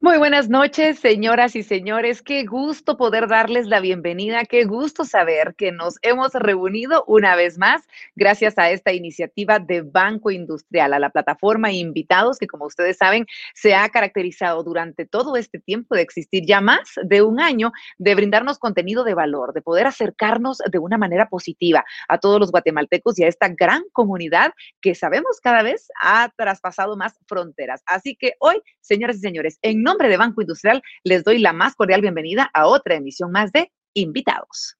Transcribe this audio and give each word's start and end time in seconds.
Muy 0.00 0.16
buenas 0.16 0.48
noches, 0.48 1.00
señoras 1.00 1.56
y 1.56 1.64
señores. 1.64 2.22
Qué 2.22 2.44
gusto 2.44 2.96
poder 2.96 3.26
darles 3.26 3.66
la 3.66 3.80
bienvenida. 3.80 4.44
Qué 4.44 4.64
gusto 4.64 5.04
saber 5.04 5.56
que 5.56 5.72
nos 5.72 5.96
hemos 6.02 6.34
reunido 6.34 7.02
una 7.08 7.34
vez 7.34 7.58
más 7.58 7.82
gracias 8.14 8.56
a 8.58 8.70
esta 8.70 8.92
iniciativa 8.92 9.58
de 9.58 9.82
Banco 9.82 10.30
Industrial, 10.30 10.92
a 10.92 11.00
la 11.00 11.10
plataforma 11.10 11.72
invitados 11.72 12.38
que, 12.38 12.46
como 12.46 12.66
ustedes 12.66 12.96
saben, 12.96 13.26
se 13.54 13.74
ha 13.74 13.88
caracterizado 13.88 14.62
durante 14.62 15.04
todo 15.04 15.34
este 15.34 15.58
tiempo 15.58 15.96
de 15.96 16.02
existir 16.02 16.46
ya 16.46 16.60
más 16.60 16.92
de 17.02 17.22
un 17.22 17.40
año, 17.40 17.72
de 17.98 18.14
brindarnos 18.14 18.60
contenido 18.60 19.02
de 19.02 19.14
valor, 19.14 19.52
de 19.52 19.62
poder 19.62 19.88
acercarnos 19.88 20.58
de 20.58 20.78
una 20.78 20.96
manera 20.96 21.28
positiva 21.28 21.84
a 22.08 22.18
todos 22.18 22.38
los 22.38 22.52
guatemaltecos 22.52 23.18
y 23.18 23.24
a 23.24 23.28
esta 23.28 23.48
gran 23.48 23.82
comunidad 23.92 24.52
que 24.80 24.94
sabemos 24.94 25.40
cada 25.42 25.64
vez 25.64 25.88
ha 26.00 26.30
traspasado 26.36 26.96
más 26.96 27.18
fronteras. 27.26 27.82
Así 27.84 28.14
que 28.14 28.34
hoy, 28.38 28.62
señoras 28.80 29.16
y 29.16 29.20
señores, 29.22 29.58
en 29.60 29.87
nombre 29.88 30.08
de 30.10 30.18
Banco 30.18 30.42
Industrial, 30.42 30.82
les 31.02 31.24
doy 31.24 31.38
la 31.38 31.54
más 31.54 31.74
cordial 31.74 32.02
bienvenida 32.02 32.50
a 32.52 32.66
otra 32.66 32.96
emisión 32.96 33.30
más 33.32 33.50
de 33.52 33.72
Invitados. 33.94 34.76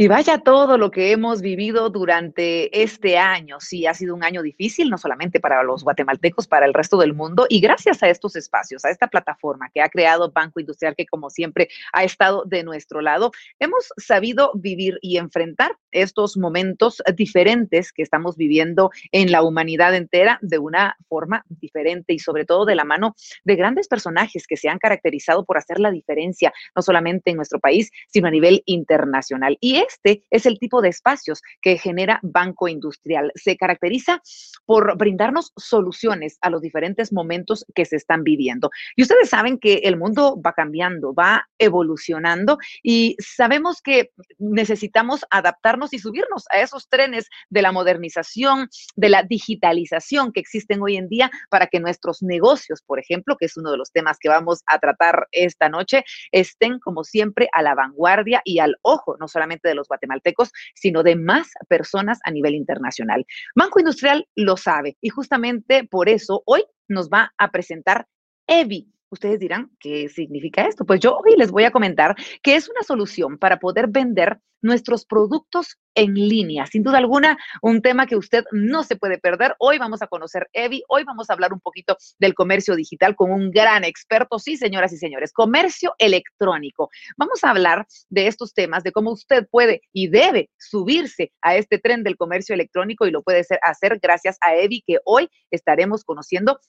Y 0.00 0.06
vaya 0.06 0.38
todo 0.38 0.78
lo 0.78 0.92
que 0.92 1.10
hemos 1.10 1.42
vivido 1.42 1.90
durante 1.90 2.82
este 2.84 3.18
año. 3.18 3.58
Sí, 3.58 3.84
ha 3.84 3.94
sido 3.94 4.14
un 4.14 4.22
año 4.22 4.42
difícil, 4.42 4.90
no 4.90 4.96
solamente 4.96 5.40
para 5.40 5.64
los 5.64 5.82
guatemaltecos, 5.82 6.46
para 6.46 6.66
el 6.66 6.72
resto 6.72 6.98
del 6.98 7.14
mundo. 7.14 7.46
Y 7.48 7.58
gracias 7.58 8.00
a 8.04 8.08
estos 8.08 8.36
espacios, 8.36 8.84
a 8.84 8.90
esta 8.90 9.08
plataforma 9.08 9.70
que 9.74 9.82
ha 9.82 9.88
creado 9.88 10.30
Banco 10.30 10.60
Industrial, 10.60 10.94
que 10.96 11.04
como 11.04 11.30
siempre 11.30 11.68
ha 11.92 12.04
estado 12.04 12.44
de 12.46 12.62
nuestro 12.62 13.00
lado, 13.00 13.32
hemos 13.58 13.88
sabido 13.96 14.52
vivir 14.54 15.00
y 15.02 15.16
enfrentar 15.16 15.76
estos 15.90 16.36
momentos 16.36 17.02
diferentes 17.16 17.92
que 17.92 18.02
estamos 18.02 18.36
viviendo 18.36 18.92
en 19.10 19.32
la 19.32 19.42
humanidad 19.42 19.96
entera 19.96 20.38
de 20.42 20.58
una 20.58 20.96
forma 21.08 21.44
diferente 21.48 22.12
y 22.12 22.20
sobre 22.20 22.44
todo 22.44 22.66
de 22.66 22.76
la 22.76 22.84
mano 22.84 23.16
de 23.42 23.56
grandes 23.56 23.88
personajes 23.88 24.46
que 24.46 24.56
se 24.56 24.68
han 24.68 24.78
caracterizado 24.78 25.44
por 25.44 25.58
hacer 25.58 25.80
la 25.80 25.90
diferencia, 25.90 26.52
no 26.76 26.82
solamente 26.82 27.32
en 27.32 27.36
nuestro 27.36 27.58
país, 27.58 27.90
sino 28.06 28.28
a 28.28 28.30
nivel 28.30 28.62
internacional. 28.64 29.58
Y 29.60 29.87
este 29.88 30.24
es 30.30 30.46
el 30.46 30.58
tipo 30.58 30.80
de 30.80 30.88
espacios 30.88 31.42
que 31.60 31.78
genera 31.78 32.20
Banco 32.22 32.68
Industrial. 32.68 33.32
Se 33.34 33.56
caracteriza 33.56 34.22
por 34.66 34.96
brindarnos 34.96 35.52
soluciones 35.56 36.38
a 36.40 36.50
los 36.50 36.62
diferentes 36.62 37.12
momentos 37.12 37.64
que 37.74 37.84
se 37.84 37.96
están 37.96 38.22
viviendo. 38.22 38.70
Y 38.96 39.02
ustedes 39.02 39.30
saben 39.30 39.58
que 39.58 39.74
el 39.84 39.96
mundo 39.96 40.40
va 40.40 40.52
cambiando, 40.52 41.14
va 41.14 41.48
evolucionando 41.58 42.58
y 42.82 43.16
sabemos 43.18 43.80
que 43.82 44.10
necesitamos 44.38 45.24
adaptarnos 45.30 45.92
y 45.92 45.98
subirnos 45.98 46.44
a 46.50 46.60
esos 46.60 46.88
trenes 46.88 47.28
de 47.48 47.62
la 47.62 47.72
modernización, 47.72 48.68
de 48.96 49.08
la 49.08 49.22
digitalización 49.22 50.32
que 50.32 50.40
existen 50.40 50.82
hoy 50.82 50.96
en 50.96 51.08
día 51.08 51.30
para 51.50 51.66
que 51.66 51.80
nuestros 51.80 52.22
negocios, 52.22 52.82
por 52.82 52.98
ejemplo, 52.98 53.36
que 53.36 53.46
es 53.46 53.56
uno 53.56 53.70
de 53.70 53.78
los 53.78 53.90
temas 53.90 54.18
que 54.18 54.28
vamos 54.28 54.62
a 54.66 54.78
tratar 54.78 55.28
esta 55.32 55.68
noche, 55.68 56.04
estén 56.32 56.78
como 56.78 57.04
siempre 57.04 57.48
a 57.52 57.62
la 57.62 57.74
vanguardia 57.74 58.42
y 58.44 58.58
al 58.58 58.76
ojo, 58.82 59.16
no 59.18 59.28
solamente 59.28 59.68
de 59.68 59.74
los 59.78 59.88
guatemaltecos, 59.88 60.50
sino 60.74 61.02
de 61.02 61.16
más 61.16 61.48
personas 61.68 62.18
a 62.24 62.30
nivel 62.30 62.54
internacional. 62.54 63.24
Banco 63.54 63.80
Industrial 63.80 64.26
lo 64.34 64.56
sabe 64.56 64.96
y 65.00 65.08
justamente 65.08 65.84
por 65.84 66.08
eso 66.08 66.42
hoy 66.44 66.64
nos 66.88 67.08
va 67.08 67.32
a 67.38 67.50
presentar 67.50 68.06
EVI. 68.46 68.92
Ustedes 69.10 69.38
dirán, 69.38 69.70
¿qué 69.80 70.08
significa 70.08 70.66
esto? 70.66 70.84
Pues 70.84 71.00
yo 71.00 71.16
hoy 71.16 71.34
les 71.36 71.50
voy 71.50 71.64
a 71.64 71.70
comentar 71.70 72.14
que 72.42 72.56
es 72.56 72.68
una 72.68 72.82
solución 72.82 73.38
para 73.38 73.58
poder 73.58 73.88
vender 73.88 74.40
nuestros 74.60 75.06
productos 75.06 75.78
en 75.94 76.14
línea. 76.14 76.66
Sin 76.66 76.82
duda 76.82 76.98
alguna, 76.98 77.38
un 77.62 77.80
tema 77.80 78.06
que 78.06 78.16
usted 78.16 78.44
no 78.52 78.84
se 78.84 78.96
puede 78.96 79.18
perder. 79.18 79.54
Hoy 79.58 79.78
vamos 79.78 80.02
a 80.02 80.06
conocer 80.06 80.48
Evi, 80.52 80.82
hoy 80.88 81.04
vamos 81.04 81.30
a 81.30 81.32
hablar 81.32 81.52
un 81.52 81.60
poquito 81.60 81.96
del 82.18 82.34
comercio 82.34 82.76
digital 82.76 83.16
con 83.16 83.30
un 83.30 83.50
gran 83.50 83.84
experto, 83.84 84.38
sí, 84.38 84.56
señoras 84.56 84.92
y 84.92 84.98
señores, 84.98 85.32
comercio 85.32 85.94
electrónico. 85.98 86.90
Vamos 87.16 87.42
a 87.44 87.50
hablar 87.50 87.86
de 88.10 88.26
estos 88.26 88.52
temas, 88.52 88.82
de 88.82 88.92
cómo 88.92 89.12
usted 89.12 89.46
puede 89.50 89.82
y 89.92 90.08
debe 90.08 90.50
subirse 90.58 91.32
a 91.40 91.56
este 91.56 91.78
tren 91.78 92.02
del 92.02 92.16
comercio 92.16 92.54
electrónico 92.54 93.06
y 93.06 93.10
lo 93.10 93.22
puede 93.22 93.44
hacer 93.62 93.98
gracias 94.02 94.38
a 94.40 94.54
Evi, 94.54 94.82
que 94.86 94.98
hoy 95.04 95.28
estaremos 95.50 96.04
conociendo 96.04 96.60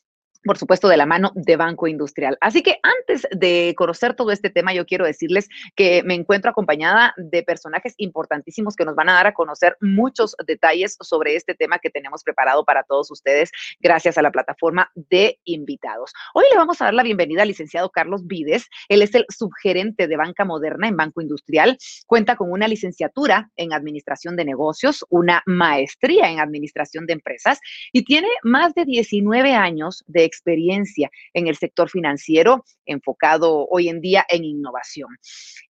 por 0.46 0.58
supuesto, 0.58 0.88
de 0.88 0.98
la 0.98 1.06
mano 1.06 1.32
de 1.36 1.58
Banco 1.58 1.88
Industrial. 1.88 2.38
Así 2.40 2.62
que 2.64 2.80
antes 2.82 3.28
de 3.32 3.74
conocer 3.78 4.14
todo 4.14 4.32
este 4.32 4.50
tema, 4.50 4.74
yo 4.74 4.86
quiero 4.86 5.06
decirles 5.06 5.50
que 5.76 6.02
me 6.04 6.14
encuentro 6.14 6.52
acompañada 6.52 7.14
de 7.18 7.44
personajes 7.44 7.94
importantísimos 7.98 8.76
que 8.76 8.86
nos 8.86 8.96
van 8.96 9.10
a 9.10 9.14
dar 9.14 9.28
a 9.28 9.34
conocer 9.34 9.76
muchos 9.82 10.36
detalles 10.48 10.98
sobre 11.02 11.36
este 11.36 11.56
tema 11.56 11.80
que 11.80 11.90
tenemos 11.90 12.24
preparado 12.24 12.64
para 12.64 12.84
todos 12.84 13.12
ustedes 13.12 13.52
gracias 13.82 14.18
a 14.18 14.22
la 14.22 14.32
plataforma 14.32 14.90
de 14.96 15.40
invitados. 15.44 16.14
Hoy 16.34 16.46
le 16.52 16.58
vamos 16.58 16.82
a 16.82 16.86
dar 16.86 16.94
la 16.94 17.04
bienvenida 17.04 17.42
al 17.42 17.50
licenciado 17.50 17.90
Carlos 17.90 18.26
Vides. 18.26 18.68
Él 18.88 19.02
es 19.02 19.14
el 19.16 19.26
subgerente 19.30 20.08
de 20.08 20.18
Banca 20.18 20.46
Moderna 20.46 20.88
en 20.88 20.96
Banco 20.96 21.22
Industrial. 21.22 21.78
Cuenta 22.08 22.38
con 22.38 22.52
una 22.52 22.68
licenciatura 22.68 23.50
en 23.58 23.74
Administración 23.74 24.38
de 24.38 24.46
Negocios, 24.46 25.06
una 25.10 25.44
maestría 25.46 26.30
en 26.30 26.40
Administración 26.40 27.06
de 27.06 27.14
Empresas 27.14 27.60
y 27.92 28.06
tiene 28.06 28.30
más 28.44 28.74
de 28.74 28.86
19 28.86 29.54
años 29.54 30.04
de 30.08 30.28
experiencia 30.29 31.09
en 31.34 31.47
el 31.47 31.57
sector 31.57 31.90
financiero 31.90 32.63
enfocado 32.85 33.67
hoy 33.69 33.90
en 33.90 34.00
día 34.00 34.25
en 34.29 34.45
innovación. 34.45 35.09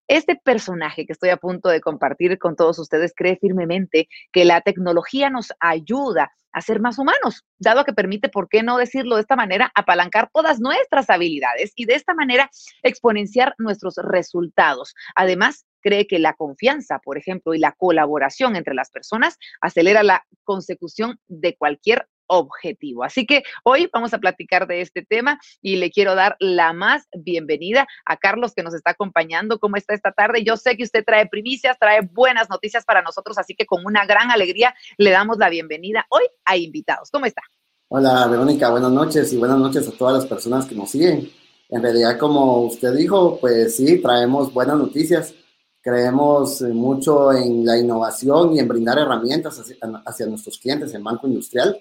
Este 0.08 0.36
personaje 0.36 1.06
que 1.06 1.14
estoy 1.14 1.30
a 1.30 1.38
punto 1.38 1.70
de 1.70 1.82
compartir 1.82 2.38
con 2.38 2.56
todos 2.56 2.78
ustedes 2.80 3.14
cree 3.16 3.38
firmemente 3.38 4.08
que 4.32 4.46
la 4.46 4.62
tecnología 4.62 5.30
nos 5.30 5.52
ayuda 5.60 6.32
a 6.52 6.62
ser 6.62 6.80
más 6.80 6.98
humanos, 6.98 7.46
dado 7.60 7.86
que 7.86 7.94
permite, 7.94 8.28
¿por 8.28 8.50
qué 8.50 8.64
no 8.64 8.78
decirlo 8.78 9.16
de 9.16 9.22
esta 9.22 9.36
manera?, 9.36 9.72
apalancar 9.76 10.32
todas 10.34 10.60
nuestras 10.60 11.10
habilidades 11.10 11.74
y 11.76 11.86
de 11.86 11.94
esta 11.94 12.16
manera 12.16 12.50
exponenciar 12.82 13.54
nuestros 13.60 13.96
resultados. 13.98 14.96
Además, 15.16 15.66
cree 15.82 16.08
que 16.08 16.18
la 16.20 16.34
confianza, 16.34 17.00
por 17.00 17.18
ejemplo, 17.18 17.54
y 17.54 17.60
la 17.60 17.74
colaboración 17.74 18.56
entre 18.56 18.74
las 18.74 18.90
personas 18.90 19.38
acelera 19.62 20.02
la 20.02 20.26
consecución 20.44 21.20
de 21.28 21.56
cualquier 21.56 22.08
objetivo. 22.30 23.04
Así 23.04 23.26
que 23.26 23.44
hoy 23.64 23.90
vamos 23.92 24.14
a 24.14 24.20
platicar 24.20 24.68
de 24.68 24.82
este 24.82 25.04
tema 25.04 25.40
y 25.62 25.76
le 25.76 25.92
quiero 25.92 26.16
dar 26.16 26.38
la 26.40 26.72
más 26.74 27.08
bienvenida 27.14 27.88
a 28.06 28.18
Carlos 28.18 28.54
que 28.54 28.64
nos 28.64 28.74
está 28.74 28.92
acompañando. 28.92 29.60
¿Cómo 29.60 29.76
está 29.76 29.94
esta 29.94 30.12
tarde? 30.12 30.44
Yo 30.44 30.56
sé 30.56 30.78
que 30.78 30.84
usted 30.84 31.04
trae 31.04 31.28
primicias, 31.28 31.78
trae 31.80 32.02
buenas 32.02 32.50
noticias 32.50 32.86
para 32.86 33.02
nosotros, 33.02 33.38
así 33.38 33.56
que 33.56 33.66
con 33.66 33.86
una 33.86 34.06
gran 34.06 34.32
alegría 34.32 34.74
le 34.98 35.10
damos 35.10 35.38
la 35.38 35.50
bienvenida 35.50 36.06
hoy 36.10 36.24
a 36.46 36.56
invitados. 36.56 37.10
¿Cómo 37.12 37.26
está? 37.26 37.42
Hola, 37.90 38.28
Verónica, 38.28 38.70
buenas 38.70 38.92
noches 38.92 39.34
y 39.34 39.38
buenas 39.38 39.58
noches 39.58 39.88
a 39.88 39.92
todas 39.92 40.14
las 40.14 40.26
personas 40.28 40.68
que 40.68 40.76
nos 40.76 40.92
siguen. 40.92 41.30
En 41.70 41.82
realidad, 41.82 42.18
como 42.20 42.62
usted 42.62 42.94
dijo, 42.94 43.40
pues 43.40 43.76
sí, 43.76 44.00
traemos 44.00 44.54
buenas 44.54 44.78
noticias. 44.78 45.34
Creemos 45.82 46.62
mucho 46.62 47.32
en 47.34 47.66
la 47.66 47.78
innovación 47.78 48.54
y 48.54 48.60
en 48.60 48.68
brindar 48.68 49.00
herramientas 49.00 49.60
hacia, 49.60 49.78
hacia 50.06 50.28
nuestros 50.28 50.60
clientes 50.60 50.94
en 50.94 51.04
Banco 51.04 51.28
Industrial 51.28 51.80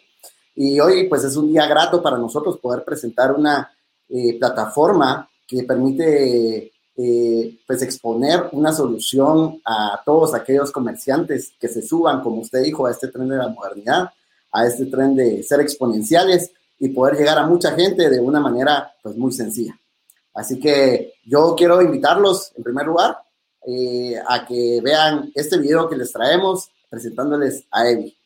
y 0.61 0.81
hoy 0.81 1.05
pues 1.05 1.23
es 1.23 1.37
un 1.37 1.53
día 1.53 1.69
grato 1.69 2.03
para 2.03 2.19
nosotros 2.19 2.59
poder 2.59 2.85
presentar 2.85 3.33
una 3.33 3.73
eh, 4.09 4.37
plataforma 4.41 5.31
que 5.47 5.63
permite 5.63 6.73
eh, 6.97 7.61
pues 7.65 7.81
exponer 7.83 8.49
una 8.51 8.73
solución 8.73 9.61
a 9.65 10.03
todos 10.05 10.35
aquellos 10.35 10.73
comerciantes 10.73 11.53
que 11.61 11.69
se 11.69 11.81
suban, 11.81 12.23
como 12.23 12.41
usted 12.41 12.65
dijo, 12.65 12.87
a 12.87 12.91
este 12.91 13.07
tren 13.07 13.29
de 13.29 13.37
la 13.37 13.47
modernidad, 13.47 14.11
a 14.51 14.67
este 14.67 14.87
tren 14.87 15.15
de 15.15 15.45
ser 15.45 15.61
exponenciales 15.61 16.51
y 16.81 16.89
poder 16.89 17.15
llegar 17.19 17.39
a 17.39 17.47
mucha 17.47 17.71
gente 17.77 18.11
de 18.11 18.19
una 18.19 18.41
manera 18.41 18.93
pues 19.01 19.17
muy 19.17 19.31
sencilla. 19.31 19.79
Así 20.35 20.59
que 20.59 21.13
yo 21.25 21.55
quiero 21.57 21.81
invitarlos 21.81 22.51
en 22.57 22.65
primer 22.65 22.85
lugar 22.85 23.17
eh, 23.65 24.17
a 24.27 24.45
que 24.45 24.81
vean 24.83 25.31
este 25.37 25.57
video 25.59 25.89
que 25.89 25.97
les 25.97 26.11
traemos 26.11 26.69
presentándoles 26.91 27.65
a 27.71 27.89
Evi. 27.89 28.18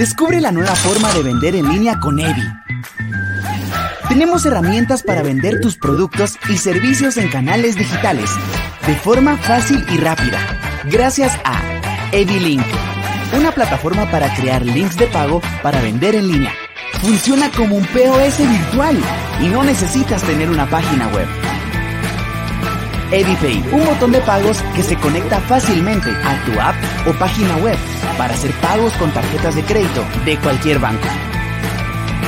Descubre 0.00 0.40
la 0.40 0.50
nueva 0.50 0.74
forma 0.76 1.12
de 1.12 1.22
vender 1.22 1.54
en 1.54 1.68
línea 1.68 2.00
con 2.00 2.18
Evi. 2.18 2.42
Tenemos 4.08 4.46
herramientas 4.46 5.02
para 5.02 5.22
vender 5.22 5.60
tus 5.60 5.76
productos 5.76 6.38
y 6.48 6.56
servicios 6.56 7.18
en 7.18 7.28
canales 7.28 7.76
digitales 7.76 8.30
de 8.86 8.94
forma 8.94 9.36
fácil 9.36 9.84
y 9.92 9.98
rápida, 9.98 10.38
gracias 10.84 11.38
a 11.44 11.60
EviLink, 12.12 12.64
una 13.38 13.52
plataforma 13.52 14.10
para 14.10 14.34
crear 14.34 14.64
links 14.64 14.96
de 14.96 15.06
pago 15.06 15.42
para 15.62 15.82
vender 15.82 16.14
en 16.14 16.28
línea. 16.28 16.54
Funciona 17.02 17.50
como 17.50 17.76
un 17.76 17.84
POS 17.84 18.38
virtual 18.38 18.98
y 19.42 19.48
no 19.48 19.62
necesitas 19.64 20.22
tener 20.22 20.48
una 20.48 20.64
página 20.64 21.08
web. 21.08 21.28
EdiPay, 23.12 23.64
un 23.72 23.84
botón 23.84 24.12
de 24.12 24.20
pagos 24.20 24.62
que 24.74 24.82
se 24.82 24.96
conecta 24.96 25.40
fácilmente 25.40 26.10
a 26.10 26.44
tu 26.44 26.60
app 26.60 26.76
o 27.08 27.12
página 27.18 27.56
web 27.56 27.76
para 28.16 28.34
hacer 28.34 28.52
pagos 28.60 28.92
con 28.94 29.10
tarjetas 29.10 29.54
de 29.54 29.62
crédito 29.64 30.04
de 30.24 30.38
cualquier 30.38 30.78
banco. 30.78 31.08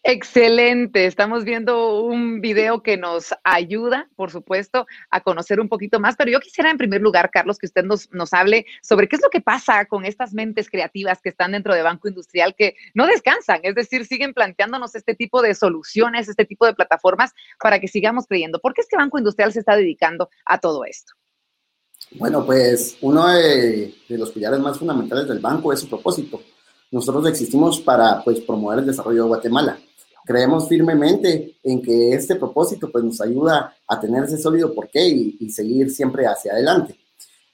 Excelente, 0.05 1.05
estamos 1.05 1.45
viendo 1.45 2.01
un 2.01 2.41
video 2.41 2.83
que 2.83 2.97
nos 2.97 3.33
ayuda, 3.45 4.09
por 4.17 4.31
supuesto, 4.31 4.85
a 5.09 5.21
conocer 5.21 5.61
un 5.61 5.69
poquito 5.69 5.97
más, 6.01 6.17
pero 6.17 6.29
yo 6.29 6.41
quisiera 6.41 6.69
en 6.69 6.77
primer 6.77 6.99
lugar, 6.99 7.31
Carlos, 7.31 7.57
que 7.57 7.67
usted 7.67 7.85
nos, 7.85 8.11
nos 8.11 8.33
hable 8.33 8.65
sobre 8.81 9.07
qué 9.07 9.15
es 9.15 9.21
lo 9.21 9.29
que 9.29 9.39
pasa 9.39 9.85
con 9.85 10.03
estas 10.03 10.33
mentes 10.33 10.69
creativas 10.69 11.21
que 11.21 11.29
están 11.29 11.53
dentro 11.53 11.73
de 11.73 11.83
Banco 11.83 12.09
Industrial 12.09 12.53
que 12.53 12.75
no 12.93 13.07
descansan, 13.07 13.61
es 13.63 13.75
decir, 13.75 14.05
siguen 14.05 14.33
planteándonos 14.33 14.93
este 14.93 15.15
tipo 15.15 15.41
de 15.41 15.55
soluciones, 15.55 16.27
este 16.27 16.43
tipo 16.43 16.65
de 16.65 16.73
plataformas 16.73 17.31
para 17.57 17.79
que 17.79 17.87
sigamos 17.87 18.27
creyendo. 18.27 18.59
¿Por 18.59 18.73
qué 18.73 18.81
es 18.81 18.89
que 18.89 18.97
Banco 18.97 19.19
Industrial 19.19 19.53
se 19.53 19.59
está 19.59 19.77
dedicando 19.77 20.29
a 20.45 20.57
todo 20.57 20.83
esto? 20.83 21.13
Bueno, 22.11 22.45
pues 22.45 22.97
uno 22.99 23.25
de, 23.29 23.95
de 24.09 24.17
los 24.17 24.31
pilares 24.31 24.59
más 24.59 24.77
fundamentales 24.77 25.29
del 25.29 25.39
banco 25.39 25.71
es 25.71 25.79
su 25.79 25.87
propósito. 25.87 26.41
Nosotros 26.91 27.25
existimos 27.25 27.79
para 27.79 28.21
pues, 28.21 28.41
promover 28.41 28.79
el 28.79 28.85
desarrollo 28.85 29.23
de 29.23 29.29
Guatemala 29.29 29.79
creemos 30.25 30.67
firmemente 30.67 31.57
en 31.63 31.81
que 31.81 32.13
este 32.13 32.35
propósito 32.35 32.91
pues, 32.91 33.03
nos 33.03 33.21
ayuda 33.21 33.75
a 33.87 33.99
tener 33.99 34.23
ese 34.23 34.37
sólido 34.37 34.73
porqué 34.73 35.07
y, 35.07 35.37
y 35.39 35.49
seguir 35.49 35.91
siempre 35.91 36.25
hacia 36.25 36.53
adelante. 36.53 36.97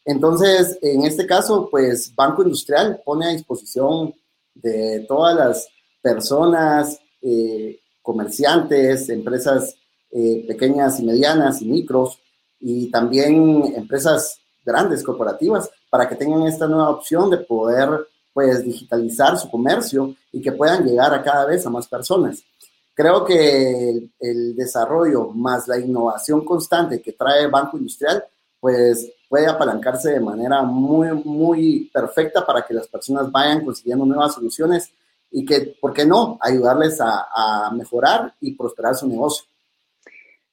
Entonces, 0.06 0.78
en 0.82 1.04
este 1.04 1.28
caso, 1.28 1.68
pues 1.70 2.14
Banco 2.16 2.44
Industrial 2.44 3.02
pone 3.06 3.28
a 3.28 3.32
disposición 3.32 4.14
de 4.56 5.06
todas 5.08 5.36
las 5.36 5.68
personas, 6.02 7.00
eh, 7.22 7.80
comerciantes, 8.02 9.10
empresas 9.10 9.76
eh, 10.12 10.46
pequeñas 10.48 11.00
y 11.00 11.06
medianas 11.06 11.62
y 11.62 11.66
micros, 11.66 12.20
y 12.60 12.90
también 12.90 13.74
empresas 13.76 14.40
grandes, 14.66 15.04
corporativas, 15.04 15.70
para 15.90 16.08
que 16.08 16.16
tengan 16.16 16.44
esta 16.44 16.68
nueva 16.68 16.90
opción 16.90 17.30
de 17.30 17.38
poder 17.38 18.08
pues 18.34 18.64
digitalizar 18.64 19.38
su 19.38 19.50
comercio 19.50 20.16
y 20.32 20.42
que 20.42 20.52
puedan 20.52 20.86
llegar 20.86 21.14
a 21.14 21.24
cada 21.24 21.46
vez 21.46 21.66
a 21.66 21.70
más 21.70 21.88
personas. 21.88 22.44
Creo 23.00 23.24
que 23.24 24.10
el, 24.20 24.56
desarrollo 24.58 25.30
más 25.30 25.70
la 25.70 25.80
innovación 25.80 26.44
constante 26.44 27.02
que 27.02 27.14
trae 27.14 27.48
Banco 27.48 27.78
Industrial, 27.78 28.22
pues 28.60 29.10
puede 29.30 29.48
apalancarse 29.48 30.12
de 30.12 30.20
manera 30.20 30.64
muy, 30.64 31.08
muy 31.24 31.90
perfecta 31.94 32.46
para 32.46 32.64
que 32.64 32.74
las 32.74 32.90
personas 32.90 33.32
vayan 33.32 33.64
consiguiendo 33.64 34.06
nuevas 34.06 34.34
soluciones 34.34 34.92
y 35.32 35.46
que, 35.46 35.78
¿por 35.80 35.94
qué 35.94 36.06
no?, 36.06 36.38
ayudarles 36.42 37.00
a 37.00 37.72
mejorar 37.74 38.36
y 38.42 38.54
prosperar 38.54 38.94
su 38.96 39.08
negocio. 39.08 39.46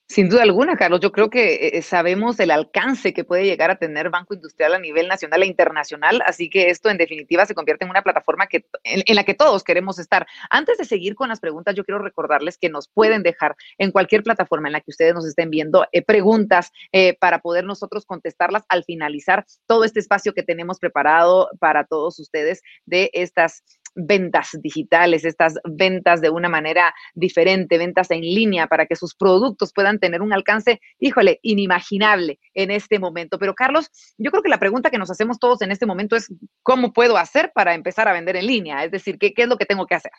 Sin 0.08 0.28
duda 0.28 0.44
alguna, 0.44 0.76
Carlos, 0.76 1.00
yo 1.00 1.10
creo 1.10 1.30
que 1.30 1.70
eh, 1.72 1.82
sabemos 1.82 2.38
el 2.38 2.52
alcance 2.52 3.12
que 3.12 3.24
puede 3.24 3.44
llegar 3.44 3.72
a 3.72 3.76
tener 3.76 4.08
Banco 4.08 4.34
Industrial 4.34 4.72
a 4.72 4.78
nivel 4.78 5.08
nacional 5.08 5.42
e 5.42 5.46
internacional, 5.46 6.22
así 6.24 6.48
que 6.48 6.70
esto 6.70 6.90
en 6.90 6.96
definitiva 6.96 7.44
se 7.44 7.56
convierte 7.56 7.84
en 7.84 7.90
una 7.90 8.02
plataforma 8.02 8.46
que, 8.46 8.66
en, 8.84 9.16
la 9.16 9.24
que 9.24 9.34
todos 9.34 9.64
queremos 9.64 9.98
estar. 9.98 10.24
Antes 10.48 10.78
de 10.78 10.84
seguir 10.84 11.16
con 11.16 11.28
las 11.28 11.40
preguntas, 11.40 11.74
yo 11.74 11.84
quiero 11.84 11.98
recordarles 11.98 12.56
que 12.56 12.68
nos 12.68 12.86
pueden 12.86 13.24
dejar 13.24 13.56
en 13.78 13.90
cualquier 13.90 14.22
plataforma 14.22 14.68
en 14.68 14.74
la 14.74 14.80
que 14.80 14.92
ustedes 14.92 15.12
nos 15.12 15.26
estén 15.26 15.50
viendo 15.50 15.84
eh, 15.90 16.02
preguntas 16.02 16.70
eh, 16.92 17.16
para 17.18 17.40
poder 17.40 17.64
nosotros 17.64 18.06
contestarlas 18.06 18.62
al 18.68 18.84
finalizar 18.84 19.44
todo 19.66 19.82
este 19.82 19.98
espacio 19.98 20.34
que 20.34 20.44
tenemos 20.44 20.78
preparado 20.78 21.50
para 21.58 21.82
todos 21.84 22.20
ustedes 22.20 22.62
de 22.84 23.10
estas 23.12 23.64
ventas 23.96 24.50
digitales, 24.60 25.24
estas 25.24 25.54
ventas 25.64 26.20
de 26.20 26.30
una 26.30 26.48
manera 26.48 26.94
diferente, 27.14 27.78
ventas 27.78 28.10
en 28.10 28.20
línea 28.20 28.66
para 28.66 28.86
que 28.86 28.94
sus 28.94 29.14
productos 29.14 29.72
puedan 29.72 29.98
tener 29.98 30.22
un 30.22 30.32
alcance, 30.32 30.80
híjole, 31.00 31.40
inimaginable 31.42 32.38
en 32.54 32.70
este 32.70 32.98
momento. 32.98 33.38
Pero 33.38 33.54
Carlos, 33.54 33.90
yo 34.18 34.30
creo 34.30 34.42
que 34.42 34.50
la 34.50 34.60
pregunta 34.60 34.90
que 34.90 34.98
nos 34.98 35.10
hacemos 35.10 35.38
todos 35.38 35.62
en 35.62 35.72
este 35.72 35.86
momento 35.86 36.14
es, 36.14 36.32
¿cómo 36.62 36.92
puedo 36.92 37.16
hacer 37.16 37.50
para 37.54 37.74
empezar 37.74 38.06
a 38.06 38.12
vender 38.12 38.36
en 38.36 38.46
línea? 38.46 38.84
Es 38.84 38.90
decir, 38.90 39.18
¿qué, 39.18 39.32
es 39.34 39.48
lo 39.48 39.56
que 39.56 39.66
tengo 39.66 39.86
que 39.86 39.94
hacer? 39.94 40.12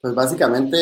Pues 0.00 0.14
básicamente, 0.14 0.76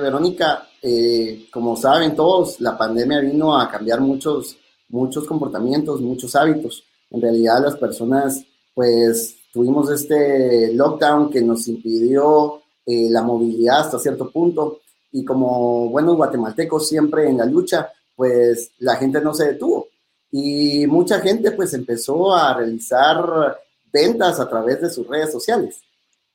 Verónica, 0.00 0.68
eh, 0.80 1.46
como 1.50 1.76
saben 1.76 2.14
todos, 2.14 2.60
la 2.60 2.78
pandemia 2.78 3.20
vino 3.20 3.58
a 3.58 3.68
cambiar 3.68 4.00
muchos, 4.00 4.56
muchos 4.88 5.26
comportamientos, 5.26 6.00
muchos 6.00 6.36
hábitos. 6.36 6.84
En 7.10 7.20
realidad 7.20 7.60
las 7.62 7.76
personas 7.76 8.44
pues 8.74 9.39
tuvimos 9.52 9.90
este 9.90 10.72
lockdown 10.72 11.30
que 11.30 11.42
nos 11.42 11.66
impidió 11.68 12.62
eh, 12.86 13.08
la 13.10 13.22
movilidad 13.22 13.80
hasta 13.80 13.98
cierto 13.98 14.30
punto 14.30 14.80
y 15.12 15.24
como 15.24 15.88
buenos 15.88 16.16
guatemaltecos 16.16 16.88
siempre 16.88 17.28
en 17.28 17.38
la 17.38 17.44
lucha, 17.44 17.90
pues 18.14 18.72
la 18.78 18.96
gente 18.96 19.20
no 19.20 19.34
se 19.34 19.52
detuvo 19.52 19.88
y 20.30 20.86
mucha 20.86 21.20
gente 21.20 21.50
pues 21.52 21.74
empezó 21.74 22.34
a 22.34 22.54
realizar 22.54 23.58
ventas 23.92 24.38
a 24.38 24.48
través 24.48 24.80
de 24.80 24.90
sus 24.90 25.06
redes 25.06 25.32
sociales. 25.32 25.80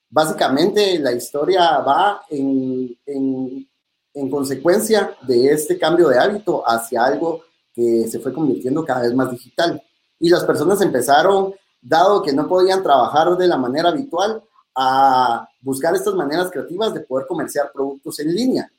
Básicamente 0.09 0.99
la 0.99 1.13
historia 1.13 1.79
va 1.79 2.21
en, 2.29 2.95
en, 3.05 3.67
en 4.13 4.29
consecuencia 4.29 5.15
de 5.27 5.51
este 5.51 5.77
cambio 5.77 6.09
de 6.09 6.19
hábito 6.19 6.63
hacia 6.65 7.05
algo 7.05 7.43
que 7.73 8.07
se 8.07 8.19
fue 8.19 8.33
convirtiendo 8.33 8.85
cada 8.85 9.01
vez 9.01 9.13
más 9.13 9.31
digital. 9.31 9.81
Y 10.19 10.29
las 10.29 10.43
personas 10.45 10.81
empezaron 10.81 11.53
dado 11.85 12.23
que 12.23 12.33
no 12.33 12.47
podían 12.47 12.81
trabajar 12.81 13.37
de 13.37 13.47
la 13.47 13.57
manera 13.57 13.89
habitual, 13.89 14.41
a 14.75 15.47
buscar 15.61 15.95
estas 15.95 16.13
maneras 16.13 16.51
creativas 16.51 16.93
de 16.93 16.99
poder 17.01 17.25
comerciar 17.27 17.71
productos 17.71 18.19
en 18.19 18.35
línea. 18.35 18.69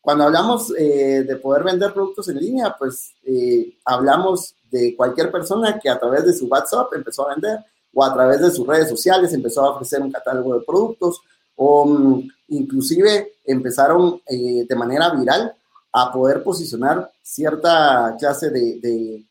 Cuando 0.00 0.24
hablamos 0.24 0.72
eh, 0.76 1.24
de 1.26 1.36
poder 1.36 1.62
vender 1.62 1.94
productos 1.94 2.28
en 2.28 2.38
línea, 2.38 2.74
pues 2.76 3.14
eh, 3.24 3.78
hablamos 3.84 4.54
de 4.70 4.96
cualquier 4.96 5.30
persona 5.30 5.78
que 5.78 5.88
a 5.88 5.98
través 5.98 6.26
de 6.26 6.34
su 6.34 6.46
WhatsApp 6.46 6.92
empezó 6.94 7.26
a 7.26 7.34
vender 7.34 7.60
o 7.92 8.04
a 8.04 8.12
través 8.12 8.40
de 8.40 8.50
sus 8.50 8.66
redes 8.66 8.88
sociales 8.88 9.32
empezó 9.32 9.62
a 9.62 9.70
ofrecer 9.70 10.02
un 10.02 10.10
catálogo 10.10 10.54
de 10.54 10.64
productos 10.66 11.20
o 11.54 11.86
mm, 11.86 12.28
inclusive 12.48 13.34
empezaron 13.46 14.20
eh, 14.26 14.66
de 14.68 14.76
manera 14.76 15.10
viral 15.10 15.54
a 15.92 16.12
poder 16.12 16.42
posicionar 16.42 17.10
cierta 17.22 18.16
clase 18.18 18.50
de 18.50 19.24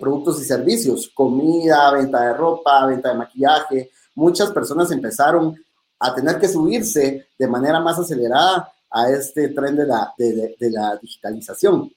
productos 0.00 0.40
y 0.40 0.44
servicios, 0.44 1.10
comida, 1.14 1.92
venta 1.92 2.20
de 2.26 2.34
ropa, 2.34 2.86
venta 2.86 3.10
de 3.10 3.18
maquillaje. 3.18 3.90
Muchas 4.14 4.50
personas 4.50 4.90
empezaron 4.90 5.56
a 5.98 6.14
tener 6.14 6.38
que 6.38 6.48
subirse 6.48 7.28
de 7.38 7.48
manera 7.48 7.80
más 7.80 7.98
acelerada 7.98 8.72
a 8.90 9.10
este 9.10 9.48
tren 9.48 9.76
de 9.76 9.86
la, 9.86 10.12
de, 10.16 10.70
la 10.70 10.96
digitalización. 10.96 11.90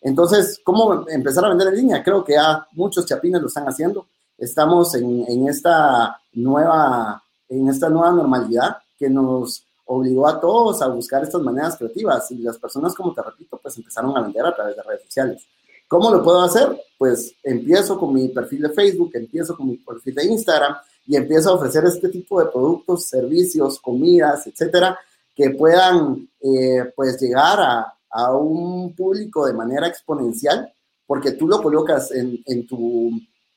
Entonces, 0.00 0.60
¿cómo 0.64 1.06
empezar 1.08 1.44
a 1.44 1.48
vender 1.48 1.68
en 1.68 1.76
línea? 1.76 2.02
Creo 2.02 2.24
que 2.24 2.34
ya 2.34 2.66
muchos 2.72 3.06
chapines 3.06 3.40
lo 3.40 3.48
están 3.48 3.66
haciendo. 3.66 4.06
Estamos 4.38 4.94
en, 4.94 5.24
en, 5.28 5.48
esta 5.48 6.20
nueva, 6.34 7.22
en 7.48 7.68
esta 7.68 7.88
nueva 7.88 8.12
normalidad 8.12 8.76
que 8.98 9.10
nos 9.10 9.64
obligó 9.86 10.26
a 10.26 10.40
todos 10.40 10.82
a 10.82 10.88
buscar 10.88 11.22
estas 11.22 11.40
maneras 11.40 11.76
creativas 11.76 12.30
y 12.30 12.38
las 12.38 12.58
personas, 12.58 12.94
como 12.94 13.14
te 13.14 13.22
repito, 13.22 13.58
pues 13.62 13.76
empezaron 13.76 14.16
a 14.16 14.20
vender 14.20 14.44
a 14.44 14.54
través 14.54 14.76
de 14.76 14.82
redes 14.82 15.02
sociales. 15.04 15.46
¿Cómo 15.88 16.10
lo 16.10 16.22
puedo 16.22 16.42
hacer? 16.42 16.80
Pues 16.98 17.34
empiezo 17.42 17.98
con 17.98 18.14
mi 18.14 18.28
perfil 18.28 18.62
de 18.62 18.70
Facebook, 18.70 19.10
empiezo 19.14 19.56
con 19.56 19.68
mi 19.68 19.76
perfil 19.76 20.14
de 20.14 20.24
Instagram 20.26 20.76
y 21.06 21.16
empiezo 21.16 21.50
a 21.50 21.54
ofrecer 21.54 21.84
este 21.84 22.08
tipo 22.08 22.40
de 22.40 22.50
productos, 22.50 23.08
servicios, 23.08 23.78
comidas, 23.80 24.46
etcétera, 24.46 24.98
que 25.34 25.50
puedan 25.50 26.28
eh, 26.40 26.92
pues 26.96 27.20
llegar 27.20 27.60
a, 27.60 27.92
un 28.32 28.94
público 28.94 29.46
de 29.46 29.52
manera 29.52 29.86
exponencial, 29.86 30.72
porque 31.06 31.32
tú 31.32 31.46
lo 31.46 31.60
colocas 31.60 32.10
en, 32.12 32.66
tu, 32.66 33.10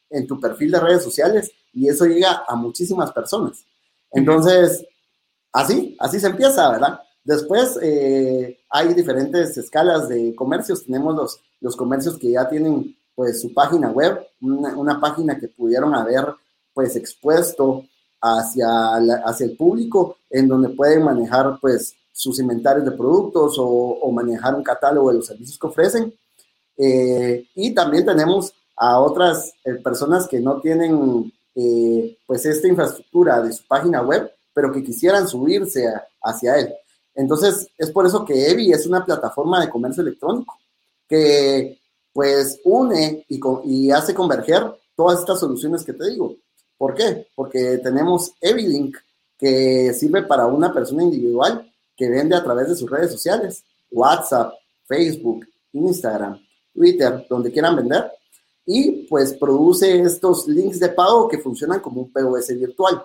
en 0.10 0.28
tu 0.28 0.38
perfil 0.38 0.72
de 0.72 0.82
redes 0.82 1.02
sociales 1.02 1.50
y 1.74 1.88
eso 1.88 2.06
llega 2.06 2.44
a 2.46 2.56
muchísimas 2.58 3.14
personas. 3.14 3.64
Entonces, 4.12 4.86
así, 5.54 5.96
así 5.98 6.20
se 6.20 6.28
empieza, 6.28 6.70
¿verdad? 6.72 7.00
Después 7.24 7.80
eh, 7.82 8.60
hay 8.70 8.94
diferentes 8.94 9.58
escalas 9.58 10.10
de 10.10 10.36
comercios. 10.36 10.84
Tenemos 10.84 11.16
los, 11.16 11.42
los 11.62 11.76
comercios 11.76 12.18
que 12.18 12.32
ya 12.32 12.48
tienen 12.48 12.96
pues 13.16 13.42
su 13.42 13.54
página 13.54 13.90
web, 13.92 14.26
una, 14.42 15.00
página 15.00 15.38
que 15.38 15.50
pudieron 15.50 15.94
haber 15.94 16.26
pues 16.74 16.96
expuesto 16.96 17.84
hacia, 18.22 18.68
hacia 19.26 19.46
el 19.46 19.58
público, 19.58 20.18
en 20.30 20.48
donde 20.48 20.70
pueden 20.70 21.04
manejar 21.04 21.58
pues 21.60 21.94
sus 22.14 22.40
inventarios 22.40 22.86
de 22.86 22.92
productos 22.92 23.58
o, 23.60 24.10
manejar 24.12 24.56
un 24.56 24.64
catálogo 24.64 25.10
de 25.10 25.18
los 25.18 25.26
servicios 25.26 25.60
que 25.60 25.68
ofrecen. 25.68 26.14
Eh, 26.78 27.46
y 27.56 27.74
también 27.74 28.06
tenemos 28.06 28.54
a 28.78 29.02
otras 29.02 29.54
eh, 29.66 29.74
personas 29.84 30.26
que 30.26 30.40
no 30.40 30.62
tienen 30.62 31.32
pues 32.26 32.46
esta 32.46 32.70
infraestructura 32.70 33.42
de 33.42 33.52
su 33.52 33.68
página 33.68 34.02
web, 34.02 34.32
pero 34.54 34.72
que 34.72 34.82
quisieran 34.82 35.28
subirse 35.28 35.92
hacia 36.22 36.56
él. 36.56 36.74
Entonces, 37.14 37.68
es 37.78 37.92
por 37.92 38.06
eso 38.06 38.24
que 38.24 38.50
Evi 38.50 38.72
es 38.72 38.88
una 38.88 39.04
plataforma 39.04 39.60
de 39.60 39.70
comercio 39.70 40.02
electrónico 40.02 40.58
que 41.10 41.80
pues 42.14 42.60
une 42.64 43.26
y, 43.28 43.92
hace 43.92 44.14
converger 44.14 44.64
todas 44.96 45.20
estas 45.20 45.40
soluciones 45.40 45.84
que 45.84 45.94
te 45.94 46.10
digo. 46.10 46.36
¿Por 46.78 46.94
qué? 46.94 47.28
Porque 47.36 47.80
tenemos 47.80 48.34
EviLink, 48.40 48.96
que 49.38 49.94
sirve 49.94 50.24
para 50.24 50.46
una 50.46 50.72
persona 50.74 51.04
individual 51.04 51.70
que 51.96 52.10
vende 52.10 52.36
a 52.36 52.44
través 52.44 52.70
de 52.70 52.76
sus 52.76 52.90
redes 52.90 53.12
sociales, 53.12 53.64
WhatsApp, 53.92 54.54
Facebook, 54.86 55.48
Instagram, 55.74 56.40
Twitter, 56.74 57.26
donde 57.30 57.52
quieran 57.52 57.76
vender, 57.76 58.12
y 58.66 59.08
pues 59.08 59.34
produce 59.34 60.00
estos 60.00 60.48
links 60.48 60.80
de 60.80 60.90
pago 60.90 61.28
que 61.28 61.40
funcionan 61.40 61.80
como 61.80 62.02
un 62.02 62.12
POS 62.12 62.50
virtual. 62.50 63.04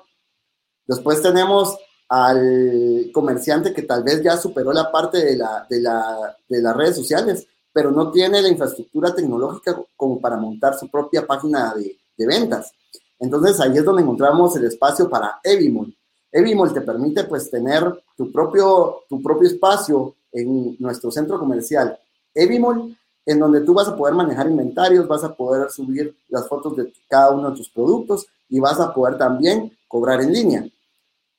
Después 0.86 1.22
tenemos 1.22 1.76
al 2.08 3.10
comerciante 3.12 3.72
que 3.72 3.82
tal 3.82 4.02
vez 4.02 4.22
ya 4.22 4.36
superó 4.36 4.72
la 4.72 4.92
parte 4.92 5.24
de, 5.24 5.36
la, 5.36 5.66
de, 5.68 5.80
la, 5.80 6.36
de 6.48 6.60
las 6.60 6.76
redes 6.76 6.96
sociales, 6.96 7.46
pero 7.74 7.90
no 7.90 8.12
tiene 8.12 8.40
la 8.40 8.48
infraestructura 8.48 9.12
tecnológica 9.12 9.78
como 9.96 10.20
para 10.20 10.36
montar 10.36 10.78
su 10.78 10.88
propia 10.88 11.26
página 11.26 11.74
de, 11.74 11.98
de 12.16 12.26
ventas. 12.26 12.72
Entonces 13.18 13.60
ahí 13.60 13.76
es 13.76 13.84
donde 13.84 14.02
encontramos 14.02 14.56
el 14.56 14.66
espacio 14.66 15.10
para 15.10 15.40
Evimol. 15.42 15.94
Evimol 16.30 16.72
te 16.72 16.80
permite 16.82 17.24
pues 17.24 17.50
tener 17.50 18.04
tu 18.16 18.30
propio, 18.30 19.00
tu 19.08 19.20
propio 19.20 19.48
espacio 19.48 20.14
en 20.30 20.76
nuestro 20.78 21.10
centro 21.10 21.38
comercial 21.38 21.98
Evimol, 22.32 22.96
en 23.26 23.38
donde 23.38 23.62
tú 23.62 23.74
vas 23.74 23.88
a 23.88 23.96
poder 23.96 24.14
manejar 24.14 24.48
inventarios, 24.48 25.08
vas 25.08 25.24
a 25.24 25.34
poder 25.34 25.70
subir 25.70 26.16
las 26.28 26.46
fotos 26.48 26.76
de 26.76 26.92
cada 27.08 27.30
uno 27.30 27.50
de 27.50 27.56
tus 27.56 27.70
productos 27.70 28.26
y 28.48 28.60
vas 28.60 28.78
a 28.80 28.92
poder 28.92 29.18
también 29.18 29.76
cobrar 29.88 30.20
en 30.20 30.32
línea. 30.32 30.68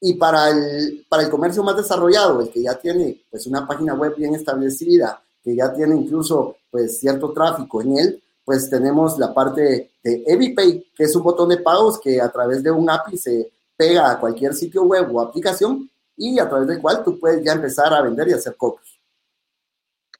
Y 0.02 0.16
para 0.16 0.50
el, 0.50 1.06
para 1.08 1.24
el 1.24 1.30
comercio 1.30 1.64
más 1.64 1.78
desarrollado, 1.78 2.42
el 2.42 2.50
que 2.50 2.62
ya 2.62 2.76
tiene 2.76 3.22
pues 3.30 3.48
una 3.48 3.68
página 3.68 3.94
web 3.94 4.16
bien 4.16 4.36
establecida, 4.36 5.22
que 5.46 5.56
ya 5.56 5.72
tiene 5.72 5.96
incluso 5.96 6.58
pues 6.72 7.00
cierto 7.00 7.32
tráfico 7.32 7.84
en 7.84 8.00
él, 8.00 8.24
pues 8.44 8.68
tenemos 8.68 9.18
la 9.20 9.32
parte 9.32 9.92
de 10.04 10.24
EviPay, 10.26 10.92
que 10.96 11.04
es 11.04 11.16
un 11.16 11.22
botón 11.22 11.50
de 11.50 11.58
pagos 11.58 12.00
que 12.00 12.20
a 12.20 12.32
través 12.32 12.64
de 12.64 12.72
un 12.72 12.90
API 12.90 13.16
se 13.16 13.52
pega 13.78 14.10
a 14.10 14.20
cualquier 14.20 14.56
sitio 14.56 14.84
web 14.84 15.16
o 15.16 15.22
aplicación 15.22 15.88
y 16.18 16.40
a 16.40 16.50
través 16.50 16.68
del 16.68 16.82
cual 16.82 17.04
tú 17.04 17.20
puedes 17.20 17.44
ya 17.44 17.54
empezar 17.54 17.94
a 17.94 18.02
vender 18.02 18.28
y 18.28 18.34
hacer 18.34 18.56
cobros. 18.56 18.95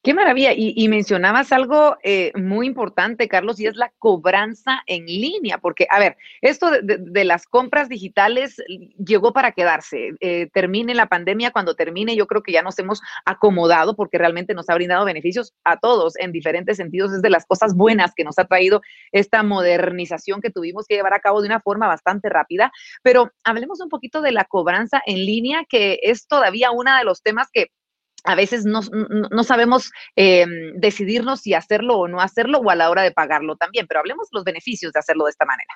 Qué 0.06 0.14
maravilla. 0.14 0.52
Y, 0.54 0.86
mencionabas 0.86 1.50
algo 1.50 1.96
eh, 2.04 2.30
muy 2.36 2.68
importante, 2.68 3.26
Carlos, 3.26 3.58
y 3.58 3.66
es 3.66 3.74
la 3.74 3.92
cobranza 3.98 4.84
en 4.86 5.04
línea, 5.04 5.58
porque, 5.58 5.88
a 5.90 5.98
ver, 5.98 6.16
esto 6.42 6.70
de, 6.80 7.24
las 7.24 7.44
compras 7.44 7.88
digitales 7.88 8.62
llegó 9.04 9.32
para 9.32 9.50
quedarse. 9.50 10.12
Eh, 10.20 10.48
termine 10.54 10.94
la 10.94 11.06
pandemia, 11.06 11.50
cuando 11.50 11.74
termine, 11.74 12.14
yo 12.14 12.28
creo 12.28 12.44
que 12.44 12.52
ya 12.52 12.62
nos 12.62 12.78
hemos 12.78 13.02
acomodado 13.24 13.96
porque 13.96 14.16
realmente 14.16 14.54
nos 14.54 14.70
ha 14.70 14.76
brindado 14.76 15.04
beneficios 15.04 15.52
a 15.64 15.76
todos 15.80 16.14
en 16.18 16.30
diferentes 16.30 16.76
sentidos. 16.76 17.12
Es 17.12 17.20
de 17.20 17.30
las 17.30 17.44
cosas 17.44 17.74
buenas 17.74 18.14
que 18.14 18.22
nos 18.22 18.38
ha 18.38 18.44
traído 18.44 18.82
esta 19.10 19.42
modernización 19.42 20.40
que 20.40 20.50
tuvimos 20.50 20.86
que 20.86 20.94
llevar 20.94 21.14
a 21.14 21.20
cabo 21.20 21.40
de 21.40 21.48
una 21.48 21.58
forma 21.58 21.88
bastante 21.88 22.28
rápida. 22.28 22.70
Pero 23.02 23.32
hablemos 23.42 23.80
un 23.80 23.88
poquito 23.88 24.22
de 24.22 24.30
la 24.30 24.44
cobranza 24.44 25.02
en 25.04 25.26
línea, 25.26 25.64
que 25.68 25.98
es 26.04 26.28
todavía 26.28 26.70
uno 26.70 26.96
de 26.96 27.02
los 27.02 27.24
temas 27.24 27.48
que 27.52 27.72
a 28.26 28.34
veces 28.34 28.64
no, 28.64 28.82
sabemos 29.44 29.90
em, 30.16 30.74
decidirnos 30.78 31.40
si 31.40 31.54
hacerlo 31.54 31.98
o 31.98 32.08
no 32.08 32.20
hacerlo 32.20 32.58
o 32.58 32.70
a 32.70 32.74
la 32.74 32.90
hora 32.90 33.02
de 33.02 33.12
pagarlo 33.12 33.56
también, 33.56 33.86
pero 33.86 34.00
hablemos 34.00 34.28
de 34.28 34.36
los 34.36 34.44
beneficios 34.44 34.92
de 34.92 34.98
hacerlo 34.98 35.24
de 35.24 35.30
esta 35.30 35.46
manera. 35.46 35.72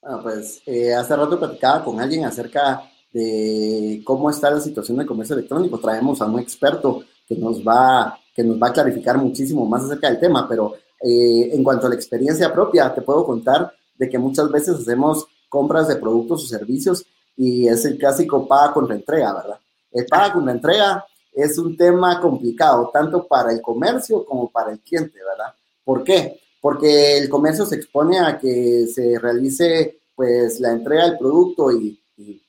Bueno, 0.00 0.22
pues 0.22 0.62
eh, 0.66 0.94
hace 0.94 1.16
rato 1.16 1.38
platicaba 1.38 1.84
con 1.84 2.00
alguien 2.00 2.24
acerca 2.24 2.82
de 3.12 4.00
cómo 4.04 4.30
está 4.30 4.50
la 4.50 4.60
situación 4.60 4.98
del 4.98 5.06
comercio 5.06 5.34
electrónico. 5.34 5.78
Traemos 5.78 6.22
a 6.22 6.26
un 6.26 6.38
experto 6.38 7.02
que 7.26 7.34
nos 7.34 7.66
va, 7.66 8.18
que 8.34 8.44
nos 8.44 8.62
va 8.62 8.68
a 8.68 8.72
clarificar 8.72 9.18
muchísimo 9.18 9.66
más 9.66 9.84
acerca 9.84 10.08
del 10.08 10.20
tema, 10.20 10.48
pero 10.48 10.74
eh, 11.02 11.50
en 11.52 11.64
cuanto 11.64 11.86
a 11.86 11.90
la 11.90 11.96
experiencia 11.96 12.52
propia, 12.52 12.94
te 12.94 13.02
puedo 13.02 13.24
contar 13.24 13.72
de 13.96 14.08
que 14.08 14.18
muchas 14.18 14.50
veces 14.50 14.76
hacemos 14.76 15.26
compras 15.48 15.88
de 15.88 15.96
productos 15.96 16.44
o 16.44 16.46
servicios 16.46 17.04
y 17.36 17.66
es 17.66 17.84
el 17.84 17.98
clásico 17.98 18.46
paga 18.46 18.72
con 18.72 18.88
la 18.88 18.94
entrega, 18.94 19.34
¿verdad? 19.34 19.58
El 19.90 20.06
paga 20.06 20.32
con 20.32 20.46
la 20.46 20.52
entrega 20.52 21.04
es 21.38 21.56
un 21.56 21.76
tema 21.76 22.20
complicado, 22.20 22.90
tanto 22.92 23.24
para 23.24 23.52
el 23.52 23.62
comercio 23.62 24.24
como 24.24 24.50
para 24.50 24.72
el 24.72 24.80
cliente, 24.80 25.20
¿verdad? 25.22 25.54
¿Por 25.84 26.02
qué? 26.02 26.40
Porque 26.60 27.16
el 27.16 27.28
comercio 27.28 27.64
se 27.64 27.76
expone 27.76 28.18
a 28.18 28.36
que 28.36 28.88
se 28.92 29.16
realice 29.20 30.00
pues 30.16 30.58
la 30.58 30.72
entrega 30.72 31.04
del 31.04 31.16
producto 31.16 31.70
y, 31.70 31.96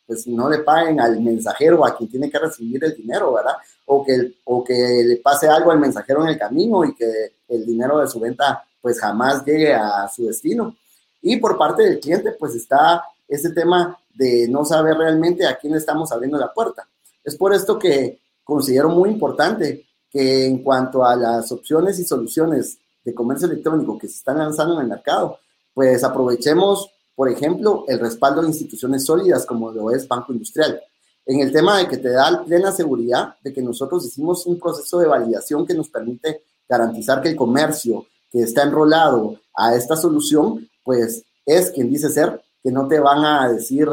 pues 0.08 0.26
no 0.26 0.50
le 0.50 0.58
paguen 0.60 1.00
al 1.00 1.22
mensajero, 1.22 1.86
a 1.86 1.96
quien 1.96 2.10
tiene 2.10 2.32
que 2.32 2.40
recibir 2.40 2.84
el 2.84 2.96
dinero, 2.96 3.32
¿verdad? 3.32 3.54
O 3.86 4.04
que, 4.04 4.40
o 4.46 4.64
que 4.64 5.04
le 5.06 5.18
pase 5.18 5.48
algo 5.48 5.70
al 5.70 5.80
mensajero 5.80 6.24
en 6.24 6.30
el 6.30 6.40
camino 6.40 6.84
y 6.84 6.96
que 6.96 7.34
el 7.48 7.64
dinero 7.68 8.00
de 8.00 8.08
su 8.08 8.20
venta 8.20 8.66
pues 8.82 9.00
jamás 9.00 9.46
llegue 9.46 9.72
a 9.72 10.08
su 10.08 10.26
destino. 10.26 10.76
Y 11.22 11.38
por 11.38 11.60
parte 11.60 11.84
del 11.84 12.00
cliente 12.00 12.32
pues 12.32 12.56
está 12.56 13.04
ese 13.28 13.52
tema 13.52 14.00
de 14.16 14.48
no 14.50 14.66
saber 14.66 14.98
realmente 14.98 15.46
a 15.46 15.56
quién 15.60 15.76
estamos 15.76 16.12
abriendo 16.12 16.40
la 16.40 16.52
puerta. 16.52 16.88
Es 17.24 17.36
por 17.36 17.54
esto 17.54 17.78
que 17.78 18.20
considero 18.50 18.90
muy 18.90 19.10
importante 19.10 19.86
que 20.10 20.46
en 20.46 20.64
cuanto 20.64 21.06
a 21.06 21.16
las 21.16 21.52
opciones 21.52 22.00
y 22.00 22.04
soluciones 22.04 22.80
de 23.04 23.14
comercio 23.14 23.48
electrónico 23.48 23.98
que 23.98 24.08
se 24.08 24.16
están 24.16 24.40
lanzando 24.40 24.76
en 24.76 24.82
el 24.82 24.88
mercado, 24.88 25.40
pues 25.74 26.04
aprovechemos, 26.04 26.90
por 27.16 27.30
ejemplo, 27.30 27.86
el 27.88 28.00
respaldo 28.00 28.42
de 28.42 28.48
instituciones 28.48 29.06
sólidas 29.06 29.46
como 29.46 29.72
lo 29.72 29.92
es 29.92 30.08
Banco 30.08 30.34
Industrial. 30.34 30.82
En 31.26 31.40
el 31.42 31.52
tema 31.52 31.78
de 31.78 31.88
que 31.88 31.98
te 31.98 32.10
da 32.10 32.44
plena 32.44 32.72
seguridad 32.72 33.36
de 33.44 33.54
que 33.54 33.62
nosotros 33.62 34.06
hicimos 34.06 34.46
un 34.48 34.60
proceso 34.60 35.00
de 35.00 35.08
validación 35.08 35.66
que 35.66 35.76
nos 35.76 35.90
permite 35.90 36.44
garantizar 36.68 37.22
que 37.22 37.30
el 37.30 37.36
comercio 37.36 38.06
que 38.32 38.42
está 38.42 38.64
enrolado 38.64 39.40
a 39.56 39.76
esta 39.76 39.96
solución, 39.96 40.68
pues 40.84 41.24
es 41.46 41.72
quien 41.72 41.90
dice 41.90 42.10
ser, 42.10 42.42
que 42.64 42.72
no 42.72 42.88
te 42.88 43.00
van 43.00 43.24
a 43.24 43.52
decir 43.52 43.88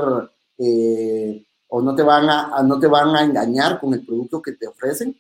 eh, 0.59 1.45
o 1.69 1.83
no 1.83 1.95
te 1.95 2.03
van 2.03 2.29
a, 2.29 2.63
no 2.63 2.79
te 2.79 2.87
van 2.87 3.15
a 3.17 3.25
engañar 3.25 3.81
con 3.81 3.93
el 3.95 4.05
producto 4.05 4.41
que 4.41 4.53
te 4.53 4.67
ofrecen. 4.67 5.17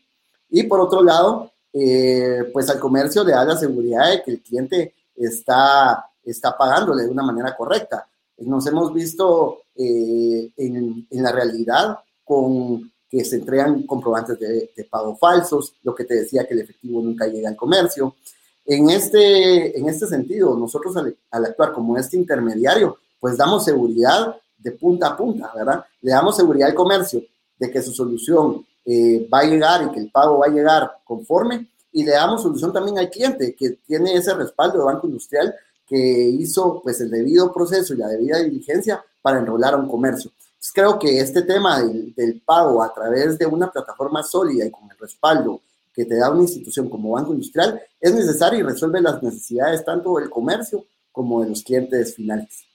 Y 0.51 0.63
por 0.65 0.81
otro 0.81 1.03
lado, 1.03 1.51
eh, 1.73 2.51
pues 2.53 2.71
al 2.71 2.79
comercio 2.79 3.25
le 3.25 3.33
da 3.33 3.45
la 3.45 3.57
seguridad 3.57 4.11
de 4.11 4.23
que 4.23 4.31
el 4.31 4.41
cliente 4.41 4.95
está, 5.15 6.07
está 6.25 6.57
pagándole 6.57 7.05
de 7.05 7.11
una 7.11 7.23
manera 7.23 7.57
correcta. 7.57 8.07
Nos 8.39 8.67
hemos 8.67 8.93
visto 8.93 9.63
eh, 9.75 10.51
en, 10.57 11.07
la 11.11 11.33
realidad 11.33 11.99
con 12.25 12.93
que 13.09 13.25
se 13.25 13.37
entregan 13.37 13.85
comprobantes 13.85 14.39
de, 14.39 14.89
pago 14.91 15.17
falsos, 15.17 15.75
lo 15.83 15.95
que 15.95 16.05
te 16.05 16.15
decía 16.15 16.47
que 16.47 16.55
el 16.55 16.61
efectivo 16.61 17.01
nunca 17.01 17.27
llega 17.27 17.49
al 17.49 17.57
comercio. 17.57 18.17
En 18.65 18.91
este, 18.91 19.79
en 19.79 19.89
este 19.89 20.07
sentido, 20.07 20.57
nosotros 20.57 20.97
al 20.97 21.45
actuar 21.45 21.73
como 21.73 21.97
este 21.97 22.17
intermediario, 22.17 22.99
pues 23.21 23.37
damos 23.37 23.65
seguridad 23.65 24.37
de 24.59 24.73
punta 24.73 25.09
a 25.09 25.17
punta, 25.17 25.53
¿verdad? 25.55 25.85
Le 26.01 26.11
damos 26.11 26.37
seguridad 26.37 26.69
al 26.69 26.75
comercio 26.75 27.23
de 27.59 27.71
que 27.71 27.83
su 27.83 27.93
solución 27.93 28.65
eh, 28.85 29.29
va 29.33 29.41
a 29.41 29.45
llegar 29.45 29.83
y 29.85 29.91
que 29.93 30.01
el 30.01 30.11
pago 30.11 30.39
va 30.39 30.47
a 30.47 30.51
llegar 30.51 30.99
conforme 31.05 31.69
y 31.93 32.05
le 32.05 32.13
damos 32.13 32.43
solución 32.43 32.73
también 32.73 32.99
al 32.99 33.11
cliente 33.11 33.55
que 33.55 33.71
tiene 33.87 34.15
ese 34.15 34.35
respaldo 34.35 34.79
de 34.79 34.85
Banco 34.85 35.07
Industrial 35.07 35.55
que 35.87 35.97
hizo 35.97 36.81
pues 36.83 37.01
el 37.01 37.11
debido 37.11 37.53
proceso 37.53 37.95
y 37.95 37.99
la 37.99 38.09
debida 38.09 38.39
diligencia 38.39 39.03
para 39.23 39.39
enrolar 39.39 39.75
a 39.75 39.79
un 39.79 39.89
comercio. 39.89 40.31
creo 40.75 40.99
que 40.99 41.21
este 41.21 41.43
tema 41.43 41.81
del 41.83 42.43
pago 42.45 42.83
a 42.83 42.93
través 42.93 43.39
de 43.39 43.47
una 43.47 43.71
plataforma 43.71 44.23
sólida 44.23 44.67
y 44.67 44.71
con 44.71 44.91
el 44.91 44.99
respaldo 44.99 45.61
que 45.95 46.05
te 46.05 46.17
da 46.17 46.31
una 46.31 46.43
institución 46.43 46.91
como 46.91 47.13
Banco 47.13 47.33
Industrial 47.33 47.81
es 48.01 48.15
necesario 48.15 48.61
y 48.61 48.63
resuelve 48.63 49.01
las 49.01 49.23
necesidades 49.23 49.85
tanto 49.85 50.17
del 50.17 50.29
comercio 50.29 50.85
como 51.11 51.43
de 51.43 51.49
los 51.49 51.63
clientes 51.63 52.15
finales. 52.15 52.66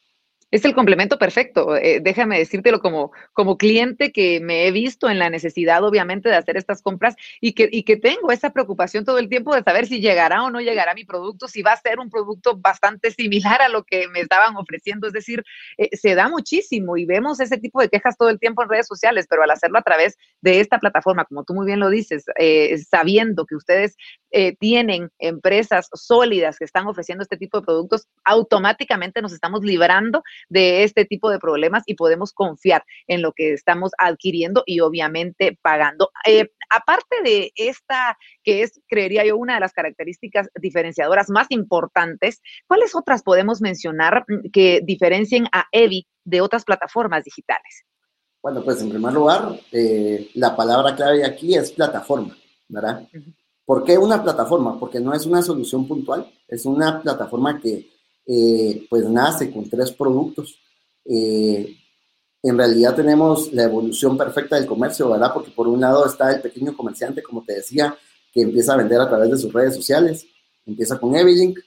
Es 0.52 0.66
el 0.66 0.76
complemento 0.76 1.18
perfecto. 1.18 1.78
Eh, 1.78 2.02
déjame 2.02 2.38
decírtelo 2.38 2.82
como, 2.82 3.14
como 3.32 3.58
cliente 3.58 4.12
que 4.12 4.42
me 4.42 4.68
he 4.68 4.72
visto 4.72 5.10
en 5.10 5.18
la 5.18 5.30
necesidad, 5.30 5.82
obviamente, 5.82 6.28
de 6.28 6.36
hacer 6.36 6.58
estas 6.58 6.82
compras 6.82 7.16
y 7.40 7.54
que, 7.54 7.70
y 7.72 7.84
que 7.84 7.96
tengo 7.96 8.34
esa 8.34 8.52
preocupación 8.52 9.06
todo 9.06 9.18
el 9.18 9.30
tiempo 9.30 9.56
de 9.56 9.64
saber 9.64 9.88
si 9.88 10.02
llegará 10.02 10.44
o 10.44 10.52
no 10.52 10.60
llegará 10.60 10.94
mi 10.94 11.06
producto, 11.06 11.48
si 11.48 11.62
va 11.62 11.72
a 11.72 11.78
ser 11.78 12.00
un 12.00 12.10
producto 12.10 12.58
bastante 12.58 13.12
similar 13.12 13.62
a 13.62 13.70
lo 13.70 13.84
que 13.86 14.10
me 14.10 14.20
estaban 14.20 14.58
ofreciendo. 14.58 15.08
Es 15.08 15.14
decir, 15.14 15.42
eh, 15.78 15.96
se 15.96 16.16
da 16.16 16.28
muchísimo 16.28 16.98
y 16.98 17.06
vemos 17.06 17.40
ese 17.40 17.58
tipo 17.58 17.80
de 17.80 17.88
quejas 17.88 18.18
todo 18.18 18.30
el 18.30 18.40
tiempo 18.40 18.62
en 18.62 18.70
redes 18.70 18.88
sociales, 18.88 19.28
pero 19.30 19.44
al 19.44 19.52
hacerlo 19.52 19.80
a 19.80 19.84
través 19.84 20.18
de 20.42 20.60
esta 20.60 20.80
plataforma, 20.80 21.24
como 21.24 21.46
tú 21.46 21.54
muy 21.54 21.66
bien 21.66 21.80
lo 21.80 21.90
dices, 21.90 22.26
eh, 22.38 22.78
sabiendo 22.80 23.46
que 23.46 23.56
ustedes 23.56 23.96
tienen 24.60 25.10
empresas 25.20 25.90
sólidas 25.94 26.58
que 26.58 26.64
están 26.64 26.88
ofreciendo 26.88 27.22
este 27.22 27.36
tipo 27.36 27.60
de 27.60 27.66
productos, 27.66 28.08
automáticamente 28.24 29.22
nos 29.22 29.34
estamos 29.34 29.62
librando 29.62 30.24
de 30.50 30.84
este 30.84 31.06
tipo 31.06 31.30
de 31.30 31.40
problemas 31.40 31.84
y 31.86 31.96
podemos 31.96 32.34
confiar 32.34 32.84
en 33.08 33.22
lo 33.22 33.34
que 33.34 33.54
estamos 33.54 33.92
adquiriendo 33.98 34.64
y 34.66 34.80
obviamente 34.80 35.58
pagando. 35.62 36.12
Eh, 36.26 36.50
aparte 36.70 37.18
de 37.24 37.52
esta, 37.56 38.18
que 38.44 38.64
es, 38.64 38.82
creería 38.88 39.26
yo, 39.26 39.38
una 39.38 39.56
de 39.56 39.60
las 39.60 39.74
características 39.74 40.50
diferenciadoras 40.60 41.30
más 41.30 41.48
importantes, 41.50 42.42
¿cuáles 42.68 42.96
otras 42.96 43.24
podemos 43.24 43.62
mencionar 43.62 44.26
mm, 44.28 44.50
que 44.52 44.82
diferencien 44.84 45.48
a 45.52 45.66
EVI 45.72 46.08
de 46.24 46.42
otras 46.42 46.64
plataformas 46.64 47.24
digitales? 47.24 47.86
Bueno, 48.42 48.64
pues 48.64 48.82
en 48.82 48.90
primer 48.90 49.14
lugar, 49.14 49.60
eh, 49.72 50.32
la 50.34 50.56
palabra 50.56 50.96
clave 50.96 51.24
aquí 51.24 51.56
es 51.56 51.72
plataforma, 51.72 52.36
¿verdad? 52.68 53.08
¿Por 53.66 53.84
qué 53.84 53.98
una 53.98 54.22
plataforma? 54.24 54.80
Porque 54.80 55.00
no 55.00 55.14
es 55.14 55.26
una 55.28 55.44
solución 55.44 55.88
puntual, 55.88 56.32
es 56.48 56.66
una 56.66 57.02
plataforma 57.02 57.60
que 57.60 57.88
eh, 58.26 58.86
pues 58.90 59.10
nace 59.10 59.52
con 59.52 59.70
tres 59.70 59.92
productos. 59.92 60.60
Eh, 61.06 61.76
en 62.44 62.58
realidad 62.58 62.96
tenemos 62.96 63.52
la 63.54 63.64
evolución 63.64 64.18
perfecta 64.18 64.56
del 64.56 64.66
comercio, 64.66 65.10
¿verdad? 65.10 65.32
Porque 65.34 65.52
por 65.52 65.68
un 65.68 65.82
lado 65.82 66.06
está 66.06 66.32
el 66.34 66.42
pequeño 66.42 66.76
comerciante, 66.76 67.22
como 67.22 67.44
te 67.44 67.56
decía, 67.56 67.96
que 68.34 68.42
empieza 68.42 68.74
a 68.74 68.78
vender 68.78 69.00
a 69.00 69.10
través 69.10 69.30
de 69.30 69.38
sus 69.38 69.54
redes 69.54 69.76
sociales, 69.76 70.26
empieza 70.66 71.00
con 71.00 71.16
Evilink, 71.16 71.60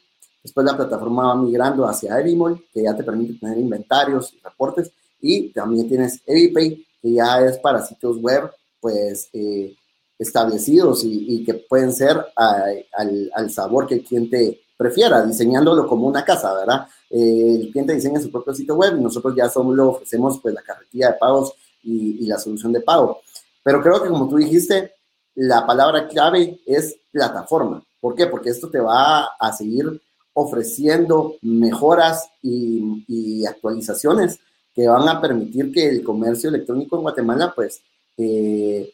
después 0.43 0.67
la 0.67 0.77
plataforma 0.77 1.29
va 1.29 1.37
migrando 1.37 1.87
hacia 1.87 2.19
Evimol, 2.19 2.65
que 2.73 2.83
ya 2.83 2.97
te 2.97 3.05
permite 3.05 3.39
tener 3.39 3.59
inventarios 3.59 4.33
y 4.33 4.41
reportes, 4.41 4.91
y 5.21 5.51
también 5.51 5.89
tienes 5.89 6.21
EviPay, 6.27 6.87
que 7.01 7.13
ya 7.13 7.41
es 7.41 7.59
para 7.59 7.85
sitios 7.85 8.19
web, 8.19 8.51
pues, 8.81 9.29
eh, 9.33 9.75
establecidos 10.19 11.03
y, 11.05 11.45
que 11.45 11.55
pueden 11.55 11.93
ser 11.93 12.25
al, 12.37 13.31
al 13.35 13.51
sabor 13.51 13.87
que 13.87 13.95
el 13.97 14.05
cliente 14.05 14.64
prefiera, 14.77 15.25
diseñándolo 15.25 15.87
como 15.87 16.07
una 16.07 16.25
casa, 16.25 16.53
¿verdad? 16.55 16.87
Eh, 17.11 17.59
el 17.61 17.71
cliente 17.71 17.95
diseña 17.95 18.21
su 18.21 18.31
propio 18.31 18.55
sitio 18.55 18.75
web 18.75 18.97
y 18.97 19.03
nosotros 19.03 19.35
ya 19.37 19.49
solo 19.49 19.91
ofrecemos 19.91 20.41
pues 20.41 20.55
la 20.55 20.63
carretilla 20.63 21.13
de 21.13 21.19
pagos 21.19 21.55
y, 21.83 22.27
la 22.27 22.39
solución 22.39 22.73
de 22.73 22.81
pago. 22.81 23.21
Pero 23.63 23.83
creo 23.83 24.03
que 24.03 24.09
como 24.09 24.29
tú 24.29 24.37
dijiste, 24.37 24.95
la 25.35 25.67
palabra 25.67 26.09
clave 26.09 26.61
es 26.67 26.97
plataforma. 27.11 27.83
¿Por 28.01 28.15
qué? 28.15 28.27
Porque 28.27 28.51
esto 28.51 28.69
te 28.69 28.81
va 28.81 29.25
a 29.39 29.53
seguir 29.53 30.01
ofreciendo 30.33 31.37
mejoras 31.43 32.29
y, 32.43 33.45
actualizaciones 33.47 34.41
que 34.75 34.89
van 34.89 35.09
a 35.09 35.21
permitir 35.21 35.71
que 35.71 35.89
el 35.89 36.03
comercio 36.03 36.49
electrónico 36.49 36.97
en 36.97 37.03
Guatemala, 37.03 37.53
pues, 37.55 37.81
eh, 38.17 38.93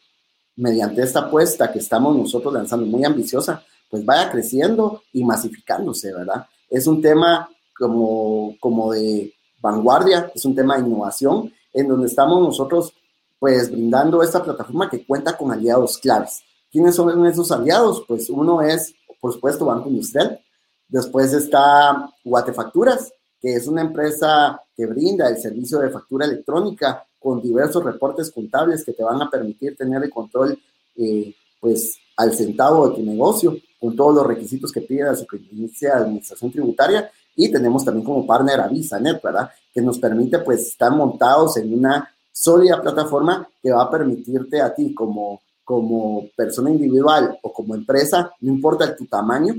mediante 0.57 1.01
esta 1.01 1.21
apuesta 1.21 1.71
que 1.71 1.79
estamos 1.79 2.15
nosotros 2.15 2.53
lanzando 2.53 2.85
muy 2.85 3.03
ambiciosa, 3.03 3.63
pues 3.91 4.05
vaya 4.05 4.31
creciendo 4.31 5.03
y 5.11 5.23
masificándose, 5.25 6.13
¿verdad? 6.13 6.47
Es 6.69 6.87
un 6.87 7.01
tema 7.01 7.49
como, 7.77 8.55
como 8.59 8.93
de 8.93 9.33
vanguardia, 9.59 10.31
es 10.33 10.45
un 10.45 10.55
tema 10.55 10.77
de 10.77 10.87
innovación, 10.87 11.53
en 11.73 11.87
donde 11.89 12.07
estamos 12.07 12.41
nosotros 12.41 12.93
pues 13.37 13.69
brindando 13.69 14.23
esta 14.23 14.41
plataforma 14.41 14.89
que 14.89 15.05
cuenta 15.05 15.35
con 15.35 15.51
aliados 15.51 15.97
claves. 15.97 16.41
¿Quiénes 16.71 16.95
son 16.95 17.25
esos 17.25 17.51
aliados? 17.51 18.05
Pues 18.07 18.29
uno 18.29 18.61
es, 18.61 18.93
por 19.19 19.33
supuesto, 19.33 19.65
Banco 19.65 19.89
Industrial, 19.89 20.39
después 20.87 21.33
está 21.33 22.09
Guatefacturas, 22.23 23.11
que 23.41 23.55
es 23.55 23.67
una 23.67 23.81
empresa 23.81 24.61
que 24.75 24.85
brinda 24.85 25.27
el 25.27 25.37
servicio 25.37 25.79
de 25.79 25.89
factura 25.89 26.25
electrónica 26.25 27.05
con 27.19 27.41
diversos 27.41 27.83
reportes 27.83 28.31
contables 28.31 28.85
que 28.85 28.93
te 28.93 29.03
van 29.03 29.21
a 29.21 29.29
permitir 29.29 29.75
tener 29.75 30.01
el 30.03 30.09
control 30.09 30.57
eh, 30.95 31.35
pues 31.59 31.97
al 32.17 32.33
centavo 32.33 32.89
de 32.89 32.95
tu 32.95 33.03
negocio 33.03 33.57
con 33.81 33.95
todos 33.95 34.13
los 34.13 34.27
requisitos 34.27 34.71
que 34.71 34.81
pide 34.81 35.03
la 35.03 35.15
Superintendencia 35.15 35.95
de 35.95 36.01
Administración 36.03 36.51
Tributaria 36.51 37.11
y 37.35 37.51
tenemos 37.51 37.83
también 37.83 38.05
como 38.05 38.27
partner 38.27 38.59
a 38.59 38.67
VisaNet, 38.67 39.19
¿verdad? 39.23 39.49
Que 39.73 39.81
nos 39.81 39.97
permite 39.97 40.37
pues 40.39 40.67
estar 40.67 40.91
montados 40.91 41.57
en 41.57 41.73
una 41.73 42.07
sólida 42.31 42.79
plataforma 42.79 43.47
que 43.61 43.71
va 43.71 43.83
a 43.83 43.89
permitirte 43.89 44.61
a 44.61 44.71
ti 44.73 44.93
como, 44.93 45.41
como 45.63 46.27
persona 46.35 46.69
individual 46.69 47.39
o 47.41 47.51
como 47.51 47.73
empresa, 47.73 48.31
no 48.41 48.51
importa 48.51 48.95
tu 48.95 49.07
tamaño, 49.07 49.55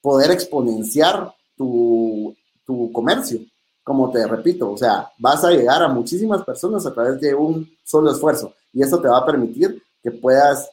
poder 0.00 0.30
exponenciar 0.30 1.34
tu, 1.54 2.34
tu 2.64 2.90
comercio. 2.92 3.40
Como 3.84 4.10
te 4.10 4.26
repito, 4.26 4.72
o 4.72 4.78
sea, 4.78 5.10
vas 5.18 5.44
a 5.44 5.50
llegar 5.50 5.82
a 5.82 5.88
muchísimas 5.88 6.42
personas 6.44 6.86
a 6.86 6.94
través 6.94 7.20
de 7.20 7.34
un 7.34 7.68
solo 7.84 8.10
esfuerzo 8.10 8.54
y 8.72 8.82
eso 8.82 8.98
te 9.00 9.08
va 9.08 9.18
a 9.18 9.26
permitir 9.26 9.82
que 10.02 10.10
puedas 10.12 10.70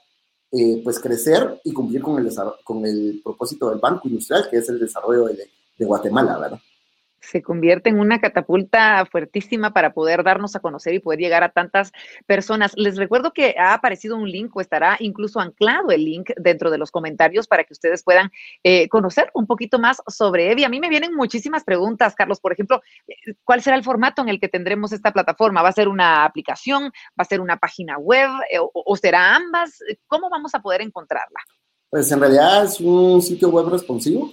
eh, 0.55 0.81
pues 0.83 0.99
crecer 0.99 1.59
y 1.63 1.73
cumplir 1.73 2.01
con 2.03 2.23
el, 2.23 2.31
con 2.63 2.85
el 2.85 3.21
propósito 3.23 3.71
del 3.71 3.79
Banco 3.79 4.07
Industrial, 4.07 4.47
que 4.51 4.57
es 4.57 4.69
el 4.69 4.79
desarrollo 4.79 5.25
de, 5.25 5.49
de 5.77 5.85
Guatemala, 5.85 6.37
¿verdad? 6.37 6.59
Se 7.23 7.41
convierte 7.41 7.89
en 7.89 7.99
una 7.99 8.19
catapulta 8.19 9.05
fuertísima 9.05 9.73
para 9.73 9.93
poder 9.93 10.23
darnos 10.23 10.55
a 10.55 10.59
conocer 10.59 10.93
y 10.93 10.99
poder 10.99 11.19
llegar 11.19 11.43
a 11.43 11.49
tantas 11.49 11.91
personas. 12.25 12.73
Les 12.75 12.97
recuerdo 12.97 13.31
que 13.31 13.55
ha 13.57 13.73
aparecido 13.73 14.17
un 14.17 14.29
link 14.29 14.55
o 14.55 14.61
estará 14.61 14.97
incluso 14.99 15.39
anclado 15.39 15.89
el 15.91 16.03
link 16.03 16.31
dentro 16.37 16.69
de 16.69 16.77
los 16.77 16.91
comentarios 16.91 17.47
para 17.47 17.63
que 17.63 17.73
ustedes 17.73 18.03
puedan 18.03 18.29
eh, 18.63 18.89
conocer 18.89 19.31
un 19.33 19.47
poquito 19.47 19.79
más 19.79 20.01
sobre 20.07 20.51
Evi. 20.51 20.65
A 20.65 20.69
mí 20.69 20.79
me 20.79 20.89
vienen 20.89 21.15
muchísimas 21.15 21.63
preguntas, 21.63 22.13
Carlos. 22.13 22.39
Por 22.39 22.51
ejemplo, 22.51 22.81
¿cuál 23.43 23.61
será 23.61 23.77
el 23.77 23.83
formato 23.83 24.21
en 24.21 24.29
el 24.29 24.39
que 24.39 24.49
tendremos 24.49 24.91
esta 24.91 25.11
plataforma? 25.11 25.61
¿Va 25.61 25.69
a 25.69 25.73
ser 25.73 25.87
una 25.87 26.25
aplicación? 26.25 26.83
¿Va 26.83 27.23
a 27.23 27.25
ser 27.25 27.39
una 27.39 27.57
página 27.57 27.97
web? 27.97 28.29
Eh, 28.51 28.59
o 28.59 28.95
será 28.97 29.35
ambas? 29.35 29.79
¿Cómo 30.07 30.29
vamos 30.29 30.53
a 30.53 30.61
poder 30.61 30.81
encontrarla? 30.81 31.39
Pues 31.89 32.11
en 32.11 32.19
realidad 32.19 32.65
es 32.65 32.79
un 32.79 33.21
sitio 33.21 33.49
web 33.49 33.69
responsivo 33.69 34.31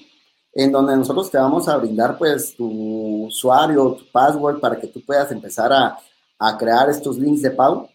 en 0.52 0.72
donde 0.72 0.96
nosotros 0.96 1.30
te 1.30 1.38
vamos 1.38 1.68
a 1.68 1.76
brindar 1.76 2.18
pues 2.18 2.54
tu 2.56 3.26
usuario, 3.26 3.92
tu 3.92 4.04
password 4.10 4.60
para 4.60 4.78
que 4.78 4.88
tú 4.88 5.00
puedas 5.04 5.30
empezar 5.30 5.72
a, 5.72 5.98
a 6.38 6.58
crear 6.58 6.90
estos 6.90 7.18
links 7.18 7.42
de 7.42 7.50
pago. 7.50 7.88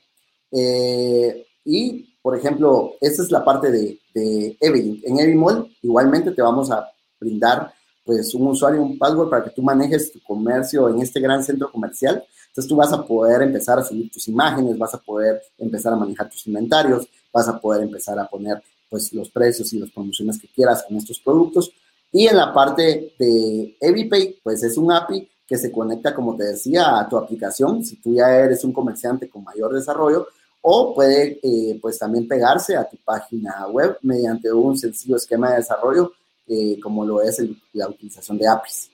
Eh, 0.52 1.46
y, 1.66 2.16
por 2.22 2.38
ejemplo, 2.38 2.94
esa 3.02 3.24
es 3.24 3.32
la 3.32 3.44
parte 3.44 3.72
de, 3.72 4.00
de 4.14 4.58
Evelyn. 4.60 5.02
En 5.04 5.20
Evimall 5.20 5.76
igualmente 5.82 6.32
te 6.32 6.42
vamos 6.42 6.72
a 6.72 6.90
brindar 7.20 7.74
pues 8.06 8.34
un 8.36 8.48
usuario, 8.48 8.84
un 8.84 8.98
password 9.00 9.30
para 9.30 9.44
que 9.44 9.50
tú 9.50 9.64
manejes 9.64 10.12
tu 10.12 10.22
comercio 10.22 10.88
en 10.90 11.02
este 11.02 11.20
gran 11.20 11.44
centro 11.44 11.72
comercial. 11.72 12.24
Entonces 12.48 12.70
tú 12.70 12.76
vas 12.76 12.94
a 12.94 13.04
poder 13.04 13.42
empezar 13.42 13.80
a 13.80 13.84
subir 13.84 14.10
tus 14.12 14.28
imágenes, 14.28 14.78
vas 14.78 14.94
a 14.94 15.00
poder 15.00 15.42
empezar 15.58 15.92
a 15.92 15.98
manejar 15.98 16.30
tus 16.30 16.46
inventarios, 16.48 17.08
vas 17.34 17.48
a 17.50 17.60
poder 17.60 17.84
empezar 17.84 18.18
a 18.20 18.28
poner 18.28 18.62
pues 18.90 19.12
los 19.12 19.30
precios 19.30 19.74
y 19.74 19.80
las 19.80 19.90
promociones 19.90 20.40
que 20.40 20.48
quieras 20.48 20.86
con 20.88 20.96
estos 20.98 21.20
productos 21.20 21.72
y 22.18 22.28
en 22.28 22.38
la 22.38 22.54
parte 22.54 23.14
de 23.20 23.76
EviPay, 23.78 24.40
pues 24.42 24.64
es 24.64 24.78
un 24.78 24.90
API 24.90 25.30
que 25.46 25.58
se 25.58 25.70
conecta, 25.70 26.16
como 26.16 26.34
te 26.38 26.46
decía, 26.46 26.98
a 26.98 27.10
tu 27.10 27.18
aplicación, 27.18 27.84
si 27.84 27.98
tú 27.98 28.16
ya 28.16 28.38
eres 28.38 28.64
un 28.64 28.72
comerciante 28.72 29.28
con 29.28 29.44
mayor 29.44 29.74
desarrollo, 29.74 30.26
o 30.62 30.96
puede 30.96 31.42
eh, 31.44 31.78
pues 31.82 32.00
también 32.00 32.26
pegarse 32.26 32.78
a 32.78 32.88
tu 32.88 32.96
página 33.04 33.68
web 33.68 33.98
mediante 34.02 34.50
un 34.50 34.78
sencillo 34.78 35.18
esquema 35.18 35.50
de 35.50 35.58
desarrollo, 35.58 36.14
eh, 36.48 36.80
como 36.82 37.06
lo 37.06 37.22
es 37.22 37.44
la 37.74 37.90
utilización 37.90 38.38
de 38.38 38.48
APIs. 38.48 38.92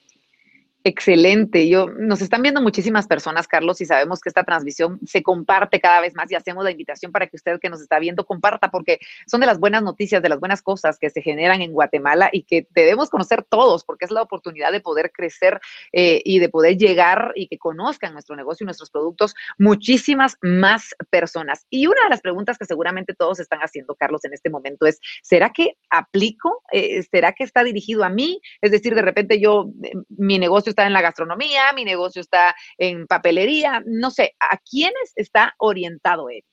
Excelente. 0.84 1.70
Yo, 1.70 1.88
nos 1.88 2.22
están 2.24 2.42
viendo 2.42 2.60
muchísimas 2.60 3.06
personas, 3.06 3.48
Carlos, 3.48 3.82
y 3.82 3.86
sabemos 3.86 4.20
que 4.20 4.30
esta 4.30 4.44
transmisión 4.44 5.00
se 5.06 5.22
comparte 5.22 5.80
cada 5.80 6.02
vez 6.02 6.16
más 6.16 6.32
y 6.32 6.36
hacemos 6.36 6.64
la 6.64 6.72
invitación 6.72 7.12
para 7.12 7.28
que 7.28 7.36
usted 7.36 7.60
que 7.60 7.70
nos 7.70 7.82
está 7.82 8.00
viendo 8.00 8.26
comparta, 8.26 8.72
porque 8.72 8.98
son 9.28 9.42
de 9.42 9.48
las 9.48 9.60
buenas 9.60 9.84
noticias, 9.84 10.24
de 10.24 10.30
las 10.30 10.40
buenas 10.40 10.64
cosas 10.64 10.98
que 10.98 11.12
se 11.12 11.22
generan 11.22 11.62
en 11.62 11.72
Guatemala 11.72 12.30
y 12.34 12.44
que 12.44 12.68
debemos 12.72 13.12
conocer 13.12 13.44
todos, 13.44 13.84
porque 13.84 14.06
es 14.06 14.12
la 14.12 14.24
oportunidad 14.24 14.72
de 14.72 14.80
poder 14.82 15.12
crecer 15.12 15.62
eh, 15.92 16.24
y 16.26 16.40
de 16.40 16.50
poder 16.50 16.78
llegar 16.78 17.32
y 17.36 17.48
que 17.48 17.60
conozcan 17.60 18.14
nuestro 18.14 18.36
negocio 18.36 18.64
y 18.64 18.66
nuestros 18.66 18.90
productos 18.90 19.36
muchísimas 19.60 20.38
más 20.42 20.96
personas. 21.12 21.68
Y 21.70 21.86
una 21.86 22.04
de 22.06 22.10
las 22.10 22.22
preguntas 22.22 22.58
que 22.58 22.66
seguramente 22.66 23.14
todos 23.14 23.40
están 23.40 23.60
haciendo, 23.60 23.94
Carlos, 23.94 24.26
en 24.26 24.34
este 24.34 24.50
momento 24.50 24.88
es, 24.88 25.00
¿será 25.22 25.52
que 25.52 25.78
aplico? 25.92 26.64
Eh, 26.72 27.04
¿Será 27.04 27.34
que 27.34 27.44
está 27.44 27.64
dirigido 27.64 28.04
a 28.04 28.10
mí? 28.10 28.42
Es 28.62 28.72
decir, 28.72 28.96
de 28.96 29.04
repente 29.04 29.40
yo, 29.40 29.70
eh, 29.84 29.92
mi 30.10 30.40
negocio 30.40 30.71
está 30.72 30.86
en 30.86 30.94
la 30.94 31.02
gastronomía, 31.02 31.72
mi 31.74 31.86
negocio 31.86 32.22
está 32.22 32.56
en 32.78 33.08
papelería, 33.08 33.84
no 33.86 34.12
sé, 34.12 34.34
¿a 34.40 34.58
quiénes 34.58 35.14
está 35.16 35.54
orientado 35.60 36.30
Evi? 36.30 36.44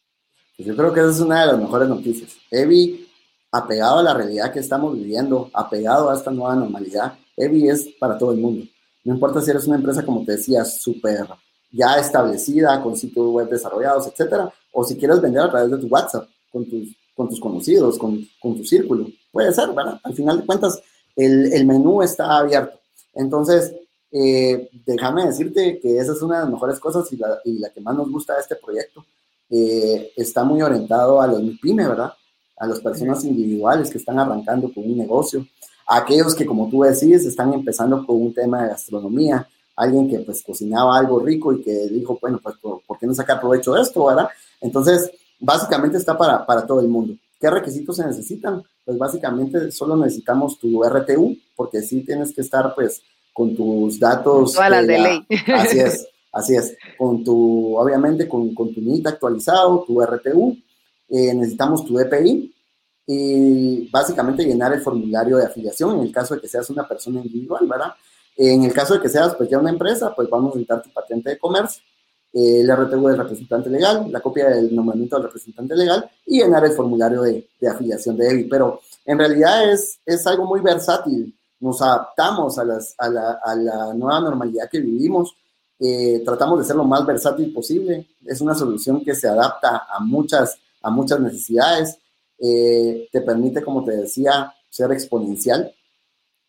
Pues 0.57 0.69
yo 0.69 0.77
creo 0.77 0.93
que 0.93 1.01
esa 1.01 1.11
es 1.11 1.21
una 1.21 1.41
de 1.41 1.47
las 1.53 1.59
mejores 1.59 1.89
noticias. 1.89 2.37
Evi, 2.51 3.09
apegado 3.53 4.01
a 4.01 4.03
la 4.03 4.15
realidad 4.15 4.53
que 4.53 4.59
estamos 4.59 4.95
viviendo, 4.95 5.51
apegado 5.55 6.11
a 6.11 6.15
esta 6.15 6.31
nueva 6.31 6.57
normalidad, 6.57 7.17
Evi 7.37 7.69
es 7.69 7.89
para 7.99 8.19
todo 8.19 8.33
el 8.33 8.39
mundo. 8.39 8.67
No 9.05 9.15
importa 9.15 9.41
si 9.41 9.51
eres 9.51 9.67
una 9.67 9.77
empresa, 9.77 10.05
como 10.05 10.25
te 10.25 10.33
decía, 10.33 10.65
súper 10.65 11.27
ya 11.71 11.99
establecida, 11.99 12.83
con 12.83 12.97
sitios 12.97 13.27
web 13.29 13.49
desarrollados, 13.49 14.07
etcétera, 14.07 14.53
o 14.73 14.85
si 14.85 14.97
quieres 14.97 15.21
vender 15.21 15.43
a 15.43 15.51
través 15.51 15.71
de 15.71 15.79
tu 15.79 15.87
WhatsApp, 15.87 16.29
con 16.51 16.69
tus, 16.69 16.97
con 17.15 17.29
tus 17.29 17.41
conocidos, 17.41 17.99
con, 17.99 18.27
con 18.41 18.57
tu 18.57 18.65
círculo. 18.65 19.07
Puede 19.31 19.53
ser, 19.53 19.71
¿verdad? 19.71 20.01
Al 20.03 20.15
final 20.15 20.41
de 20.41 20.47
cuentas, 20.47 20.83
el, 21.15 21.53
el 21.53 21.67
menú 21.67 22.03
está 22.03 22.39
abierto. 22.39 22.81
Entonces, 23.15 23.75
eh, 24.11 24.71
déjame 24.87 25.27
decirte 25.27 25.79
que 25.81 25.99
esa 25.99 26.13
es 26.13 26.23
una 26.23 26.37
de 26.37 26.43
las 26.45 26.53
mejores 26.53 26.81
cosas 26.81 27.11
y 27.13 27.17
la, 27.17 27.39
y 27.45 27.59
la 27.59 27.71
que 27.71 27.81
más 27.81 27.97
nos 27.97 28.11
gusta 28.11 28.35
de 28.35 28.41
este 28.41 28.57
proyecto. 28.57 29.05
Eh, 29.51 30.13
está 30.17 30.45
muy 30.45 30.61
orientado 30.63 31.21
a 31.21 31.27
los 31.27 31.43
MIPYME, 31.43 31.89
¿verdad? 31.89 32.13
A 32.57 32.67
las 32.67 32.81
personas 32.81 33.25
individuales 33.25 33.91
que 33.91 33.99
están 33.99 34.19
arrancando 34.19 34.73
con 34.73 34.85
un 34.85 34.99
negocio, 34.99 35.47
a 35.87 35.99
aquellos 35.99 36.35
que, 36.35 36.45
como 36.45 36.69
tú 36.69 36.83
decís, 36.83 37.25
están 37.25 37.53
empezando 37.53 38.05
con 38.05 38.17
un 38.17 38.35
tema 38.35 38.63
de 38.63 38.71
gastronomía, 38.71 39.47
alguien 39.77 40.09
que 40.09 40.19
pues 40.21 40.43
cocinaba 40.43 40.99
algo 40.99 41.21
rico 41.21 41.53
y 41.53 41.63
que 41.63 41.89
dijo, 41.89 42.19
bueno, 42.21 42.41
pues 42.43 42.57
¿por, 42.59 42.99
qué 42.99 43.07
no 43.07 43.15
sacar 43.15 43.41
provecho 43.41 43.73
de 43.73 43.83
esto, 43.83 44.05
verdad? 44.05 44.29
Entonces, 44.61 45.11
básicamente 45.39 45.97
está 45.97 46.19
para, 46.19 46.45
para 46.45 46.67
todo 46.67 46.81
el 46.81 46.89
mundo. 46.89 47.15
¿Qué 47.41 47.49
requisitos 47.49 47.97
se 47.97 48.07
necesitan? 48.07 48.63
Pues 48.85 48.99
básicamente 48.99 49.71
solo 49.71 49.97
necesitamos 49.97 50.59
tu 50.59 50.83
RTU, 50.83 51.37
porque 51.55 51.81
sí 51.83 52.03
tienes 52.03 52.35
que 52.35 52.41
estar 52.41 52.75
pues 52.75 53.01
con 53.39 53.55
tus 53.55 54.01
datos. 54.01 54.53
Todas 54.53 54.71
las 54.71 54.87
de 54.87 54.99
ley. 54.99 55.27
Así 55.55 55.79
es. 55.79 56.09
Así 56.31 56.55
es, 56.55 56.77
con 56.99 57.25
tu, 57.25 57.77
obviamente, 57.79 58.29
con, 58.29 58.55
con 58.55 58.73
tu 58.75 58.83
NIT 58.83 59.07
actualizado, 59.07 59.83
tu 59.87 60.01
RTU, 60.01 60.57
eh, 61.09 61.33
necesitamos 61.35 61.87
tu 61.87 61.99
EPI 61.99 62.55
y 63.07 63.89
básicamente 63.91 64.45
llenar 64.45 64.75
el 64.75 64.83
formulario 64.83 65.39
de 65.39 65.47
afiliación 65.47 65.97
en 65.97 66.03
el 66.03 66.13
caso 66.13 66.35
de 66.35 66.43
que 66.43 66.49
seas 66.49 66.69
una 66.69 66.87
persona 66.87 67.23
individual, 67.23 67.67
¿verdad? 67.67 67.95
En 68.37 68.63
el 68.63 68.73
caso 68.75 68.95
de 68.95 69.01
que 69.01 69.09
seas 69.09 69.35
pues 69.37 69.49
ya 69.49 69.59
una 69.59 69.71
empresa, 69.71 70.15
pues 70.15 70.29
vamos 70.29 70.53
a 70.53 70.57
necesitar 70.57 70.83
tu 70.83 70.91
patente 70.91 71.31
de 71.31 71.39
comercio, 71.39 71.83
eh, 72.35 72.61
el 72.61 72.77
RTU 72.77 73.09
del 73.09 73.17
representante 73.17 73.71
legal, 73.71 74.13
la 74.13 74.21
copia 74.21 74.51
del 74.51 74.77
nombramiento 74.77 75.17
del 75.17 75.25
representante 75.25 75.75
legal 75.75 76.11
y 76.27 76.43
llenar 76.43 76.63
el 76.67 76.73
formulario 76.73 77.23
de, 77.23 77.49
de 77.59 77.69
afiliación 77.69 78.19
de 78.19 78.29
EBI. 78.29 78.45
Pero 78.45 78.81
en 79.07 79.19
realidad 79.19 79.73
es, 79.73 79.99
es 80.05 80.27
algo 80.27 80.45
muy 80.45 80.61
versátil. 80.61 81.35
Nos 81.61 81.83
adaptamos 81.83 82.59
a, 82.59 82.65
las, 82.65 82.95
a, 82.99 83.09
la, 83.09 83.41
a 83.43 83.55
la 83.57 83.95
nueva 83.95 84.21
normalidad 84.21 84.69
que 84.71 84.81
vivimos 84.81 85.35
eh, 85.81 86.23
tratamos 86.25 86.59
de 86.59 86.65
ser 86.65 86.77
lo 86.77 86.85
más 86.85 87.07
versátil 87.07 87.53
posible. 87.53 88.07
Es 88.27 88.41
una 88.41 88.55
solución 88.55 89.05
que 89.05 89.15
se 89.15 89.29
adapta 89.29 89.87
a 89.89 90.01
muchas, 90.01 90.59
a 90.83 90.91
muchas 90.91 91.21
necesidades. 91.21 91.99
Eh, 92.39 93.09
te 93.13 93.21
permite, 93.21 93.63
como 93.63 93.85
te 93.85 93.93
decía, 93.93 94.53
ser 94.69 94.91
exponencial. 94.93 95.73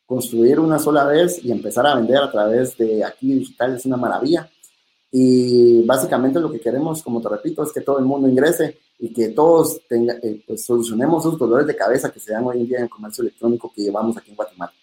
Construir 0.05 0.59
una 0.59 0.79
sola 0.79 1.05
vez 1.05 1.43
y 1.43 1.51
empezar 1.51 1.85
a 1.85 1.95
vender 1.95 2.17
a 2.17 2.31
través 2.31 2.75
de 2.77 3.03
aquí 3.03 3.33
digital 3.33 3.75
es 3.75 3.85
una 3.85 3.97
maravilla. 3.97 4.49
Y 5.11 5.83
básicamente 5.83 6.39
lo 6.39 6.51
que 6.51 6.59
queremos, 6.59 7.03
como 7.03 7.21
te 7.21 7.29
repito, 7.29 7.63
es 7.63 7.71
que 7.71 7.81
todo 7.81 7.99
el 7.99 8.05
mundo 8.05 8.27
ingrese 8.27 8.79
y 8.97 9.13
que 9.13 9.29
todos 9.29 9.81
tenga, 9.87 10.15
eh, 10.21 10.43
pues 10.45 10.65
solucionemos 10.65 11.25
esos 11.25 11.37
dolores 11.37 11.67
de 11.67 11.75
cabeza 11.75 12.11
que 12.11 12.19
se 12.19 12.33
dan 12.33 12.45
hoy 12.45 12.61
en 12.61 12.67
día 12.67 12.77
en 12.79 12.83
el 12.85 12.89
comercio 12.89 13.21
electrónico 13.21 13.71
que 13.73 13.83
llevamos 13.83 14.17
aquí 14.17 14.31
en 14.31 14.35
Guatemala. 14.35 14.73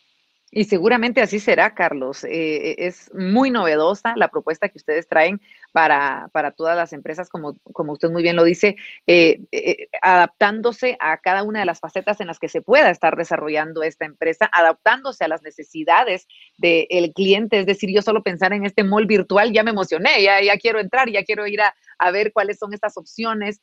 Y 0.56 0.64
seguramente 0.64 1.20
así 1.20 1.38
será, 1.38 1.74
Carlos. 1.74 2.24
Eh, 2.24 2.86
es 2.86 3.12
muy 3.12 3.50
novedosa 3.50 4.14
la 4.16 4.28
propuesta 4.28 4.70
que 4.70 4.78
ustedes 4.78 5.06
traen 5.06 5.38
para, 5.70 6.30
para 6.32 6.50
todas 6.50 6.74
las 6.74 6.94
empresas, 6.94 7.28
como, 7.28 7.58
como 7.74 7.92
usted 7.92 8.08
muy 8.08 8.22
bien 8.22 8.36
lo 8.36 8.42
dice, 8.42 8.74
eh, 9.06 9.42
eh, 9.52 9.88
adaptándose 10.00 10.96
a 10.98 11.18
cada 11.18 11.42
una 11.42 11.60
de 11.60 11.66
las 11.66 11.80
facetas 11.80 12.22
en 12.22 12.28
las 12.28 12.38
que 12.38 12.48
se 12.48 12.62
pueda 12.62 12.88
estar 12.88 13.16
desarrollando 13.16 13.82
esta 13.82 14.06
empresa, 14.06 14.48
adaptándose 14.50 15.24
a 15.24 15.28
las 15.28 15.42
necesidades 15.42 16.26
del 16.56 17.12
cliente. 17.12 17.60
Es 17.60 17.66
decir, 17.66 17.90
yo 17.94 18.00
solo 18.00 18.22
pensar 18.22 18.54
en 18.54 18.64
este 18.64 18.82
mall 18.82 19.04
virtual 19.04 19.52
ya 19.52 19.62
me 19.62 19.72
emocioné, 19.72 20.22
ya, 20.22 20.40
ya 20.40 20.56
quiero 20.56 20.80
entrar, 20.80 21.10
ya 21.10 21.22
quiero 21.22 21.46
ir 21.46 21.60
a, 21.60 21.74
a 21.98 22.10
ver 22.10 22.32
cuáles 22.32 22.58
son 22.58 22.72
estas 22.72 22.96
opciones. 22.96 23.60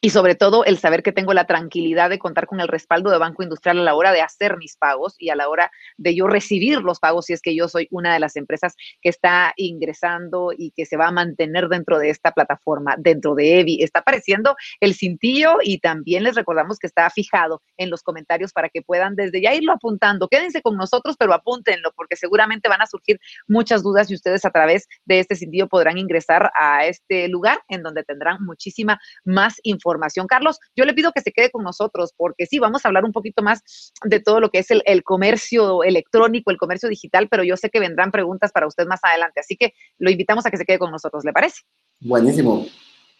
Y 0.00 0.10
sobre 0.10 0.34
todo 0.34 0.64
el 0.64 0.78
saber 0.78 1.02
que 1.02 1.12
tengo 1.12 1.32
la 1.32 1.46
tranquilidad 1.46 2.10
de 2.10 2.18
contar 2.18 2.46
con 2.46 2.60
el 2.60 2.68
respaldo 2.68 3.10
de 3.10 3.18
Banco 3.18 3.42
Industrial 3.42 3.78
a 3.78 3.82
la 3.82 3.94
hora 3.94 4.12
de 4.12 4.20
hacer 4.20 4.56
mis 4.58 4.76
pagos 4.76 5.14
y 5.18 5.30
a 5.30 5.36
la 5.36 5.48
hora 5.48 5.70
de 5.96 6.14
yo 6.14 6.26
recibir 6.26 6.82
los 6.82 6.98
pagos 6.98 7.26
si 7.26 7.32
es 7.32 7.40
que 7.40 7.54
yo 7.54 7.68
soy 7.68 7.88
una 7.90 8.12
de 8.12 8.20
las 8.20 8.36
empresas 8.36 8.74
que 9.00 9.08
está 9.08 9.54
ingresando 9.56 10.52
y 10.56 10.72
que 10.72 10.84
se 10.84 10.96
va 10.96 11.08
a 11.08 11.12
mantener 11.12 11.68
dentro 11.68 11.98
de 11.98 12.10
esta 12.10 12.32
plataforma, 12.32 12.96
dentro 12.98 13.34
de 13.34 13.60
EVI. 13.60 13.82
Está 13.82 14.00
apareciendo 14.00 14.56
el 14.80 14.94
cintillo 14.94 15.56
y 15.62 15.78
también 15.78 16.24
les 16.24 16.34
recordamos 16.34 16.78
que 16.78 16.86
está 16.86 17.08
fijado 17.10 17.62
en 17.76 17.88
los 17.88 18.02
comentarios 18.02 18.52
para 18.52 18.68
que 18.68 18.82
puedan 18.82 19.16
desde 19.16 19.40
ya 19.40 19.54
irlo 19.54 19.72
apuntando. 19.72 20.28
Quédense 20.28 20.60
con 20.60 20.76
nosotros, 20.76 21.16
pero 21.18 21.32
apúntenlo 21.32 21.92
porque 21.96 22.16
seguramente 22.16 22.68
van 22.68 22.82
a 22.82 22.86
surgir 22.86 23.18
muchas 23.48 23.82
dudas 23.82 24.10
y 24.10 24.14
ustedes 24.14 24.44
a 24.44 24.50
través 24.50 24.86
de 25.04 25.20
este 25.20 25.36
cintillo 25.36 25.68
podrán 25.68 25.98
ingresar 25.98 26.50
a 26.54 26.84
este 26.84 27.28
lugar 27.28 27.62
en 27.68 27.82
donde 27.82 28.04
tendrán 28.04 28.44
muchísima 28.44 29.00
más 29.24 29.54
información 29.62 29.93
Carlos, 30.26 30.58
yo 30.76 30.84
le 30.84 30.94
pido 30.94 31.12
que 31.12 31.20
se 31.20 31.32
quede 31.32 31.50
con 31.50 31.64
nosotros 31.64 32.12
porque 32.16 32.46
sí, 32.46 32.58
vamos 32.58 32.84
a 32.84 32.88
hablar 32.88 33.04
un 33.04 33.12
poquito 33.12 33.42
más 33.42 33.62
de 34.04 34.20
todo 34.20 34.40
lo 34.40 34.50
que 34.50 34.58
es 34.58 34.70
el, 34.70 34.82
el 34.86 35.02
comercio 35.02 35.82
electrónico, 35.82 36.50
el 36.50 36.58
comercio 36.58 36.88
digital, 36.88 37.28
pero 37.28 37.44
yo 37.44 37.56
sé 37.56 37.70
que 37.70 37.80
vendrán 37.80 38.10
preguntas 38.10 38.52
para 38.52 38.66
usted 38.66 38.86
más 38.86 39.00
adelante, 39.02 39.40
así 39.40 39.56
que 39.56 39.74
lo 39.98 40.10
invitamos 40.10 40.46
a 40.46 40.50
que 40.50 40.56
se 40.56 40.64
quede 40.64 40.78
con 40.78 40.90
nosotros, 40.90 41.24
¿le 41.24 41.32
parece? 41.32 41.62
Buenísimo. 42.00 42.66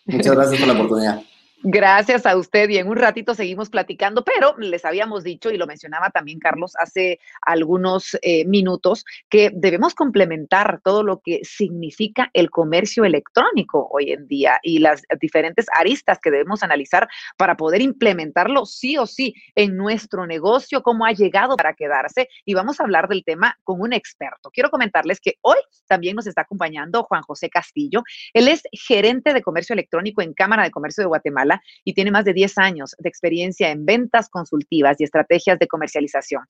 Muchas 0.07 0.33
gracias 0.37 0.61
por 0.61 0.69
la 0.69 0.75
oportunidad. 0.75 1.23
Gracias 1.62 2.27
a 2.27 2.37
usted 2.37 2.69
y 2.69 2.77
en 2.77 2.88
un 2.88 2.97
ratito 2.97 3.35
seguimos 3.35 3.71
platicando, 3.71 4.23
pero 4.23 4.55
les 4.59 4.85
habíamos 4.85 5.25
dicho 5.25 5.51
y 5.51 5.57
lo 5.57 5.67
mencionaba 5.67 6.11
también 6.11 6.38
Carlos 6.38 6.75
hace 6.79 7.21
algunos 7.40 8.19
eh, 8.21 8.45
minutos 8.45 9.05
que 9.31 9.51
debemos 9.55 9.95
complementar 9.95 10.81
todo 10.85 11.03
lo 11.03 11.21
que 11.25 11.40
significa 11.43 12.29
el 12.35 12.51
comercio 12.51 13.05
electrónico 13.05 13.88
hoy 13.90 14.12
en 14.12 14.27
día 14.27 14.59
y 14.62 14.79
las 14.79 15.05
diferentes 15.21 15.67
aristas 15.75 16.19
que 16.21 16.31
debemos 16.31 16.62
analizar 16.62 17.09
para 17.38 17.57
poder 17.57 17.81
implementarlo 17.81 18.67
sí 18.67 18.99
o 18.99 19.07
sí 19.07 19.35
en 19.55 19.77
nuestro 19.77 20.27
negocio, 20.27 20.83
cómo 20.83 21.07
ha 21.07 21.12
llegado 21.12 21.57
para 21.57 21.75
quedarse 21.75 22.29
y 22.45 22.53
vamos 22.53 22.79
a 22.79 22.83
hablar 22.83 23.09
del 23.09 23.25
tema 23.25 23.59
con 23.64 23.81
un 23.81 23.93
experto. 23.95 24.51
Quiero 24.51 24.71
comentarles 24.71 25.19
que 25.21 25.38
hoy 25.40 25.59
también 25.87 26.17
nos 26.17 26.27
está 26.27 26.43
acompañando 26.43 27.05
Juan 27.05 27.23
José 27.23 27.49
Castillo. 27.49 28.03
Él 28.33 28.49
es 28.49 28.62
gerente 28.73 29.33
de 29.33 29.43
comercio 29.43 29.73
electrónico 29.73 30.21
en 30.21 30.35
Cámara 30.35 30.64
de 30.64 30.71
Comercio 30.71 31.03
de 31.03 31.09
Guatemala 31.09 31.54
y 31.85 31.95
tiene 31.95 32.11
más 32.11 32.25
de 32.25 32.33
10 32.33 32.59
años 32.59 32.95
de 32.99 33.09
experiencia 33.09 33.71
en 33.71 33.85
ventas 33.85 34.29
consultivas 34.29 35.01
y 35.01 35.05
estrategias 35.05 35.59
de 35.59 35.69
comercialización. 35.69 36.45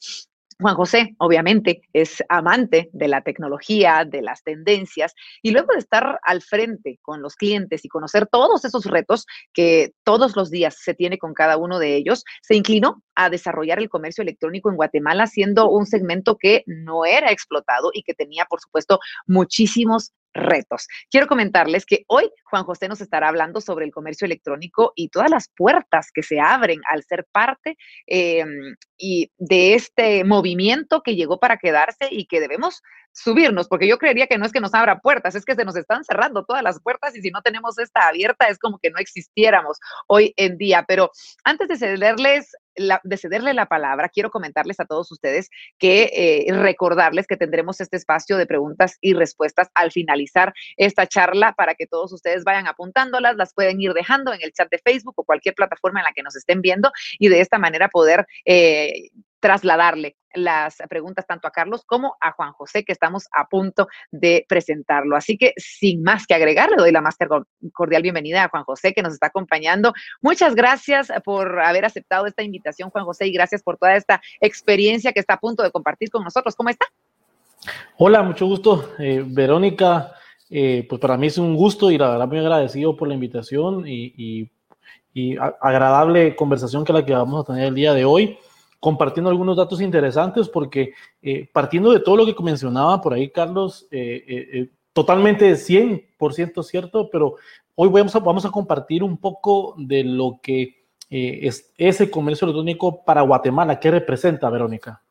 Juan 0.60 0.76
José, 0.76 1.14
obviamente, 1.18 1.82
es 1.92 2.22
amante 2.28 2.88
de 2.92 3.08
la 3.08 3.22
tecnología, 3.22 4.04
de 4.04 4.22
las 4.22 4.42
tendencias, 4.44 5.14
y 5.42 5.50
luego 5.50 5.72
de 5.72 5.80
estar 5.80 6.20
al 6.22 6.42
frente 6.42 6.98
con 7.02 7.22
los 7.22 7.34
clientes 7.34 7.84
y 7.84 7.88
conocer 7.88 8.28
todos 8.30 8.64
esos 8.64 8.84
retos 8.84 9.26
que 9.52 9.92
todos 10.04 10.36
los 10.36 10.50
días 10.50 10.76
se 10.78 10.94
tiene 10.94 11.18
con 11.18 11.34
cada 11.34 11.56
uno 11.56 11.78
de 11.78 11.96
ellos, 11.96 12.24
se 12.42 12.54
inclinó 12.54 13.02
a 13.16 13.30
desarrollar 13.30 13.80
el 13.80 13.88
comercio 13.88 14.22
electrónico 14.22 14.70
en 14.70 14.76
Guatemala, 14.76 15.26
siendo 15.26 15.68
un 15.68 15.86
segmento 15.86 16.36
que 16.38 16.62
no 16.66 17.04
era 17.04 17.32
explotado 17.32 17.90
y 17.92 18.02
que 18.02 18.14
tenía, 18.14 18.44
por 18.44 18.60
supuesto, 18.60 19.00
muchísimos 19.26 20.12
retos. 20.34 20.86
Quiero 21.10 21.26
comentarles 21.26 21.86
que 21.86 22.04
hoy 22.08 22.30
Juan 22.44 22.64
José 22.64 22.88
nos 22.88 23.00
estará 23.00 23.28
hablando 23.28 23.60
sobre 23.60 23.86
el 23.86 23.92
comercio 23.92 24.26
electrónico 24.26 24.92
y 24.94 25.08
todas 25.08 25.30
las 25.30 25.48
puertas 25.48 26.10
que 26.12 26.22
se 26.22 26.40
abren 26.40 26.80
al 26.90 27.02
ser 27.04 27.26
parte 27.32 27.76
em, 28.06 28.76
y 28.98 29.30
de 29.38 29.74
este 29.74 30.24
movimiento 30.24 31.02
que 31.02 31.16
llegó 31.16 31.38
para 31.38 31.56
quedarse 31.56 32.08
y 32.10 32.26
que 32.26 32.40
debemos 32.40 32.82
subirnos, 33.12 33.68
porque 33.68 33.86
yo 33.86 33.96
creería 33.96 34.26
que 34.26 34.38
no 34.38 34.44
es 34.44 34.52
que 34.52 34.60
nos 34.60 34.74
abra 34.74 34.98
puertas, 34.98 35.36
es 35.36 35.44
que 35.44 35.54
se 35.54 35.64
nos 35.64 35.76
están 35.76 36.04
cerrando 36.04 36.44
todas 36.44 36.62
las 36.62 36.80
puertas 36.80 37.16
y 37.16 37.22
si 37.22 37.30
no 37.30 37.42
tenemos 37.42 37.78
esta 37.78 38.08
abierta 38.08 38.48
es 38.48 38.58
como 38.58 38.78
que 38.78 38.90
no 38.90 38.98
existiéramos 38.98 39.78
hoy 40.08 40.34
en 40.36 40.58
día. 40.58 40.84
Pero 40.86 41.10
antes 41.44 41.68
de 41.68 41.76
cederles 41.76 42.50
la, 42.76 43.00
de 43.04 43.16
cederle 43.16 43.54
la 43.54 43.66
palabra, 43.66 44.08
quiero 44.08 44.30
comentarles 44.30 44.80
a 44.80 44.84
todos 44.84 45.10
ustedes 45.12 45.50
que 45.78 46.10
eh, 46.12 46.52
recordarles 46.52 47.26
que 47.26 47.36
tendremos 47.36 47.80
este 47.80 47.96
espacio 47.96 48.36
de 48.36 48.46
preguntas 48.46 48.98
y 49.00 49.14
respuestas 49.14 49.68
al 49.74 49.92
finalizar 49.92 50.52
esta 50.76 51.06
charla 51.06 51.52
para 51.52 51.74
que 51.74 51.86
todos 51.86 52.12
ustedes 52.12 52.44
vayan 52.44 52.66
apuntándolas, 52.66 53.36
las 53.36 53.54
pueden 53.54 53.80
ir 53.80 53.92
dejando 53.92 54.32
en 54.32 54.40
el 54.42 54.52
chat 54.52 54.70
de 54.70 54.78
Facebook 54.78 55.14
o 55.16 55.24
cualquier 55.24 55.54
plataforma 55.54 56.00
en 56.00 56.04
la 56.04 56.12
que 56.12 56.22
nos 56.22 56.36
estén 56.36 56.60
viendo 56.60 56.90
y 57.18 57.28
de 57.28 57.40
esta 57.40 57.58
manera 57.58 57.88
poder 57.88 58.26
eh, 58.44 59.10
trasladarle 59.44 60.16
las 60.32 60.78
preguntas 60.88 61.26
tanto 61.26 61.46
a 61.46 61.50
Carlos 61.50 61.84
como 61.84 62.16
a 62.18 62.32
Juan 62.32 62.52
José, 62.54 62.82
que 62.82 62.92
estamos 62.92 63.28
a 63.30 63.46
punto 63.46 63.88
de 64.10 64.46
presentarlo. 64.48 65.16
Así 65.16 65.36
que 65.36 65.52
sin 65.58 66.02
más 66.02 66.26
que 66.26 66.32
agregar, 66.32 66.70
le 66.70 66.76
doy 66.76 66.92
la 66.92 67.02
más 67.02 67.18
cordial 67.74 68.00
bienvenida 68.00 68.42
a 68.42 68.48
Juan 68.48 68.64
José, 68.64 68.94
que 68.94 69.02
nos 69.02 69.12
está 69.12 69.26
acompañando. 69.26 69.92
Muchas 70.22 70.54
gracias 70.54 71.12
por 71.26 71.60
haber 71.60 71.84
aceptado 71.84 72.24
esta 72.24 72.42
invitación, 72.42 72.88
Juan 72.88 73.04
José, 73.04 73.26
y 73.26 73.32
gracias 73.32 73.62
por 73.62 73.76
toda 73.76 73.96
esta 73.96 74.22
experiencia 74.40 75.12
que 75.12 75.20
está 75.20 75.34
a 75.34 75.38
punto 75.38 75.62
de 75.62 75.70
compartir 75.70 76.08
con 76.08 76.24
nosotros. 76.24 76.56
¿Cómo 76.56 76.70
está? 76.70 76.86
Hola, 77.98 78.22
mucho 78.22 78.46
gusto, 78.46 78.94
eh, 78.98 79.22
Verónica. 79.26 80.14
Eh, 80.48 80.86
pues 80.88 80.98
para 81.02 81.18
mí 81.18 81.26
es 81.26 81.36
un 81.36 81.54
gusto 81.54 81.90
y 81.90 81.98
la 81.98 82.08
verdad 82.08 82.28
muy 82.28 82.38
agradecido 82.38 82.96
por 82.96 83.08
la 83.08 83.14
invitación 83.14 83.86
y, 83.86 84.50
y 85.12 85.36
agradable 85.60 86.34
conversación 86.34 86.82
que 86.82 86.94
la 86.94 87.04
que 87.04 87.12
vamos 87.12 87.42
a 87.42 87.52
tener 87.52 87.68
el 87.68 87.74
día 87.74 87.92
de 87.92 88.06
hoy 88.06 88.38
compartiendo 88.84 89.30
algunos 89.30 89.56
datos 89.56 89.80
interesantes 89.80 90.46
porque 90.46 90.92
eh, 91.22 91.48
partiendo 91.54 91.90
de 91.90 92.00
todo 92.00 92.16
lo 92.18 92.26
que 92.26 92.42
mencionaba 92.42 93.00
por 93.00 93.14
ahí, 93.14 93.30
Carlos, 93.30 93.88
eh, 93.90 94.22
eh, 94.28 94.70
totalmente 94.92 95.50
100% 95.56 96.62
cierto, 96.62 97.08
pero 97.08 97.36
hoy 97.76 97.88
vamos 97.88 98.14
a, 98.14 98.18
vamos 98.18 98.44
a 98.44 98.50
compartir 98.50 99.02
un 99.02 99.16
poco 99.16 99.74
de 99.78 100.04
lo 100.04 100.38
que 100.42 100.84
es 101.08 101.72
ese 101.78 102.10
comercio 102.10 102.44
electrónico 102.44 103.02
para 103.06 103.22
Guatemala. 103.22 103.80
¿Qué 103.80 103.90
representa, 103.90 104.50
Verónica? 104.50 105.03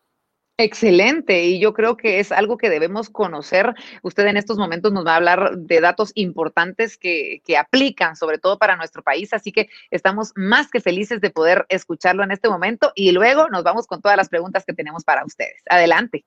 Excelente, 0.57 1.45
y 1.45 1.59
yo 1.59 1.73
creo 1.73 1.97
que 1.97 2.19
es 2.19 2.31
algo 2.31 2.57
que 2.57 2.69
debemos 2.69 3.09
conocer. 3.09 3.73
Usted 4.03 4.27
en 4.27 4.37
estos 4.37 4.57
momentos 4.59 4.93
nos 4.93 5.03
va 5.03 5.13
a 5.13 5.15
hablar 5.15 5.57
de 5.57 5.81
datos 5.81 6.11
importantes 6.13 6.95
que, 6.95 7.41
que, 7.43 7.57
aplican, 7.57 8.15
sobre 8.15 8.37
todo 8.37 8.59
para 8.59 8.75
nuestro 8.75 9.01
país, 9.01 9.33
así 9.33 9.51
que 9.51 9.69
estamos 9.89 10.31
más 10.35 10.69
que 10.69 10.79
felices 10.79 11.21
de 11.21 11.31
poder 11.31 11.65
escucharlo 11.69 12.23
en 12.23 12.31
este 12.31 12.49
momento 12.49 12.91
y 12.93 13.11
luego 13.13 13.49
nos 13.49 13.63
vamos 13.63 13.87
con 13.87 13.99
todas 13.99 14.15
las 14.15 14.29
preguntas 14.29 14.63
que 14.63 14.73
tenemos 14.73 15.03
para 15.03 15.25
ustedes. 15.25 15.63
Adelante. 15.67 16.23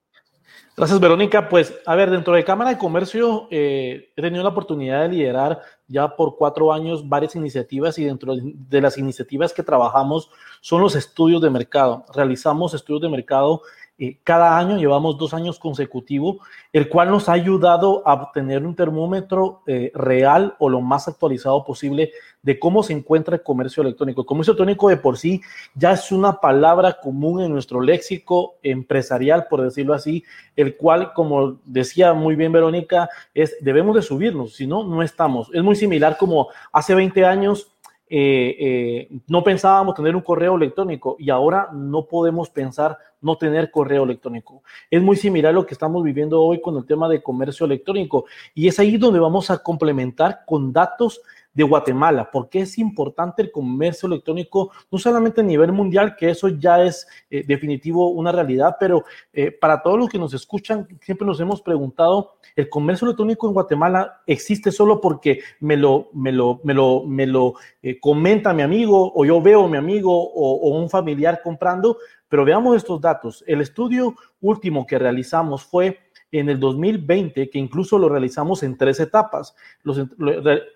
Gracias, 0.77 1.01
Verónica. 1.01 1.49
Pues, 1.49 1.75
a 1.87 1.95
ver, 1.95 2.11
dentro 2.11 2.35
de 2.35 2.45
Cámara 2.45 2.71
de 2.71 2.79
Comercio 2.79 3.49
eh, 3.51 4.13
he 4.15 4.23
tenido 4.23 4.43
la 4.43 4.51
oportunidad 4.51 5.03
de 5.03 5.09
liderar 5.09 5.63
ya 5.87 6.15
por 6.17 6.37
cuatro 6.37 6.71
años 6.73 7.09
varias 7.09 7.35
iniciativas 7.35 7.99
y 7.99 8.05
dentro 8.05 8.35
de 8.37 8.81
las 8.81 8.99
iniciativas 8.99 9.55
que 9.55 9.63
trabajamos 9.63 10.31
son 10.61 10.83
los 10.83 10.95
estudios 10.95 11.41
de 11.41 11.49
mercado. 11.49 12.05
Realizamos 12.15 12.75
estudios 12.75 13.01
de 13.03 13.09
mercado 13.09 13.63
eh, 13.99 14.19
cada 14.23 14.59
año, 14.59 14.77
llevamos 14.77 15.17
dos 15.17 15.33
años 15.33 15.59
consecutivos, 15.59 16.37
el 16.73 16.89
cual 16.89 17.11
nos 17.11 17.31
ha 17.31 17.33
ayudado 17.33 18.07
a 18.07 18.13
obtener 18.13 18.67
un 18.67 18.75
termómetro 18.75 19.63
eh, 19.67 19.91
real 19.95 20.55
o 20.59 20.69
lo 20.69 20.83
más 20.83 21.09
actualizado 21.09 21.65
posible 21.65 22.13
de 22.43 22.59
cómo 22.59 22.83
se 22.83 22.93
encuentra 22.93 23.37
el 23.37 23.43
comercio 23.43 23.83
electrónico. 23.83 24.21
El 24.21 24.27
comercio 24.27 24.53
electrónico 24.53 24.91
de 24.91 24.99
por 24.99 25.17
sí 25.17 25.41
ya 25.75 25.93
es 25.93 26.13
una 26.13 26.41
palabra 26.41 27.01
común 27.01 27.43
en 27.43 27.53
nuestro 27.53 27.81
léxico 27.81 28.57
empresarial, 28.63 29.47
por 29.49 29.63
decirlo 29.63 29.95
así, 29.95 30.23
el 30.57 30.77
cual, 30.77 31.13
como 31.15 31.59
decía 31.65 32.13
muy 32.13 32.37
bien 32.37 32.53
Verónica, 32.53 33.09
es 33.33 33.57
debemos 33.61 33.97
de 33.97 34.03
subirnos, 34.03 34.55
si 34.55 34.67
no, 34.67 34.85
no 34.85 35.03
estamos. 35.03 35.49
Es 35.55 35.63
muy 35.63 35.75
similar 35.75 36.19
como 36.19 36.49
hace 36.71 36.95
20 36.95 37.25
años 37.25 37.73
eh, 38.09 38.57
eh, 38.59 39.19
no 39.27 39.43
pensábamos 39.43 39.95
tener 39.95 40.15
un 40.15 40.23
correo 40.23 40.55
electrónico 40.55 41.17
y 41.19 41.31
ahora 41.31 41.69
no 41.73 42.07
podemos 42.07 42.51
pensar 42.51 42.97
no 43.21 43.37
tener 43.37 43.71
correo 43.71 44.05
electrónico. 44.05 44.63
Es 44.91 45.03
muy 45.03 45.17
similar 45.17 45.51
a 45.51 45.55
lo 45.55 45.67
que 45.67 45.75
estamos 45.75 46.05
viviendo 46.05 46.41
hoy 46.41 46.61
con 46.61 46.77
el 46.77 46.87
tema 46.87 47.09
de 47.09 47.23
comercio 47.23 47.67
electrónico 47.67 48.27
y 48.55 48.69
es 48.69 48.79
ahí 48.79 48.97
donde 48.97 49.19
vamos 49.19 49.51
a 49.51 49.59
complementar 49.59 50.43
con 50.47 50.73
datos 50.73 51.21
de 51.57 51.65
Guatemala. 51.65 52.31
porque 52.31 52.61
es 52.61 52.79
importante 52.79 53.43
el 53.43 53.51
comercio 53.51 54.07
electrónico? 54.07 54.71
No 54.91 54.99
solamente 54.99 55.41
a 55.41 55.45
nivel 55.45 55.73
mundial, 55.73 56.15
que 56.15 56.31
eso 56.31 56.49
ya 56.49 56.83
es 56.83 57.09
eh, 57.31 57.43
definitivo 57.47 58.11
una 58.11 58.31
realidad, 58.31 58.77
pero 58.79 59.05
eh, 59.33 59.51
para 59.51 59.83
todos 59.83 59.99
los 59.99 60.09
que 60.09 60.19
nos 60.19 60.35
escuchan, 60.35 60.87
siempre 61.01 61.27
nos 61.27 61.41
hemos 61.41 61.63
preguntado, 61.63 62.35
¿el 62.55 62.69
comercio 62.69 63.07
electrónico 63.07 63.49
en 63.49 63.55
Guatemala 63.55 64.21
existe 64.27 64.71
solo 64.71 65.01
porque 65.01 65.41
me 65.61 65.77
lo, 65.77 66.11
me 66.13 66.31
lo, 66.31 66.61
me 66.63 66.75
lo, 66.75 67.05
me 67.05 67.27
lo 67.27 67.55
eh, 67.83 67.99
comenta 67.99 68.53
mi 68.53 68.63
amigo 68.63 69.13
o 69.15 69.25
yo 69.25 69.41
veo 69.41 69.65
a 69.65 69.69
mi 69.69 69.79
amigo 69.79 70.13
o, 70.13 70.69
o 70.69 70.79
un 70.79 70.91
familiar 70.91 71.41
comprando? 71.43 71.97
Pero 72.29 72.45
veamos 72.45 72.77
estos 72.77 73.01
datos. 73.01 73.43
El 73.47 73.63
estudio 73.63 74.15
último 74.41 74.87
que 74.87 74.99
realizamos 74.99 75.65
fue 75.65 76.06
en 76.39 76.49
el 76.49 76.61
2020, 76.61 77.51
que 77.51 77.59
incluso 77.59 77.99
lo 77.99 78.09
realizamos 78.09 78.63
en 78.63 78.77
tres 78.77 79.01
etapas. 79.01 79.55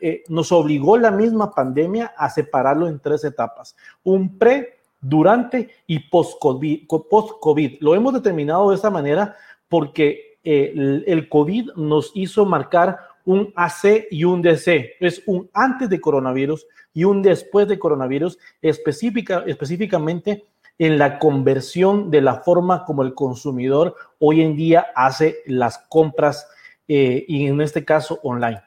Eh, 0.00 0.24
nos 0.28 0.52
obligó 0.52 0.96
la 0.96 1.10
misma 1.10 1.52
pandemia 1.52 2.14
a 2.16 2.30
separarlo 2.30 2.88
en 2.88 3.00
tres 3.00 3.24
etapas. 3.24 3.76
Un 4.04 4.38
pre, 4.38 4.80
durante 5.00 5.70
y 5.86 5.98
post-COVID. 5.98 6.86
Post 6.86 7.40
-COVID. 7.40 7.78
Lo 7.80 7.94
hemos 7.94 8.12
determinado 8.12 8.70
de 8.70 8.76
esta 8.76 8.90
manera 8.90 9.34
porque 9.68 10.38
eh, 10.42 11.02
el, 11.06 11.28
COVID 11.28 11.72
nos 11.76 12.12
hizo 12.14 12.46
marcar 12.46 12.98
un 13.24 13.52
AC 13.56 14.08
y 14.10 14.24
un 14.24 14.42
DC. 14.42 14.94
Es 15.00 15.22
un 15.26 15.48
antes 15.52 15.88
de 15.88 16.00
coronavirus 16.00 16.66
y 16.92 17.04
un 17.04 17.22
después 17.22 17.68
de 17.68 17.78
coronavirus, 17.78 18.38
específica, 18.60 19.44
específicamente 19.46 20.44
en 20.80 20.98
la 20.98 21.18
conversión 21.18 22.10
de 22.10 22.22
la 22.22 22.36
forma 22.36 22.86
como 22.86 23.02
el 23.02 23.12
consumidor 23.12 23.94
hoy 24.18 24.40
en 24.40 24.56
día 24.56 24.86
hace 24.94 25.42
las 25.44 25.76
compras 25.90 26.48
eh, 26.88 27.22
y 27.28 27.46
en 27.46 27.60
este 27.60 27.84
caso 27.84 28.18
online. 28.22 28.62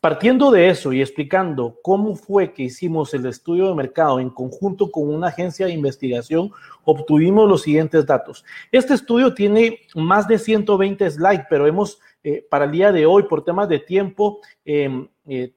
Partiendo 0.00 0.50
de 0.50 0.70
eso 0.70 0.92
y 0.92 1.00
explicando 1.00 1.78
cómo 1.80 2.16
fue 2.16 2.52
que 2.52 2.64
hicimos 2.64 3.14
el 3.14 3.26
estudio 3.26 3.68
de 3.68 3.76
mercado 3.76 4.18
en 4.18 4.30
conjunto 4.30 4.90
con 4.90 5.08
una 5.08 5.28
agencia 5.28 5.66
de 5.66 5.72
investigación, 5.72 6.50
obtuvimos 6.84 7.48
los 7.48 7.62
siguientes 7.62 8.04
datos. 8.06 8.44
Este 8.72 8.94
estudio 8.94 9.32
tiene 9.32 9.82
más 9.94 10.26
de 10.26 10.40
120 10.40 11.08
slides, 11.12 11.46
pero 11.48 11.68
hemos, 11.68 12.00
eh, 12.24 12.44
para 12.50 12.64
el 12.64 12.72
día 12.72 12.90
de 12.90 13.06
hoy, 13.06 13.22
por 13.22 13.44
temas 13.44 13.68
de 13.68 13.78
tiempo, 13.78 14.40
em, 14.64 15.06
eh, 15.26 15.54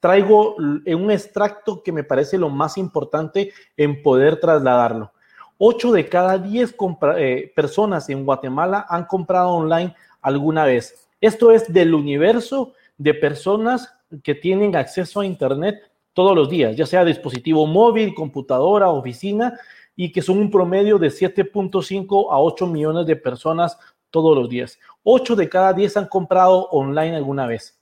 traigo 0.00 0.56
un 0.56 1.10
extracto 1.10 1.82
que 1.82 1.92
me 1.92 2.04
parece 2.04 2.36
lo 2.36 2.50
más 2.50 2.76
importante 2.76 3.54
en 3.78 4.02
poder 4.02 4.38
trasladarlo. 4.38 5.12
8 5.62 5.92
de 5.92 6.08
cada 6.08 6.38
10 6.38 6.74
eh, 7.18 7.52
personas 7.54 8.08
en 8.08 8.24
Guatemala 8.24 8.86
han 8.88 9.04
comprado 9.04 9.50
online 9.50 9.94
alguna 10.22 10.64
vez. 10.64 11.06
Esto 11.20 11.50
es 11.50 11.70
del 11.70 11.92
universo 11.92 12.72
de 12.96 13.12
personas 13.12 13.92
que 14.22 14.34
tienen 14.34 14.74
acceso 14.74 15.20
a 15.20 15.26
Internet 15.26 15.76
todos 16.14 16.34
los 16.34 16.48
días, 16.48 16.74
ya 16.76 16.86
sea 16.86 17.04
dispositivo 17.04 17.66
móvil, 17.66 18.14
computadora, 18.14 18.88
oficina, 18.88 19.60
y 19.94 20.10
que 20.12 20.22
son 20.22 20.38
un 20.38 20.50
promedio 20.50 20.98
de 20.98 21.08
7.5 21.08 22.28
a 22.32 22.40
8 22.40 22.66
millones 22.66 23.04
de 23.04 23.16
personas 23.16 23.78
todos 24.08 24.34
los 24.34 24.48
días. 24.48 24.78
8 25.02 25.36
de 25.36 25.50
cada 25.50 25.74
10 25.74 25.98
han 25.98 26.06
comprado 26.06 26.68
online 26.70 27.16
alguna 27.16 27.46
vez. 27.46 27.78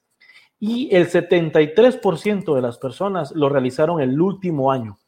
Y 0.59 0.93
el 0.93 1.09
73% 1.09 2.57
de 2.57 2.61
las 2.61 2.77
personas 2.77 3.31
lo 3.37 3.49
realizaron 3.49 4.01
el 4.01 4.21
último 4.21 4.73
año. 4.73 4.99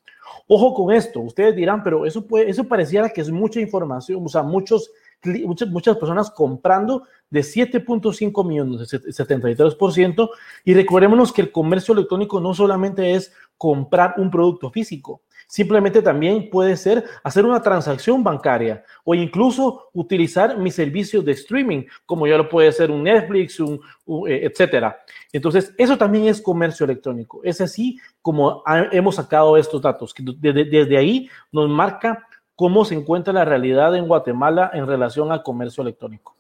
Ojo 0.47 0.75
con 0.75 0.95
esto, 0.95 1.21
ustedes 1.21 1.55
dirán, 1.55 1.83
pero 1.83 2.07
eso, 2.07 2.27
eso 2.47 2.64
pareciera 2.64 3.11
que 3.11 3.21
es 3.21 3.31
mucha 3.31 3.61
información, 3.61 4.25
o 4.25 4.29
sea, 4.29 4.43
muchos, 4.43 4.90
muchas, 5.23 5.69
muchas 5.69 5.97
personas 5.97 6.31
comprando 6.31 7.05
de 7.31 7.40
7.5 7.40 8.47
millones, 8.47 8.93
73%, 8.93 10.31
y 10.64 10.75
recordémonos 10.75 11.33
que 11.33 11.43
el 11.43 11.53
comercio 11.53 11.95
electrónico 11.95 12.40
no 12.40 12.55
solamente 12.55 13.14
es 13.14 13.33
comprar 13.57 14.14
un 14.16 14.31
producto 14.31 14.71
físico, 14.71 15.23
Simplemente 15.51 16.01
también 16.01 16.49
puede 16.49 16.77
ser 16.77 17.05
hacer 17.25 17.45
una 17.45 17.61
transacción 17.61 18.23
bancaria 18.23 18.85
o 19.03 19.17
incluso 19.17 19.89
utilizar 19.93 20.57
mis 20.57 20.77
servicios 20.77 21.25
de 21.25 21.33
streaming, 21.33 21.87
como 22.07 22.25
ya 22.29 22.37
lo 22.37 22.49
puede 22.49 22.71
ser 22.71 22.89
un 22.89 23.03
Netflix, 23.03 23.59
un, 23.59 23.81
eh, 24.29 24.43
etcétera. 24.45 25.01
Entonces, 25.33 25.75
eso 25.77 25.99
también 25.99 26.29
es 26.29 26.41
comercio 26.41 26.85
electrónico. 26.85 27.41
Es 27.43 27.61
así 27.61 27.99
como 28.23 28.63
hemos 28.93 29.17
sacado 29.17 29.57
estos 29.57 29.83
datos. 29.83 30.15
Desde, 30.39 30.67
desde 30.67 30.97
ahí 30.97 31.29
nos 31.51 31.69
marca 31.69 32.29
cómo 32.55 32.85
se 32.85 32.95
encuentra 32.95 33.33
la 33.33 33.45
realidad 33.45 33.97
en 33.97 34.07
Guatemala 34.07 34.71
en 34.73 34.87
relación 34.87 35.33
al 35.33 35.43
comercio 35.43 35.83
electrónico. 35.83 36.37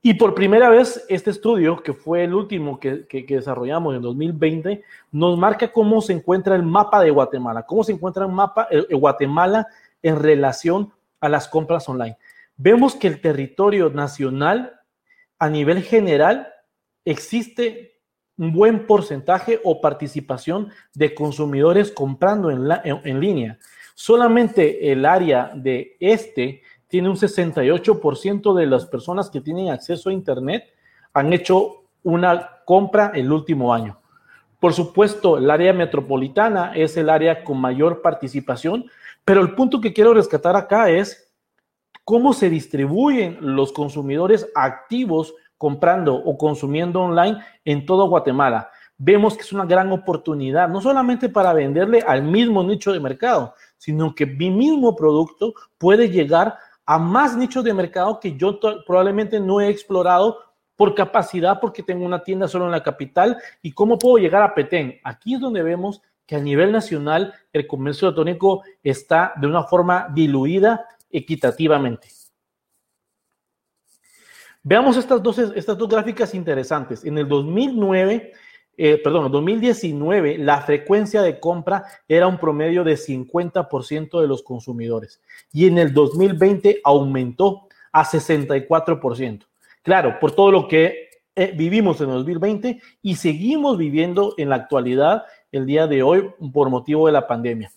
Y 0.00 0.14
por 0.14 0.34
primera 0.34 0.70
vez, 0.70 1.04
este 1.08 1.30
estudio, 1.30 1.82
que 1.82 1.92
fue 1.92 2.22
el 2.22 2.32
último 2.32 2.78
que, 2.78 3.06
desarrollamos 3.28 3.96
en 3.96 4.02
2020, 4.02 4.84
nos 5.10 5.36
marca 5.36 5.72
cómo 5.72 6.00
se 6.00 6.12
encuentra 6.12 6.54
el 6.54 6.62
mapa 6.62 7.02
de 7.02 7.10
Guatemala, 7.10 7.64
cómo 7.64 7.82
se 7.82 7.92
encuentra 7.92 8.24
el 8.24 8.32
mapa 8.32 8.68
de 8.70 8.94
Guatemala 8.94 9.66
en 10.00 10.20
relación 10.20 10.92
a 11.20 11.28
las 11.28 11.48
compras 11.48 11.88
online. 11.88 12.16
Vemos 12.56 12.94
que 12.94 13.08
el 13.08 13.20
territorio 13.20 13.90
nacional, 13.90 14.80
a 15.38 15.48
nivel 15.48 15.82
general, 15.82 16.48
existe 17.04 17.98
un 18.36 18.52
buen 18.52 18.86
porcentaje 18.86 19.60
o 19.64 19.80
participación 19.80 20.70
de 20.94 21.12
consumidores 21.12 21.90
comprando 21.90 22.52
en, 22.52 22.68
en 22.84 23.20
línea. 23.20 23.58
Solamente 23.96 24.92
el 24.92 25.04
área 25.04 25.50
de 25.56 25.96
este 25.98 26.62
tiene 26.88 27.08
un 27.08 27.16
68% 27.16 28.54
de 28.54 28.66
las 28.66 28.86
personas 28.86 29.30
que 29.30 29.40
tienen 29.40 29.70
acceso 29.70 30.08
a 30.08 30.12
Internet 30.12 30.64
han 31.12 31.32
hecho 31.32 31.84
una 32.02 32.62
compra 32.64 33.12
el 33.14 33.30
último 33.30 33.72
año. 33.72 33.98
Por 34.58 34.72
supuesto, 34.72 35.38
el 35.38 35.50
área 35.50 35.72
metropolitana 35.72 36.72
es 36.74 36.96
el 36.96 37.10
área 37.10 37.44
con 37.44 37.60
mayor 37.60 38.02
participación, 38.02 38.86
pero 39.24 39.40
el 39.40 39.54
punto 39.54 39.80
que 39.80 39.92
quiero 39.92 40.14
rescatar 40.14 40.56
acá 40.56 40.90
es 40.90 41.32
cómo 42.04 42.32
se 42.32 42.50
distribuyen 42.50 43.38
los 43.40 43.72
consumidores 43.72 44.48
activos 44.54 45.34
comprando 45.58 46.14
o 46.14 46.38
consumiendo 46.38 47.02
online 47.02 47.38
en 47.64 47.84
todo 47.84 48.08
Guatemala. 48.08 48.70
Vemos 48.96 49.36
que 49.36 49.42
es 49.42 49.52
una 49.52 49.64
gran 49.64 49.92
oportunidad, 49.92 50.68
no 50.68 50.80
solamente 50.80 51.28
para 51.28 51.52
venderle 51.52 52.00
al 52.00 52.22
mismo 52.22 52.64
nicho 52.64 52.92
de 52.92 52.98
mercado, 52.98 53.54
sino 53.76 54.14
que 54.14 54.26
mi 54.26 54.50
mismo 54.50 54.96
producto 54.96 55.54
puede 55.76 56.08
llegar 56.08 56.56
a 56.90 56.98
más 56.98 57.36
nichos 57.36 57.62
de 57.62 57.74
mercado 57.74 58.18
que 58.18 58.34
yo 58.34 58.58
probablemente 58.86 59.38
no 59.38 59.60
he 59.60 59.68
explorado 59.68 60.38
por 60.74 60.94
capacidad, 60.94 61.60
porque 61.60 61.82
tengo 61.82 62.06
una 62.06 62.22
tienda 62.22 62.48
solo 62.48 62.64
en 62.64 62.70
la 62.70 62.82
capital 62.82 63.36
y 63.60 63.72
cómo 63.72 63.98
puedo 63.98 64.16
llegar 64.16 64.42
a 64.42 64.54
Petén. 64.54 64.98
Aquí 65.04 65.34
es 65.34 65.40
donde 65.40 65.62
vemos 65.62 66.00
que 66.24 66.36
a 66.36 66.40
nivel 66.40 66.72
nacional 66.72 67.34
el 67.52 67.66
comercio 67.66 68.08
electrónico 68.08 68.62
está 68.82 69.34
de 69.36 69.46
una 69.46 69.64
forma 69.64 70.08
diluida 70.14 70.86
equitativamente. 71.10 72.08
Veamos 74.62 74.96
estas 74.96 75.22
dos, 75.22 75.38
estas 75.38 75.76
dos 75.76 75.88
gráficas 75.90 76.34
interesantes. 76.34 77.04
En 77.04 77.18
el 77.18 77.28
2009 77.28 78.32
eh, 78.80 78.96
perdón, 79.02 79.26
en 79.26 79.32
2019 79.32 80.38
la 80.38 80.60
frecuencia 80.62 81.20
de 81.20 81.40
compra 81.40 81.84
era 82.06 82.28
un 82.28 82.38
promedio 82.38 82.84
de 82.84 82.94
50% 82.94 84.20
de 84.20 84.28
los 84.28 84.44
consumidores 84.44 85.20
y 85.52 85.66
en 85.66 85.78
el 85.78 85.92
2020 85.92 86.80
aumentó 86.84 87.66
a 87.90 88.04
64%. 88.04 89.44
Claro, 89.82 90.20
por 90.20 90.30
todo 90.30 90.52
lo 90.52 90.68
que 90.68 91.08
eh, 91.34 91.52
vivimos 91.56 92.00
en 92.00 92.08
2020 92.08 92.80
y 93.02 93.16
seguimos 93.16 93.78
viviendo 93.78 94.34
en 94.38 94.48
la 94.48 94.56
actualidad 94.56 95.24
el 95.50 95.66
día 95.66 95.88
de 95.88 96.04
hoy 96.04 96.30
por 96.52 96.70
motivo 96.70 97.06
de 97.06 97.12
la 97.12 97.26
pandemia. 97.26 97.72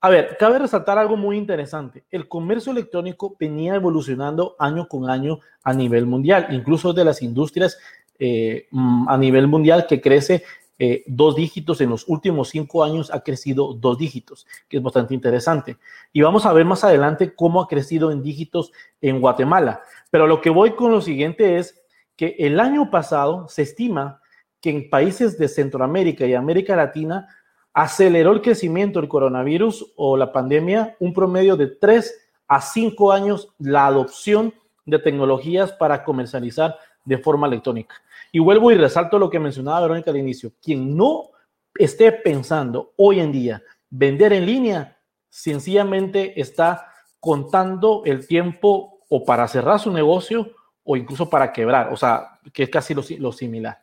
A 0.00 0.10
ver, 0.10 0.36
cabe 0.36 0.58
resaltar 0.58 0.98
algo 0.98 1.16
muy 1.16 1.36
interesante. 1.36 2.02
El 2.10 2.26
comercio 2.26 2.72
electrónico 2.72 3.36
venía 3.38 3.76
evolucionando 3.76 4.56
año 4.58 4.88
con 4.88 5.08
año 5.08 5.38
a 5.62 5.72
nivel 5.72 6.06
mundial, 6.06 6.48
incluso 6.50 6.92
de 6.92 7.04
las 7.04 7.22
industrias 7.22 7.78
eh, 8.24 8.68
mm, 8.70 9.08
a 9.08 9.18
nivel 9.18 9.48
mundial 9.48 9.84
que 9.88 10.00
crece 10.00 10.44
eh, 10.78 11.02
dos 11.08 11.34
dígitos, 11.34 11.80
en 11.80 11.90
los 11.90 12.06
últimos 12.06 12.50
cinco 12.50 12.84
años 12.84 13.12
ha 13.12 13.24
crecido 13.24 13.74
dos 13.74 13.98
dígitos, 13.98 14.46
que 14.68 14.76
es 14.76 14.82
bastante 14.82 15.12
interesante. 15.12 15.76
Y 16.12 16.22
vamos 16.22 16.46
a 16.46 16.52
ver 16.52 16.64
más 16.64 16.84
adelante 16.84 17.34
cómo 17.34 17.60
ha 17.60 17.66
crecido 17.66 18.12
en 18.12 18.22
dígitos 18.22 18.70
en 19.00 19.20
Guatemala. 19.20 19.82
Pero 20.12 20.28
lo 20.28 20.40
que 20.40 20.50
voy 20.50 20.76
con 20.76 20.92
lo 20.92 21.00
siguiente 21.00 21.58
es 21.58 21.82
que 22.14 22.36
el 22.38 22.60
año 22.60 22.92
pasado 22.92 23.48
se 23.48 23.62
estima 23.62 24.20
que 24.60 24.70
en 24.70 24.88
países 24.88 25.36
de 25.36 25.48
Centroamérica 25.48 26.24
y 26.24 26.34
América 26.34 26.76
Latina 26.76 27.26
aceleró 27.72 28.30
el 28.30 28.40
crecimiento 28.40 29.00
del 29.00 29.08
coronavirus 29.08 29.94
o 29.96 30.16
la 30.16 30.30
pandemia 30.30 30.94
un 31.00 31.12
promedio 31.12 31.56
de 31.56 31.66
tres 31.66 32.28
a 32.46 32.60
cinco 32.60 33.10
años 33.10 33.48
la 33.58 33.86
adopción 33.86 34.54
de 34.86 35.00
tecnologías 35.00 35.72
para 35.72 36.04
comercializar 36.04 36.76
de 37.04 37.18
forma 37.18 37.46
electrónica. 37.46 37.96
Y 38.32 38.40
vuelvo 38.40 38.72
y 38.72 38.74
resalto 38.74 39.18
lo 39.18 39.30
que 39.30 39.38
mencionaba 39.38 39.82
Verónica 39.82 40.10
al 40.10 40.16
inicio. 40.16 40.54
Quien 40.60 40.96
no 40.96 41.30
esté 41.74 42.10
pensando 42.10 42.94
hoy 42.96 43.20
en 43.20 43.30
día 43.30 43.62
vender 43.90 44.32
en 44.32 44.46
línea, 44.46 44.98
sencillamente 45.28 46.40
está 46.40 46.88
contando 47.20 48.02
el 48.06 48.26
tiempo 48.26 49.00
o 49.08 49.24
para 49.24 49.46
cerrar 49.46 49.78
su 49.78 49.92
negocio 49.92 50.50
o 50.82 50.96
incluso 50.96 51.28
para 51.28 51.52
quebrar, 51.52 51.92
o 51.92 51.96
sea, 51.96 52.40
que 52.52 52.64
es 52.64 52.70
casi 52.70 52.94
lo, 52.94 53.32
similar. 53.32 53.80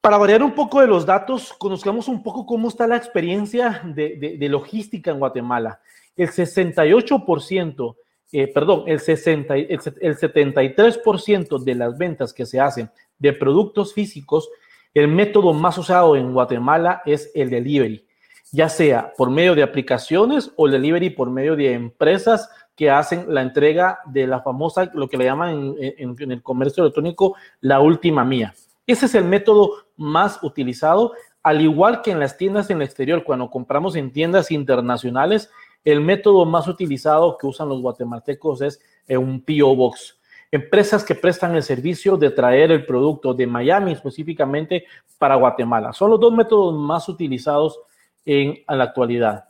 Para 0.00 0.18
variar 0.18 0.42
un 0.42 0.54
poco 0.54 0.80
de 0.80 0.86
los 0.86 1.06
datos, 1.06 1.52
conozcamos 1.52 2.08
un 2.08 2.22
poco 2.22 2.44
cómo 2.44 2.68
está 2.68 2.86
la 2.86 2.96
experiencia 2.96 3.82
de, 3.84 4.36
logística 4.50 5.10
en 5.10 5.18
Guatemala. 5.18 5.80
El 6.14 6.28
68%, 6.28 7.96
eh, 8.32 8.52
perdón, 8.52 8.84
el, 8.86 9.00
60, 9.00 9.54
el 9.56 9.80
73% 9.80 11.62
de 11.62 11.74
las 11.74 11.96
ventas 11.96 12.32
que 12.32 12.46
se 12.46 12.60
hacen 12.60 12.90
de 13.18 13.32
productos 13.32 13.94
físicos, 13.94 14.48
el 14.94 15.08
método 15.08 15.52
más 15.52 15.78
usado 15.78 16.16
en 16.16 16.32
Guatemala 16.32 17.02
es 17.04 17.30
el 17.34 17.50
delivery, 17.50 18.06
ya 18.50 18.68
sea 18.68 19.12
por 19.16 19.30
medio 19.30 19.54
de 19.54 19.62
aplicaciones 19.62 20.50
o 20.56 20.66
el 20.66 20.72
delivery 20.72 21.10
por 21.10 21.30
medio 21.30 21.54
de 21.54 21.72
empresas 21.72 22.48
que 22.74 22.90
hacen 22.90 23.24
la 23.28 23.42
entrega 23.42 24.00
de 24.06 24.26
la 24.26 24.42
famosa, 24.42 24.90
lo 24.92 25.08
que 25.08 25.16
le 25.16 25.24
llaman 25.24 25.74
en, 25.78 26.30
el 26.30 26.42
comercio 26.42 26.84
electrónico, 26.84 27.34
la 27.60 27.80
última 27.80 28.24
mía. 28.24 28.54
Ese 28.86 29.06
es 29.06 29.14
el 29.14 29.24
método 29.24 29.72
más 29.96 30.38
utilizado, 30.42 31.12
al 31.42 31.62
igual 31.62 32.02
que 32.02 32.10
en 32.10 32.20
las 32.20 32.36
tiendas 32.36 32.70
en 32.70 32.78
el 32.78 32.82
exterior, 32.82 33.24
cuando 33.24 33.50
compramos 33.50 33.96
en 33.96 34.12
tiendas 34.12 34.50
internacionales, 34.50 35.50
el 35.86 36.00
método 36.00 36.44
más 36.44 36.66
utilizado 36.66 37.38
que 37.38 37.46
usan 37.46 37.68
los 37.68 37.80
guatemaltecos 37.80 38.60
es 38.60 38.80
un 39.08 39.40
PO 39.40 39.76
Box. 39.76 40.18
Empresas 40.50 41.04
que 41.04 41.14
prestan 41.14 41.54
el 41.54 41.62
servicio 41.62 42.16
de 42.16 42.30
traer 42.30 42.72
el 42.72 42.84
producto 42.84 43.32
de 43.32 43.46
Miami 43.46 43.92
específicamente 43.92 44.84
para 45.16 45.36
Guatemala. 45.36 45.92
Son 45.92 46.10
los 46.10 46.18
dos 46.18 46.32
métodos 46.32 46.74
más 46.74 47.08
utilizados 47.08 47.78
en 48.24 48.64
la 48.66 48.82
actualidad. 48.82 49.44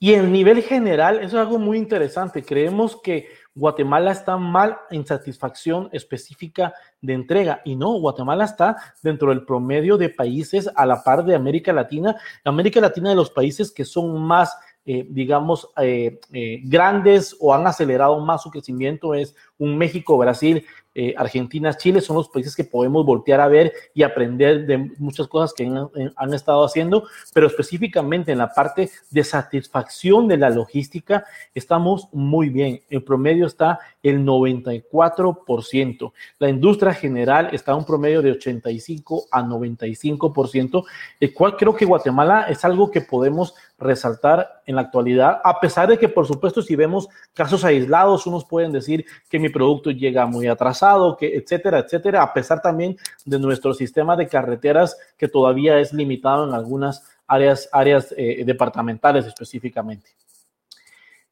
Y 0.00 0.14
en 0.14 0.32
nivel 0.32 0.62
general, 0.62 1.18
eso 1.18 1.26
es 1.38 1.46
algo 1.46 1.58
muy 1.58 1.76
interesante. 1.76 2.42
Creemos 2.42 2.96
que 3.02 3.28
Guatemala 3.54 4.12
está 4.12 4.36
mal 4.36 4.78
en 4.90 5.06
satisfacción 5.06 5.88
específica 5.92 6.72
de 7.00 7.12
entrega. 7.12 7.60
Y 7.64 7.76
no, 7.76 7.92
Guatemala 7.98 8.44
está 8.44 8.76
dentro 9.02 9.28
del 9.28 9.44
promedio 9.44 9.98
de 9.98 10.08
países 10.08 10.70
a 10.74 10.86
la 10.86 11.02
par 11.02 11.24
de 11.24 11.34
América 11.34 11.72
Latina. 11.72 12.16
América 12.44 12.80
Latina 12.80 13.10
de 13.10 13.16
los 13.16 13.30
países 13.30 13.70
que 13.70 13.84
son 13.84 14.22
más, 14.22 14.56
eh, 14.86 15.06
digamos, 15.08 15.68
eh, 15.76 16.18
eh, 16.32 16.60
grandes 16.64 17.36
o 17.40 17.52
han 17.54 17.66
acelerado 17.66 18.18
más 18.20 18.42
su 18.42 18.50
crecimiento 18.50 19.14
es 19.14 19.34
un 19.58 19.76
México, 19.76 20.16
Brasil, 20.16 20.64
eh, 20.94 21.14
Argentina, 21.16 21.74
Chile 21.74 22.00
son 22.00 22.16
los 22.16 22.28
países 22.28 22.54
que 22.54 22.64
podemos 22.64 23.06
voltear 23.06 23.40
a 23.40 23.48
ver 23.48 23.72
y 23.94 24.02
aprender 24.02 24.66
de 24.66 24.90
muchas 24.98 25.26
cosas 25.26 25.54
que 25.54 25.64
han, 25.64 26.34
estado 26.34 26.64
haciendo, 26.64 27.06
pero 27.32 27.46
específicamente 27.46 28.32
en 28.32 28.38
la 28.38 28.52
parte 28.52 28.90
de 29.10 29.24
satisfacción 29.24 30.28
de 30.28 30.36
la 30.36 30.50
logística 30.50 31.24
estamos 31.54 32.08
muy 32.12 32.50
bien. 32.50 32.82
En 32.90 33.04
promedio 33.04 33.46
está 33.46 33.80
el 34.02 34.24
94%. 34.24 36.12
La 36.38 36.48
industria 36.48 36.92
general 36.92 37.48
está 37.52 37.72
a 37.72 37.76
un 37.76 37.86
promedio 37.86 38.20
de 38.20 38.32
85 38.32 39.24
a 39.30 39.42
95%, 39.42 40.84
el 41.20 41.32
cual 41.32 41.56
creo 41.56 41.74
que 41.74 41.84
Guatemala 41.84 42.46
es 42.48 42.64
algo 42.64 42.90
que 42.90 43.00
podemos 43.00 43.54
resaltar 43.82 44.62
en 44.66 44.76
la 44.76 44.82
actualidad, 44.82 45.40
a 45.44 45.60
pesar 45.60 45.88
de 45.88 45.98
que, 45.98 46.08
por 46.08 46.26
supuesto, 46.26 46.62
si 46.62 46.76
vemos 46.76 47.08
casos 47.34 47.64
aislados, 47.64 48.26
unos 48.26 48.44
pueden 48.44 48.72
decir 48.72 49.04
que 49.28 49.38
mi 49.38 49.48
producto 49.48 49.90
llega 49.90 50.26
muy 50.26 50.46
atrasado, 50.46 51.16
que 51.16 51.36
etcétera, 51.36 51.80
etcétera, 51.80 52.22
a 52.22 52.32
pesar 52.32 52.62
también 52.62 52.96
de 53.24 53.38
nuestro 53.38 53.74
sistema 53.74 54.16
de 54.16 54.28
carreteras 54.28 54.96
que 55.16 55.28
todavía 55.28 55.78
es 55.78 55.92
limitado 55.92 56.48
en 56.48 56.54
algunas 56.54 57.02
áreas, 57.26 57.68
áreas 57.72 58.14
eh, 58.16 58.42
departamentales 58.44 59.26
específicamente. 59.26 60.10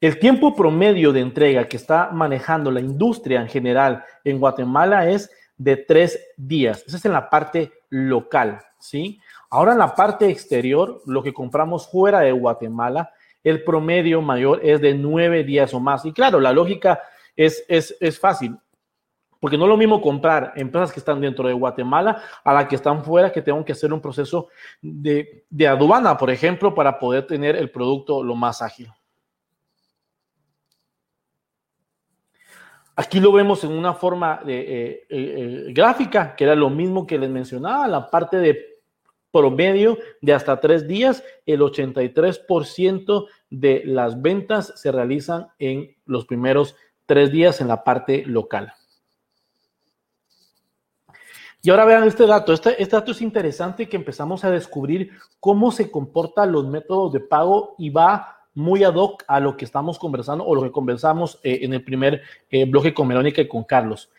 El 0.00 0.18
tiempo 0.18 0.56
promedio 0.56 1.12
de 1.12 1.20
entrega 1.20 1.68
que 1.68 1.76
está 1.76 2.10
manejando 2.10 2.70
la 2.70 2.80
industria 2.80 3.40
en 3.40 3.48
general 3.48 4.02
en 4.24 4.38
Guatemala 4.38 5.10
es 5.10 5.30
de 5.58 5.76
tres 5.76 6.18
días. 6.38 6.82
Esa 6.86 6.96
es 6.96 7.04
en 7.04 7.12
la 7.12 7.28
parte 7.28 7.70
local, 7.90 8.62
¿sí? 8.78 9.20
Ahora 9.50 9.72
en 9.72 9.78
la 9.78 9.94
parte 9.94 10.30
exterior, 10.30 11.02
lo 11.06 11.22
que 11.22 11.34
compramos 11.34 11.88
fuera 11.90 12.20
de 12.20 12.30
Guatemala, 12.30 13.12
el 13.42 13.64
promedio 13.64 14.22
mayor 14.22 14.60
es 14.62 14.80
de 14.80 14.94
nueve 14.94 15.42
días 15.42 15.74
o 15.74 15.80
más. 15.80 16.04
Y 16.04 16.12
claro, 16.12 16.38
la 16.38 16.52
lógica 16.52 17.00
es, 17.34 17.64
es, 17.68 18.20
fácil. 18.20 18.56
Porque 19.40 19.58
no 19.58 19.64
es 19.64 19.70
lo 19.70 19.76
mismo 19.76 20.00
comprar 20.00 20.52
empresas 20.54 20.92
que 20.92 21.00
están 21.00 21.20
dentro 21.20 21.48
de 21.48 21.54
Guatemala 21.54 22.22
a 22.44 22.52
las 22.52 22.68
que 22.68 22.76
están 22.76 23.02
fuera, 23.02 23.32
que 23.32 23.42
tengo 23.42 23.64
que 23.64 23.72
hacer 23.72 23.92
un 23.92 24.00
proceso 24.00 24.48
de, 24.80 25.44
aduana, 25.66 26.16
por 26.16 26.30
ejemplo, 26.30 26.74
para 26.74 26.98
poder 26.98 27.26
tener 27.26 27.56
el 27.56 27.70
producto 27.70 28.22
lo 28.22 28.36
más 28.36 28.62
ágil. 28.62 28.88
Aquí 32.94 33.18
lo 33.18 33.32
vemos 33.32 33.64
en 33.64 33.72
una 33.72 33.94
forma 33.94 34.42
de, 34.44 34.60
eh, 34.60 35.06
eh, 35.08 35.08
eh, 35.08 35.72
gráfica, 35.72 36.36
que 36.36 36.44
era 36.44 36.54
lo 36.54 36.68
mismo 36.68 37.06
que 37.06 37.18
les 37.18 37.30
mencionaba, 37.30 37.88
la 37.88 38.10
parte 38.10 38.36
de 38.36 38.79
promedio 39.32 39.98
de 40.20 40.32
hasta 40.32 40.60
tres 40.60 40.86
días, 40.86 41.22
el 41.46 41.60
83% 41.60 43.26
de 43.50 43.82
las 43.84 44.20
ventas 44.20 44.72
se 44.76 44.92
realizan 44.92 45.48
en 45.58 45.96
los 46.06 46.26
primeros 46.26 46.76
tres 47.06 47.32
días 47.32 47.60
en 47.60 47.68
la 47.68 47.84
parte 47.84 48.24
local. 48.26 48.72
Y 51.62 51.70
ahora 51.70 51.84
vean 51.84 52.04
este 52.04 52.26
dato. 52.26 52.52
Este, 52.52 52.80
este, 52.82 52.96
dato 52.96 53.12
es 53.12 53.20
interesante 53.20 53.88
que 53.88 53.96
empezamos 53.96 54.44
a 54.44 54.50
descubrir 54.50 55.10
cómo 55.40 55.70
se 55.70 55.90
comportan 55.90 56.52
los 56.52 56.66
métodos 56.66 57.12
de 57.12 57.20
pago 57.20 57.74
y 57.78 57.90
va 57.90 58.38
muy 58.54 58.82
ad 58.82 58.94
hoc 58.94 59.24
a 59.28 59.40
lo 59.40 59.56
que 59.56 59.64
estamos 59.64 59.98
conversando 59.98 60.44
o 60.44 60.54
lo 60.54 60.62
que 60.62 60.72
conversamos 60.72 61.38
eh, 61.42 61.60
en 61.62 61.74
el 61.74 61.84
primer 61.84 62.22
eh, 62.50 62.64
bloque 62.64 62.94
con 62.94 63.08
Verónica 63.08 63.42
y 63.42 63.48
con 63.48 63.64
Carlos. 63.64 64.10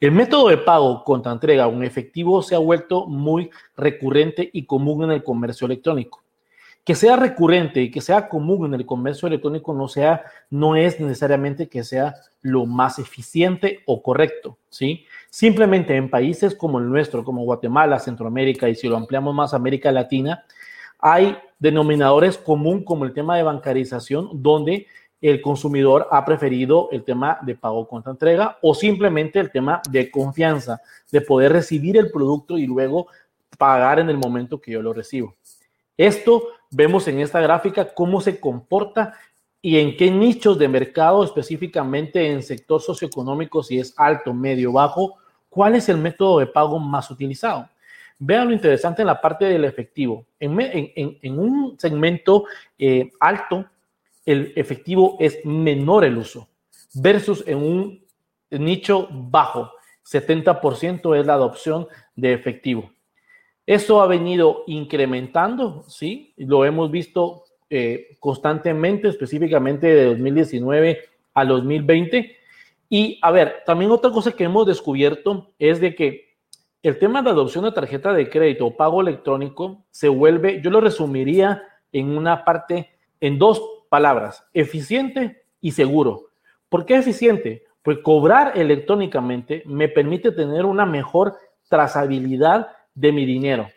El 0.00 0.12
método 0.12 0.48
de 0.48 0.58
pago 0.58 1.02
contra 1.02 1.32
entrega 1.32 1.66
un 1.66 1.82
efectivo 1.82 2.40
se 2.40 2.54
ha 2.54 2.58
vuelto 2.58 3.06
muy 3.06 3.50
recurrente 3.76 4.48
y 4.52 4.64
común 4.64 5.02
en 5.02 5.10
el 5.10 5.24
comercio 5.24 5.66
electrónico. 5.66 6.22
Que 6.84 6.94
sea 6.94 7.16
recurrente 7.16 7.82
y 7.82 7.90
que 7.90 8.00
sea 8.00 8.28
común 8.28 8.66
en 8.66 8.74
el 8.74 8.86
comercio 8.86 9.26
electrónico 9.26 9.74
no, 9.74 9.88
sea, 9.88 10.22
no 10.50 10.76
es 10.76 11.00
necesariamente 11.00 11.68
que 11.68 11.82
sea 11.82 12.14
lo 12.42 12.64
más 12.64 13.00
eficiente 13.00 13.80
o 13.86 14.00
correcto, 14.00 14.56
¿sí? 14.70 15.04
Simplemente 15.30 15.96
en 15.96 16.08
países 16.08 16.54
como 16.54 16.78
el 16.78 16.88
nuestro, 16.88 17.24
como 17.24 17.42
Guatemala, 17.42 17.98
Centroamérica 17.98 18.68
y 18.68 18.76
si 18.76 18.86
lo 18.86 18.96
ampliamos 18.96 19.34
más 19.34 19.52
América 19.52 19.90
Latina, 19.90 20.44
hay 21.00 21.36
denominadores 21.58 22.38
común 22.38 22.84
como 22.84 23.04
el 23.04 23.12
tema 23.12 23.36
de 23.36 23.42
bancarización, 23.42 24.30
donde 24.42 24.86
el 25.20 25.40
consumidor 25.40 26.06
ha 26.10 26.24
preferido 26.24 26.88
el 26.92 27.04
tema 27.04 27.38
de 27.42 27.54
pago 27.54 27.88
contra 27.88 28.12
entrega 28.12 28.58
o 28.62 28.74
simplemente 28.74 29.40
el 29.40 29.50
tema 29.50 29.82
de 29.90 30.10
confianza, 30.10 30.80
de 31.10 31.20
poder 31.20 31.52
recibir 31.52 31.96
el 31.96 32.10
producto 32.10 32.56
y 32.56 32.66
luego 32.66 33.08
pagar 33.56 33.98
en 33.98 34.08
el 34.08 34.16
momento 34.16 34.60
que 34.60 34.72
yo 34.72 34.82
lo 34.82 34.92
recibo. 34.92 35.34
Esto 35.96 36.44
vemos 36.70 37.08
en 37.08 37.20
esta 37.20 37.40
gráfica 37.40 37.92
cómo 37.92 38.20
se 38.20 38.38
comporta 38.38 39.14
y 39.60 39.78
en 39.78 39.96
qué 39.96 40.10
nichos 40.10 40.58
de 40.58 40.68
mercado, 40.68 41.24
específicamente 41.24 42.30
en 42.30 42.42
sector 42.42 42.80
socioeconómico, 42.80 43.62
si 43.62 43.80
es 43.80 43.92
alto, 43.96 44.32
medio, 44.32 44.72
bajo, 44.72 45.16
cuál 45.48 45.74
es 45.74 45.88
el 45.88 45.96
método 45.96 46.38
de 46.38 46.46
pago 46.46 46.78
más 46.78 47.10
utilizado. 47.10 47.68
Vean 48.20 48.48
lo 48.48 48.54
interesante 48.54 49.02
en 49.02 49.06
la 49.06 49.20
parte 49.20 49.46
del 49.46 49.64
efectivo. 49.64 50.24
En, 50.38 51.38
un 51.38 51.76
segmento 51.78 52.44
eh, 52.78 53.10
alto, 53.18 53.66
el 54.28 54.52
efectivo 54.56 55.16
es 55.20 55.42
menor 55.46 56.04
el 56.04 56.18
uso, 56.18 56.48
versus 56.92 57.42
en 57.46 57.56
un 57.56 58.04
nicho 58.50 59.08
bajo, 59.10 59.72
70% 60.04 61.18
es 61.18 61.24
la 61.24 61.32
adopción 61.32 61.88
de 62.14 62.34
efectivo. 62.34 62.90
Esto 63.64 64.02
ha 64.02 64.06
venido 64.06 64.64
incrementando, 64.66 65.82
¿sí? 65.88 66.34
Lo 66.36 66.66
hemos 66.66 66.90
visto 66.90 67.44
eh, 67.70 68.18
constantemente, 68.20 69.08
específicamente 69.08 69.86
de 69.86 70.04
2019 70.04 70.98
a 71.32 71.44
2020. 71.46 72.36
Y 72.90 73.18
a 73.22 73.30
ver, 73.30 73.62
también 73.64 73.90
otra 73.90 74.10
cosa 74.10 74.32
que 74.32 74.44
hemos 74.44 74.66
descubierto 74.66 75.52
es 75.58 75.80
de 75.80 75.94
que 75.94 76.36
el 76.82 76.98
tema 76.98 77.22
de 77.22 77.30
adopción 77.30 77.64
de 77.64 77.72
tarjeta 77.72 78.12
de 78.12 78.28
crédito 78.28 78.66
o 78.66 78.76
pago 78.76 79.00
electrónico 79.00 79.86
se 79.90 80.08
vuelve, 80.08 80.60
yo 80.62 80.70
lo 80.70 80.82
resumiría 80.82 81.62
en 81.92 82.14
una 82.14 82.44
parte, 82.44 82.90
en 83.20 83.38
dos 83.38 83.77
palabras, 83.88 84.44
eficiente 84.52 85.42
y 85.60 85.72
seguro. 85.72 86.28
¿Por 86.68 86.84
qué 86.84 86.96
eficiente? 86.96 87.64
Pues 87.82 87.98
cobrar 87.98 88.58
electrónicamente 88.58 89.62
me 89.66 89.88
permite 89.88 90.32
tener 90.32 90.64
una 90.64 90.86
mejor 90.86 91.36
trazabilidad 91.68 92.68
de 92.94 93.12
mi 93.12 93.24
dinero, 93.24 93.68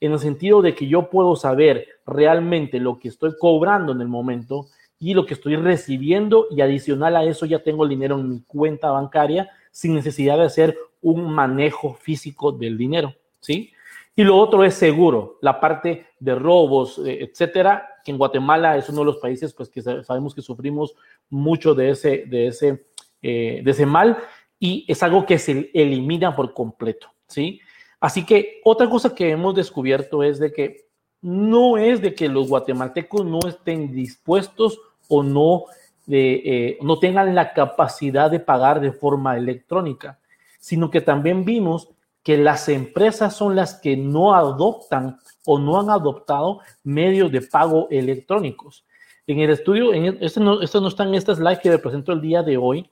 en 0.00 0.12
el 0.12 0.18
sentido 0.18 0.62
de 0.62 0.74
que 0.74 0.86
yo 0.86 1.10
puedo 1.10 1.36
saber 1.36 1.86
realmente 2.06 2.78
lo 2.78 2.98
que 2.98 3.08
estoy 3.08 3.32
cobrando 3.38 3.92
en 3.92 4.00
el 4.00 4.08
momento 4.08 4.66
y 4.98 5.14
lo 5.14 5.26
que 5.26 5.34
estoy 5.34 5.56
recibiendo 5.56 6.46
y 6.50 6.60
adicional 6.60 7.16
a 7.16 7.24
eso 7.24 7.44
ya 7.44 7.62
tengo 7.62 7.82
el 7.82 7.90
dinero 7.90 8.18
en 8.18 8.28
mi 8.28 8.42
cuenta 8.42 8.90
bancaria 8.90 9.50
sin 9.72 9.94
necesidad 9.94 10.38
de 10.38 10.44
hacer 10.44 10.78
un 11.00 11.32
manejo 11.32 11.94
físico 11.94 12.52
del 12.52 12.78
dinero, 12.78 13.14
¿sí? 13.40 13.72
Y 14.14 14.22
lo 14.22 14.36
otro 14.36 14.62
es 14.62 14.74
seguro, 14.74 15.38
la 15.40 15.58
parte 15.58 16.06
de 16.20 16.34
robos, 16.34 17.00
eh, 17.04 17.18
etcétera, 17.22 17.88
que 18.04 18.10
en 18.10 18.18
Guatemala 18.18 18.76
es 18.76 18.88
uno 18.88 19.00
de 19.00 19.06
los 19.06 19.18
países 19.18 19.52
pues 19.52 19.68
que 19.68 19.82
sabemos 19.82 20.34
que 20.34 20.42
sufrimos 20.42 20.94
mucho 21.30 21.74
de 21.74 21.90
ese, 21.90 22.24
de 22.26 22.48
ese, 22.48 22.86
eh, 23.22 23.60
de 23.64 23.70
ese 23.70 23.86
mal 23.86 24.18
y 24.58 24.84
es 24.88 25.02
algo 25.02 25.26
que 25.26 25.38
se 25.38 25.70
elimina 25.74 26.34
por 26.36 26.54
completo, 26.54 27.08
¿sí? 27.26 27.60
Así 28.00 28.24
que 28.24 28.60
otra 28.64 28.88
cosa 28.88 29.14
que 29.14 29.30
hemos 29.30 29.54
descubierto 29.54 30.22
es 30.22 30.38
de 30.38 30.52
que 30.52 30.88
no 31.20 31.78
es 31.78 32.00
de 32.00 32.14
que 32.14 32.28
los 32.28 32.48
guatemaltecos 32.48 33.24
no 33.24 33.38
estén 33.46 33.92
dispuestos 33.92 34.80
o 35.08 35.22
no, 35.22 35.64
eh, 36.08 36.78
no 36.82 36.98
tengan 36.98 37.34
la 37.34 37.52
capacidad 37.52 38.30
de 38.30 38.40
pagar 38.40 38.80
de 38.80 38.92
forma 38.92 39.36
electrónica, 39.36 40.18
sino 40.58 40.90
que 40.90 41.00
también 41.00 41.44
vimos 41.44 41.90
que 42.22 42.36
las 42.36 42.68
empresas 42.68 43.34
son 43.34 43.56
las 43.56 43.74
que 43.74 43.96
no 43.96 44.34
adoptan 44.34 45.18
o 45.44 45.58
no 45.58 45.80
han 45.80 45.90
adoptado 45.90 46.60
medios 46.84 47.32
de 47.32 47.42
pago 47.42 47.88
electrónicos. 47.90 48.84
En 49.26 49.40
el 49.40 49.50
estudio, 49.50 49.92
en 49.92 50.18
este, 50.20 50.40
no, 50.40 50.60
este 50.60 50.80
no 50.80 50.88
está 50.88 51.04
en 51.04 51.14
esta 51.14 51.34
slide 51.34 51.60
que 51.60 51.70
le 51.70 51.78
presento 51.78 52.12
el 52.12 52.20
día 52.20 52.42
de 52.42 52.56
hoy, 52.56 52.88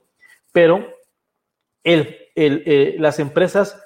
pero 0.51 0.85
eh, 1.83 2.95
las 2.99 3.19
empresas, 3.19 3.81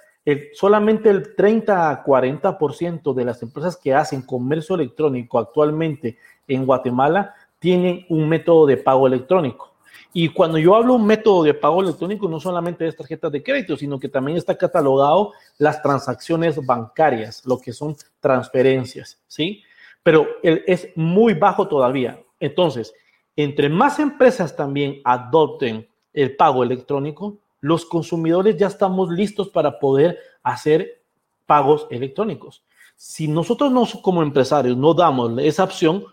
solamente 0.54 1.10
el 1.10 1.36
30 1.36 1.92
a 1.92 2.04
40% 2.04 3.14
de 3.14 3.26
las 3.26 3.42
empresas 3.44 3.78
que 3.78 3.94
hacen 3.94 4.24
comercio 4.24 4.76
electrónico 4.76 5.38
actualmente 5.38 6.18
en 6.48 6.66
Guatemala 6.66 7.36
tienen 7.60 8.06
un 8.10 8.28
método 8.28 8.66
de 8.66 8.78
pago 8.78 9.08
electrónico. 9.08 9.75
Y 10.18 10.30
cuando 10.30 10.58
yo 10.58 10.74
hablo 10.78 10.94
un 10.94 11.06
método 11.06 11.44
de 11.44 11.54
pago 11.54 11.82
electrónico, 11.82 12.30
no 12.30 12.40
solamente 12.40 12.88
es 12.88 12.96
tarjetas 12.96 13.30
de 13.34 13.44
crédito, 13.44 13.76
sino 13.76 14.00
que 14.00 14.08
también 14.08 14.38
está 14.38 14.58
catalogado 14.58 15.34
las 15.58 15.82
transacciones 15.82 16.66
bancarias, 16.66 17.46
lo 17.46 17.60
que 17.60 17.74
son 17.74 17.98
transferencias, 18.22 19.20
¿sí? 19.28 19.62
Pero 20.04 20.26
es 20.42 20.88
muy 20.96 21.34
bajo 21.34 21.68
todavía. 21.68 22.18
Entonces, 22.40 22.94
entre 23.36 23.68
más 23.68 24.00
empresas 24.00 24.56
también 24.56 25.02
adopten 25.04 25.86
el 26.14 26.38
pago 26.38 26.64
electrónico, 26.64 27.38
los 27.60 27.84
consumidores 27.84 28.56
ya 28.56 28.68
estamos 28.68 29.10
listos 29.10 29.50
para 29.50 29.80
poder 29.80 30.18
hacer 30.44 31.02
pagos 31.46 31.88
electrónicos. 31.90 32.64
Si 32.96 33.28
nosotros 33.28 33.70
no, 33.70 33.86
como 34.02 34.24
empresarios 34.24 34.78
no 34.78 34.94
damos 34.94 35.38
esa 35.40 35.66
opción, 35.66 36.06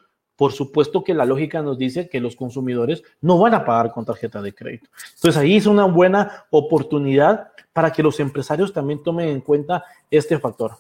por 0.43 0.53
supuesto 0.53 1.05
que 1.05 1.15
la 1.15 1.25
lógica 1.25 1.63
nos 1.63 1.79
dice 1.79 2.09
que 2.09 2.19
los 2.19 2.35
consumidores 2.35 3.05
no 3.21 3.39
van 3.39 3.55
a 3.55 3.65
pagar 3.65 3.93
con 3.93 4.05
tarjeta 4.05 4.43
de 4.43 4.53
crédito. 4.53 4.89
Entonces 5.15 5.41
ahí 5.41 5.55
es 5.55 5.67
una 5.67 5.85
buena 5.85 6.47
oportunidad 6.51 7.53
para 7.73 7.93
que 7.93 8.03
los 8.03 8.19
empresarios 8.19 8.73
también 8.73 9.05
tomen 9.05 9.29
en 9.29 9.41
cuenta 9.41 9.85
este 10.11 10.41
factor. 10.41 10.73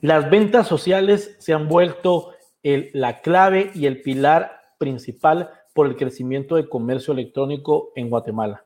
Las 0.00 0.30
ventas 0.30 0.68
sociales 0.68 1.34
se 1.40 1.52
han 1.52 1.66
vuelto 1.66 2.34
la 2.62 3.20
clave 3.20 3.72
y 3.74 3.86
el 3.86 4.00
pilar 4.00 4.60
principal 4.78 5.50
por 5.74 5.88
el 5.88 5.96
crecimiento 5.96 6.54
del 6.54 6.68
comercio 6.68 7.12
electrónico 7.12 7.90
en 7.96 8.10
Guatemala. 8.10 8.64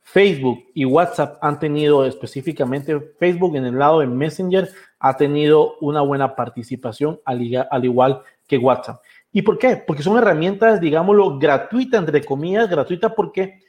Facebook 0.00 0.64
y 0.72 0.86
WhatsApp 0.86 1.36
han 1.42 1.58
tenido 1.58 2.06
específicamente, 2.06 2.98
Facebook 3.18 3.54
en 3.56 3.66
el 3.66 3.78
lado 3.78 4.00
de 4.00 4.06
Messenger 4.06 4.70
ha 5.06 5.18
tenido 5.18 5.76
una 5.82 6.00
buena 6.00 6.34
participación 6.34 7.20
al, 7.26 7.84
igual 7.84 8.22
que 8.46 8.56
WhatsApp. 8.56 9.02
¿Y 9.30 9.42
por 9.42 9.58
qué? 9.58 9.76
Porque 9.76 10.02
son 10.02 10.16
herramientas, 10.16 10.80
digámoslo, 10.80 11.38
gratuitas, 11.38 12.00
entre 12.00 12.24
comillas, 12.24 12.70
gratuitas 12.70 13.12
porque 13.14 13.60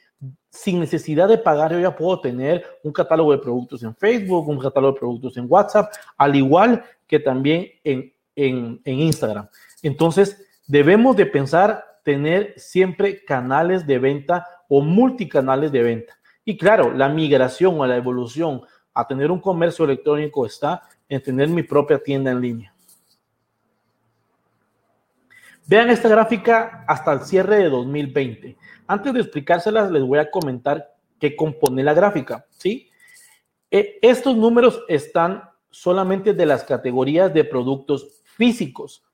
sin 0.48 0.80
necesidad 0.80 1.28
de 1.28 1.36
pagar 1.36 1.72
yo 1.72 1.78
ya 1.78 1.94
puedo 1.94 2.22
tener 2.22 2.64
un 2.82 2.90
catálogo 2.90 3.32
de 3.32 3.38
productos 3.38 3.82
en 3.82 3.94
Facebook, 3.94 4.48
un 4.48 4.58
catálogo 4.58 4.94
de 4.94 4.98
productos 4.98 5.36
en 5.36 5.44
WhatsApp, 5.46 5.92
al 6.16 6.34
igual 6.36 6.82
que 7.06 7.20
también 7.20 7.66
en, 7.84 8.14
en 8.34 8.80
Instagram. 8.86 9.46
Entonces, 9.82 10.42
debemos 10.66 11.16
de 11.16 11.26
pensar 11.26 11.84
tener 12.02 12.54
siempre 12.56 13.26
canales 13.26 13.86
de 13.86 13.98
venta 13.98 14.46
o 14.70 14.80
multicanales 14.80 15.70
de 15.70 15.82
venta. 15.82 16.16
Y 16.46 16.56
claro, 16.56 16.94
la 16.94 17.10
migración 17.10 17.78
o 17.78 17.86
la 17.86 17.96
evolución 17.96 18.62
a 18.96 19.06
tener 19.06 19.30
un 19.30 19.40
comercio 19.40 19.84
electrónico 19.84 20.46
está 20.46 20.82
en 21.06 21.22
tener 21.22 21.48
mi 21.48 21.62
propia 21.62 21.98
tienda 21.98 22.30
en 22.30 22.40
línea. 22.40 22.74
Vean 25.66 25.90
esta 25.90 26.08
gráfica 26.08 26.82
hasta 26.88 27.12
el 27.12 27.20
cierre 27.20 27.58
de 27.58 27.68
2020. 27.68 28.56
Antes 28.86 29.12
de 29.12 29.20
explicárselas, 29.20 29.90
les 29.90 30.02
voy 30.02 30.18
a 30.18 30.30
comentar 30.30 30.94
qué 31.20 31.36
compone 31.36 31.84
la 31.84 31.92
gráfica, 31.92 32.46
¿sí? 32.50 32.88
E, 33.70 33.98
estos 34.00 34.34
números 34.34 34.82
están 34.88 35.42
solamente 35.68 36.32
de 36.32 36.46
las 36.46 36.64
categorías 36.64 37.34
de 37.34 37.44
productos 37.44 38.22
físicos. 38.24 39.04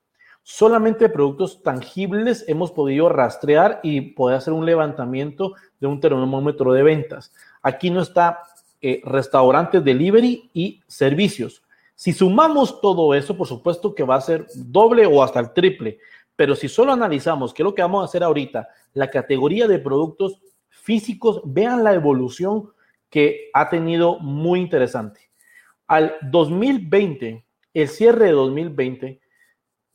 Solamente 0.44 1.08
productos 1.08 1.60
tangibles 1.60 2.44
hemos 2.46 2.70
podido 2.70 3.08
rastrear 3.08 3.80
y 3.82 4.12
poder 4.12 4.36
hacer 4.36 4.52
un 4.52 4.64
levantamiento 4.64 5.54
de 5.80 5.88
un 5.88 5.98
termómetro 5.98 6.72
de 6.72 6.84
ventas. 6.84 7.32
Aquí 7.62 7.90
no 7.90 8.00
está 8.00 8.42
eh, 8.82 9.00
restaurantes, 9.04 9.84
delivery 9.84 10.50
y 10.52 10.82
servicios. 10.86 11.62
Si 11.94 12.12
sumamos 12.12 12.80
todo 12.80 13.14
eso, 13.14 13.36
por 13.36 13.46
supuesto 13.46 13.94
que 13.94 14.02
va 14.02 14.16
a 14.16 14.20
ser 14.20 14.46
doble 14.54 15.06
o 15.06 15.22
hasta 15.22 15.38
el 15.38 15.52
triple. 15.52 15.98
Pero 16.34 16.56
si 16.56 16.68
solo 16.68 16.92
analizamos, 16.92 17.54
qué 17.54 17.62
es 17.62 17.64
lo 17.64 17.74
que 17.74 17.82
vamos 17.82 18.02
a 18.02 18.06
hacer 18.06 18.24
ahorita, 18.24 18.68
la 18.94 19.08
categoría 19.08 19.68
de 19.68 19.78
productos 19.78 20.40
físicos, 20.68 21.40
vean 21.44 21.84
la 21.84 21.94
evolución 21.94 22.72
que 23.08 23.50
ha 23.52 23.70
tenido 23.70 24.18
muy 24.18 24.60
interesante. 24.60 25.30
Al 25.86 26.16
2020, 26.22 27.44
el 27.74 27.88
cierre 27.88 28.26
de 28.26 28.32
2020, 28.32 29.20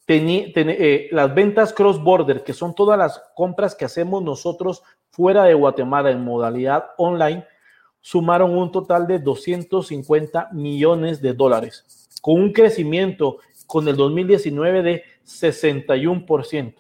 eh, 0.08 1.10
las 1.12 1.36
ventas 1.36 1.74
cross-border, 1.74 2.44
que 2.44 2.54
son 2.54 2.74
todas 2.74 2.98
las 2.98 3.22
compras 3.36 3.76
que 3.76 3.84
hacemos 3.84 4.24
nosotros 4.24 4.82
fuera 5.10 5.44
de 5.44 5.56
Guatemala 5.56 6.12
en 6.12 6.24
modalidad 6.24 6.86
online, 6.98 7.44
sumaron 8.08 8.58
un 8.58 8.72
total 8.72 9.06
de 9.06 9.20
250 9.20 10.48
millones 10.54 11.22
de 11.22 11.34
dólares, 11.34 12.08
con 12.22 12.42
un 12.42 12.54
crecimiento 12.54 13.40
con 13.66 13.86
el 13.86 13.98
2019 13.98 14.82
de 14.82 15.04
61%. 15.26 16.74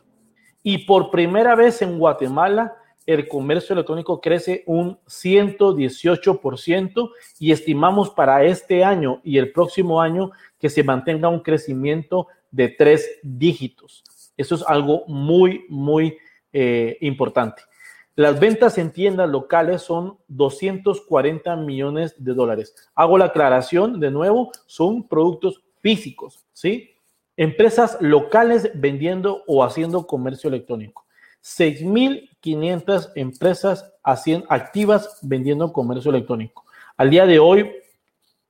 Y 0.63 0.77
por 0.85 1.11
primera 1.11 1.53
vez 1.53 1.81
en 1.81 1.99
Guatemala, 1.99 2.75
el 3.05 3.27
comercio 3.27 3.73
electrónico 3.73 4.21
crece 4.21 4.63
un 4.67 4.97
118% 5.05 7.09
y 7.39 7.51
estimamos 7.51 8.09
para 8.11 8.45
este 8.45 8.85
año 8.85 9.19
y 9.21 9.37
el 9.37 9.51
próximo 9.51 9.99
año 9.99 10.31
que 10.57 10.69
se 10.69 10.81
mantenga 10.81 11.27
un 11.27 11.41
crecimiento 11.41 12.27
de 12.51 12.69
tres 12.69 13.19
dígitos. 13.21 14.05
Eso 14.37 14.55
es 14.55 14.63
algo 14.65 15.03
muy, 15.07 15.65
muy 15.67 16.17
eh, 16.53 16.97
importante. 17.01 17.63
Las 18.17 18.39
ventas 18.39 18.79
en 18.79 18.91
tiendas 18.91 19.29
locales 19.29 19.83
son 19.83 20.17
240 20.27 21.55
millones 21.57 22.15
de 22.17 22.33
dólares. 22.33 22.73
Hago 22.95 23.15
la 23.19 23.25
aclaración 23.25 23.99
de 23.99 24.09
nuevo, 24.09 24.51
son 24.65 25.07
productos 25.07 25.61
físicos, 25.81 26.43
¿sí? 26.51 26.95
Empresas 27.35 27.95
locales 28.01 28.71
vendiendo 28.73 29.43
o 29.45 29.63
haciendo 29.63 30.07
comercio 30.07 30.47
electrónico. 30.47 31.05
6.500 31.43 33.11
empresas 33.13 33.93
activas 34.01 35.19
vendiendo 35.21 35.71
comercio 35.71 36.09
electrónico. 36.09 36.65
Al 36.97 37.11
día 37.11 37.27
de 37.27 37.37
hoy, 37.37 37.71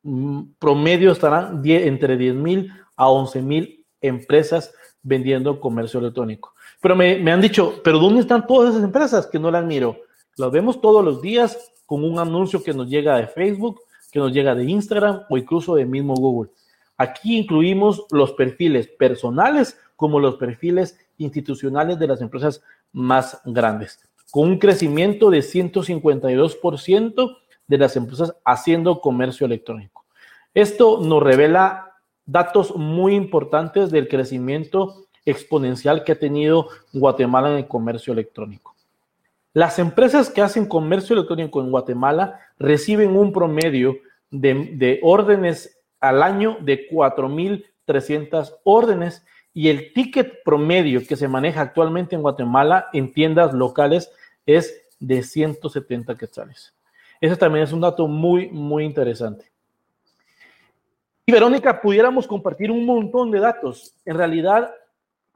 mm, 0.03 0.43
promedio 0.59 1.11
estarán 1.11 1.61
entre 1.65 2.15
10.000 2.15 2.71
a 2.95 3.09
11.000 3.09 3.83
empresas 3.99 4.73
vendiendo 5.03 5.59
comercio 5.59 5.99
electrónico. 5.99 6.53
Pero 6.81 6.95
me, 6.95 7.31
han 7.31 7.41
dicho, 7.41 7.81
pero 7.83 7.99
¿dónde 7.99 8.21
están 8.21 8.45
todas 8.45 8.71
esas 8.71 8.83
empresas 8.83 9.27
que 9.27 9.39
no 9.39 9.49
las 9.49 9.65
miro? 9.65 9.97
Las 10.37 10.51
vemos 10.51 10.79
todos 10.79 11.03
los 11.03 11.21
días 11.21 11.71
con 11.85 12.03
un 12.03 12.19
anuncio 12.19 12.63
que 12.63 12.73
nos 12.73 12.89
llega 12.89 13.17
de 13.17 13.27
Facebook, 13.27 13.81
que 14.11 14.19
nos 14.19 14.31
llega 14.31 14.53
de 14.53 14.65
Instagram 14.65 15.23
o 15.29 15.37
incluso 15.37 15.75
de 15.75 15.85
mismo 15.85 16.13
Google. 16.15 16.51
Aquí 16.97 17.37
incluimos 17.37 18.05
los 18.11 18.33
perfiles 18.33 18.87
personales 18.87 19.79
como 19.95 20.19
los 20.19 20.35
perfiles 20.35 20.97
institucionales 21.17 21.97
de 21.99 22.07
las 22.07 22.21
empresas 22.21 22.61
más 22.91 23.41
grandes. 23.45 23.99
con 24.29 24.49
un 24.49 24.59
crecimiento 24.59 25.29
de 25.29 25.39
152% 25.39 27.37
de 27.65 27.77
las 27.77 27.95
empresas 27.95 28.35
haciendo 28.43 28.99
comercio 28.99 29.45
electrónico. 29.45 30.05
Esto 30.53 30.99
nos 31.01 31.23
revela 31.23 31.93
datos 32.25 32.75
muy 32.75 33.15
importantes 33.15 33.89
del 33.89 34.09
crecimiento 34.09 35.06
exponencial 35.27 36.03
que 36.03 36.13
ha 36.13 36.19
tenido 36.19 36.69
Guatemala 36.93 37.51
en 37.51 37.57
el 37.57 37.67
comercio 37.67 38.13
electrónico. 38.13 38.75
Las 39.53 39.79
empresas 39.79 40.29
que 40.29 40.41
hacen 40.41 40.67
comercio 40.67 41.15
electrónico 41.15 41.61
en 41.61 41.71
Guatemala 41.71 42.39
reciben 42.57 43.15
un 43.17 43.33
promedio 43.33 43.97
de, 44.31 44.99
órdenes 45.03 45.79
al 45.99 46.23
año 46.23 46.57
de 46.61 46.87
4.300 46.89 48.55
órdenes 48.63 49.25
y 49.53 49.69
el 49.69 49.93
ticket 49.93 50.43
promedio 50.43 51.01
que 51.05 51.15
se 51.15 51.27
maneja 51.27 51.61
actualmente 51.61 52.15
en 52.15 52.21
Guatemala 52.21 52.87
en 52.93 53.11
tiendas 53.11 53.53
locales 53.53 54.11
es 54.45 54.83
de 54.99 55.23
170 55.23 56.17
quetzales. 56.17 56.75
Ese 57.19 57.35
también 57.35 57.63
es 57.63 57.73
un 57.73 57.81
dato 57.81 58.07
muy, 58.07 58.49
muy 58.49 58.83
interesante. 58.83 59.51
Y 61.25 61.31
Verónica, 61.31 61.81
pudiéramos 61.81 62.27
compartir 62.27 62.71
un 62.71 62.85
montón 62.85 63.31
de 63.31 63.39
datos. 63.39 63.93
En 64.05 64.15
realidad, 64.15 64.71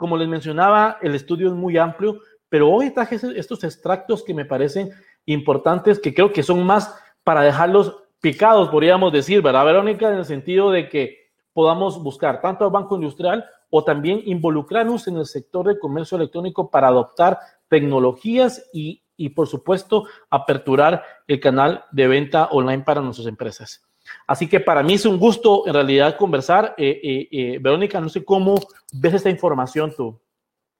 como 0.01 0.17
les 0.17 0.27
mencionaba, 0.27 0.97
el 1.03 1.13
estudio 1.13 1.49
es 1.49 1.53
muy 1.53 1.77
amplio, 1.77 2.21
pero 2.49 2.71
hoy 2.71 2.89
traje 2.89 3.19
estos 3.35 3.63
extractos 3.63 4.23
que 4.23 4.33
me 4.33 4.45
parecen 4.45 4.89
importantes, 5.27 5.99
que 5.99 6.11
creo 6.11 6.33
que 6.33 6.41
son 6.41 6.65
más 6.65 6.91
para 7.23 7.43
dejarlos 7.43 7.95
picados, 8.19 8.69
podríamos 8.69 9.13
decir, 9.13 9.43
¿verdad, 9.43 9.63
Verónica? 9.63 10.09
En 10.09 10.17
el 10.17 10.25
sentido 10.25 10.71
de 10.71 10.89
que 10.89 11.29
podamos 11.53 12.01
buscar 12.01 12.41
tanto 12.41 12.65
al 12.65 12.71
Banco 12.71 12.95
Industrial 12.95 13.45
o 13.69 13.83
también 13.83 14.23
involucrarnos 14.25 15.07
en 15.07 15.17
el 15.17 15.27
sector 15.27 15.67
de 15.67 15.77
comercio 15.77 16.17
electrónico 16.17 16.71
para 16.71 16.87
adoptar 16.87 17.37
tecnologías 17.67 18.71
y, 18.73 19.03
y, 19.15 19.29
por 19.29 19.47
supuesto, 19.47 20.07
aperturar 20.31 21.03
el 21.27 21.39
canal 21.39 21.85
de 21.91 22.07
venta 22.07 22.47
online 22.47 22.81
para 22.81 23.01
nuestras 23.01 23.27
empresas. 23.27 23.83
Así 24.27 24.47
que 24.47 24.59
para 24.59 24.83
mí 24.83 24.93
es 24.93 25.05
un 25.05 25.17
gusto 25.17 25.67
en 25.67 25.73
realidad 25.73 26.17
conversar. 26.17 26.73
Eh, 26.77 26.99
eh, 27.03 27.27
eh, 27.31 27.59
Verónica, 27.61 27.99
no 27.99 28.09
sé 28.09 28.23
cómo 28.23 28.55
ves 28.93 29.13
esta 29.13 29.29
información 29.29 29.93
tú. 29.95 30.19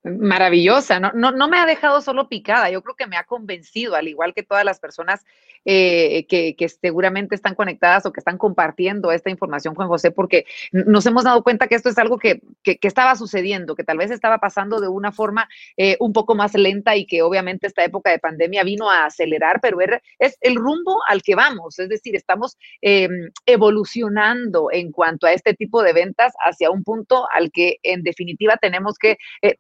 Maravillosa, 0.04 0.99
no, 0.99 1.12
no, 1.14 1.32
no 1.32 1.47
me 1.47 1.60
ha 1.60 1.66
dejado 1.68 2.02
solo 2.02 2.28
picada, 2.28 2.72
yo 2.72 2.82
creo 2.82 2.95
que 2.95 3.06
me 3.06 3.18
ha 3.18 3.24
convencido, 3.24 3.95
al 3.95 4.08
igual 4.08 4.34
que 4.34 4.41
todas 4.41 4.66
las 4.66 4.80
personas 4.80 5.24
eh, 5.64 6.26
que, 6.28 6.70
seguramente 6.70 7.36
están 7.36 7.54
conectadas 7.54 8.06
o 8.06 8.12
que 8.12 8.20
están 8.20 8.39
compartiendo 8.39 9.12
esta 9.12 9.30
información, 9.30 9.76
Juan 9.76 9.89
José, 9.89 10.10
porque 10.10 10.45
nos 10.72 11.06
hemos 11.06 11.24
dado 11.24 11.43
cuenta 11.43 11.68
que 11.68 11.76
esto 11.76 11.89
es 11.89 11.99
algo 11.99 12.18
que, 12.18 12.41
estaba 12.64 13.16
sucediendo, 13.16 13.76
que 13.76 13.84
tal 13.84 13.97
vez 13.97 14.10
estaba 14.10 14.39
pasando 14.39 14.82
de 14.82 14.88
una 14.88 15.12
forma 15.12 15.47
eh, 15.78 15.97
un 15.99 16.14
poco 16.14 16.34
más 16.34 16.56
lenta 16.56 16.95
y 16.95 17.06
que 17.06 17.22
obviamente 17.22 17.68
esta 17.68 17.84
época 17.84 18.10
de 18.10 18.18
pandemia 18.18 18.64
vino 18.64 18.89
a 18.89 19.06
acelerar, 19.06 19.60
pero 19.62 19.78
es 20.18 20.38
el 20.41 20.56
rumbo 20.56 20.97
al 21.08 21.22
que 21.22 21.36
vamos, 21.36 21.78
es 21.78 21.89
decir, 21.89 22.16
estamos 22.16 22.58
em, 22.82 23.30
evolucionando 23.45 24.70
en 24.72 24.91
cuanto 24.91 25.28
a 25.28 25.34
este 25.34 25.54
tipo 25.54 25.84
de 25.84 25.93
ventas 25.93 26.34
hacia 26.39 26.72
un 26.72 26.84
punto 26.84 27.28
al 27.32 27.52
que 27.52 27.78
en 27.84 28.04
definitiva 28.04 28.58
tenemos 28.58 28.97
que 28.97 29.18
eh, 29.41 29.56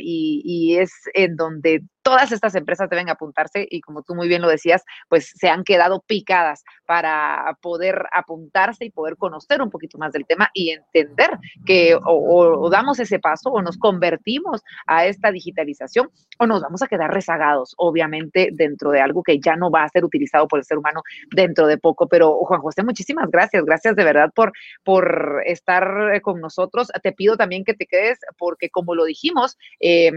y, 0.00 0.42
y 0.44 0.76
es 0.78 0.92
en 1.14 1.36
donde 1.36 1.82
todas 2.02 2.32
estas 2.32 2.54
empresas 2.54 2.90
deben 2.90 3.08
apuntarse 3.08 3.66
y 3.70 3.80
como 3.80 4.02
tú 4.02 4.14
muy 4.14 4.28
bien 4.28 4.42
lo 4.42 4.48
decías, 4.48 4.82
pues 5.08 5.32
se 5.34 5.48
han 5.48 5.64
quedado 5.64 6.02
picadas 6.06 6.64
para 6.86 7.56
poder 7.60 8.04
apuntarse 8.12 8.84
y 8.84 8.90
poder 8.90 9.16
conocer 9.16 9.62
un 9.62 9.70
poquito 9.70 9.98
más 9.98 10.12
del 10.12 10.26
tema 10.26 10.50
y 10.52 10.70
entender 10.70 11.30
que 11.64 11.96
o, 12.04 12.68
damos 12.70 12.98
ese 12.98 13.18
paso 13.18 13.50
o 13.50 13.62
nos 13.62 13.78
convertimos 13.78 14.62
a 14.86 15.06
esta 15.06 15.30
digitalización 15.30 16.10
o 16.38 16.46
nos 16.46 16.62
vamos 16.62 16.82
a 16.82 16.88
quedar 16.88 17.12
rezagados, 17.12 17.74
obviamente, 17.76 18.50
dentro 18.52 18.90
de 18.90 19.00
algo 19.00 19.22
que 19.22 19.38
ya 19.38 19.56
no 19.56 19.70
va 19.70 19.84
a 19.84 19.88
ser 19.88 20.04
utilizado 20.04 20.48
por 20.48 20.58
el 20.58 20.64
ser 20.64 20.78
humano 20.78 21.02
dentro 21.30 21.66
de 21.66 21.78
poco. 21.78 22.08
Pero 22.08 22.38
Juan 22.44 22.60
José, 22.60 22.82
muchísimas 22.82 23.30
gracias, 23.30 23.64
gracias 23.64 23.96
de 23.96 24.04
verdad 24.04 24.30
por, 24.34 24.52
por 24.84 25.42
estar 25.46 26.20
con 26.22 26.40
nosotros. 26.40 26.88
Te 27.02 27.12
pido 27.12 27.36
también 27.36 27.64
que 27.64 27.74
te 27.74 27.86
quedes 27.86 28.18
porque 28.38 28.70
como 28.70 28.94
lo 28.94 29.04
dijimos, 29.04 29.56
eh, 29.80 30.10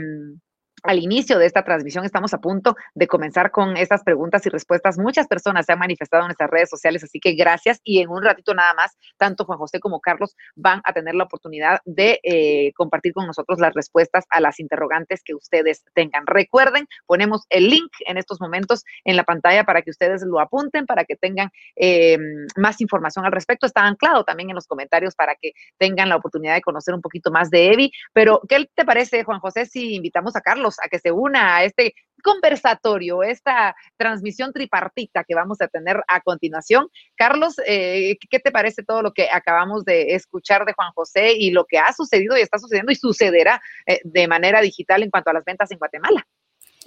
al 0.86 1.00
inicio 1.00 1.40
de 1.40 1.46
esta 1.46 1.64
transmisión 1.64 2.06
estamos 2.06 2.34
a 2.34 2.40
punto 2.40 2.76
de 2.94 3.08
comenzar 3.08 3.52
con 3.52 3.76
estas 3.78 4.04
preguntas 4.04 4.46
y 4.46 4.50
respuestas. 4.50 4.98
Muchas 4.98 5.28
personas 5.28 5.66
se 5.66 5.74
han 5.74 5.80
manifestado 5.80 6.24
en 6.24 6.28
nuestras 6.28 6.50
redes 6.50 6.70
sociales, 6.70 7.04
así 7.04 7.20
que 7.20 7.34
gracias. 7.34 7.80
Y 7.84 8.00
en 8.00 8.10
un 8.10 8.24
ratito 8.24 8.54
nada 8.54 8.74
más, 8.74 8.98
tanto 9.18 9.46
Juan 9.46 9.58
José 9.58 9.80
como 9.80 10.00
Carlos 10.00 10.36
van 10.56 10.82
a 10.84 10.94
tener 10.94 11.16
la 11.16 11.24
oportunidad 11.24 11.80
de 11.86 12.20
eh, 12.24 12.72
compartir 12.76 13.14
con 13.14 13.26
nosotros 13.26 13.60
las 13.60 13.74
respuestas 13.74 14.26
a 14.30 14.40
las 14.40 14.60
interrogantes 14.60 15.22
que 15.24 15.34
ustedes 15.34 15.84
tengan. 15.94 16.26
Recuerden, 16.28 16.88
ponemos 17.06 17.46
el 17.50 17.70
link 17.70 17.92
en 18.08 18.18
estos 18.18 18.40
momentos 18.40 18.84
en 19.04 19.16
la 19.16 19.24
pantalla 19.24 19.64
para 19.64 19.82
que 19.82 19.90
ustedes 19.90 20.24
lo 20.24 20.40
apunten, 20.40 20.86
para 20.86 21.06
que 21.06 21.16
tengan 21.16 21.50
eh, 21.76 22.18
más 22.58 22.80
información 22.82 23.26
al 23.26 23.32
respecto. 23.32 23.66
Está 23.66 23.82
anclado 23.86 24.24
también 24.24 24.50
en 24.50 24.56
los 24.56 24.68
comentarios 24.68 25.16
para 25.16 25.36
que 25.36 25.54
tengan 25.78 26.10
la 26.10 26.18
oportunidad 26.18 26.54
de 26.54 26.62
conocer 26.62 26.94
un 26.94 27.02
poquito 27.02 27.32
más 27.32 27.50
de 27.50 27.74
Evi. 27.74 27.92
Pero, 28.14 28.42
¿qué 28.48 28.70
te 28.74 28.86
parece, 28.86 29.24
Juan 29.24 29.40
José, 29.40 29.66
si 29.66 29.96
invitamos 29.96 30.36
a 30.36 30.42
Carlos? 30.42 30.75
A 30.84 30.90
que 30.90 31.00
se 31.00 31.12
una 31.12 31.58
a 31.58 31.64
este 31.64 31.94
conversatorio, 32.26 33.22
esta 33.22 33.76
transmisión 33.98 34.52
tripartita 34.52 35.24
que 35.24 35.36
vamos 35.36 35.62
a 35.62 35.68
tener 35.68 36.02
a 36.08 36.22
continuación. 36.22 36.88
Carlos, 37.16 37.56
eh, 37.68 38.18
¿qué 38.30 38.40
te 38.40 38.52
parece 38.52 38.84
todo 38.84 39.04
lo 39.04 39.14
que 39.14 39.30
acabamos 39.32 39.86
de 39.86 40.16
escuchar 40.16 40.66
de 40.66 40.74
Juan 40.74 40.92
José 40.96 41.34
y 41.38 41.52
lo 41.52 41.66
que 41.66 41.78
ha 41.78 41.94
sucedido 41.94 42.36
y 42.36 42.42
está 42.42 42.58
sucediendo 42.58 42.92
y 42.92 42.96
sucederá 42.96 43.62
eh, 43.86 44.00
de 44.04 44.28
manera 44.28 44.60
digital 44.62 45.04
en 45.04 45.12
cuanto 45.12 45.30
a 45.30 45.34
las 45.34 45.46
ventas 45.46 45.70
en 45.72 45.78
Guatemala? 45.78 46.26